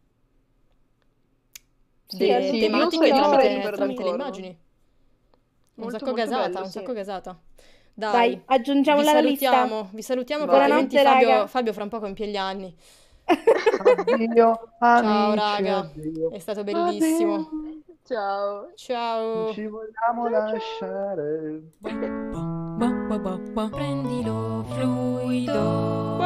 Sì, 2.06 2.18
delle 2.26 2.42
sì, 2.42 2.58
tematiche 2.58 3.12
tramite, 3.12 3.70
tramite 3.72 4.02
le 4.02 4.08
immagini. 4.10 4.58
Un 5.76 5.88
sacco 5.90 6.12
gasata, 6.12 6.48
bello, 6.48 6.60
un 6.62 6.70
sì. 6.70 6.72
sacco 6.72 6.92
gasata. 6.92 7.38
Dai, 7.94 8.10
Dai, 8.10 8.44
vi 8.44 8.44
aggiungiamola 8.46 9.10
alla 9.10 9.20
lista. 9.20 9.52
salutiamo, 9.52 9.90
vi 9.92 10.02
salutiamo 10.02 10.46
Buonanotte, 10.46 10.98
Fabio. 11.00 11.46
Fabio 11.46 11.72
fra 11.72 11.82
un 11.84 11.88
po' 11.88 12.00
compie 12.00 12.28
gli 12.28 12.36
anni. 12.36 12.74
Addio, 13.78 14.54
Ciao 14.94 15.32
amici, 15.32 15.62
raga, 15.62 15.78
addio. 15.78 16.30
è 16.30 16.38
stato 16.38 16.64
bellissimo. 16.64 17.34
Addio. 17.34 17.82
Ciao. 18.04 18.72
Ciao. 18.74 19.52
Ci 19.52 19.66
vogliamo 19.66 20.28
Ciao, 20.28 20.58
ciao. 20.58 22.55
Prendilo 23.70 24.64
fluido. 24.74 26.16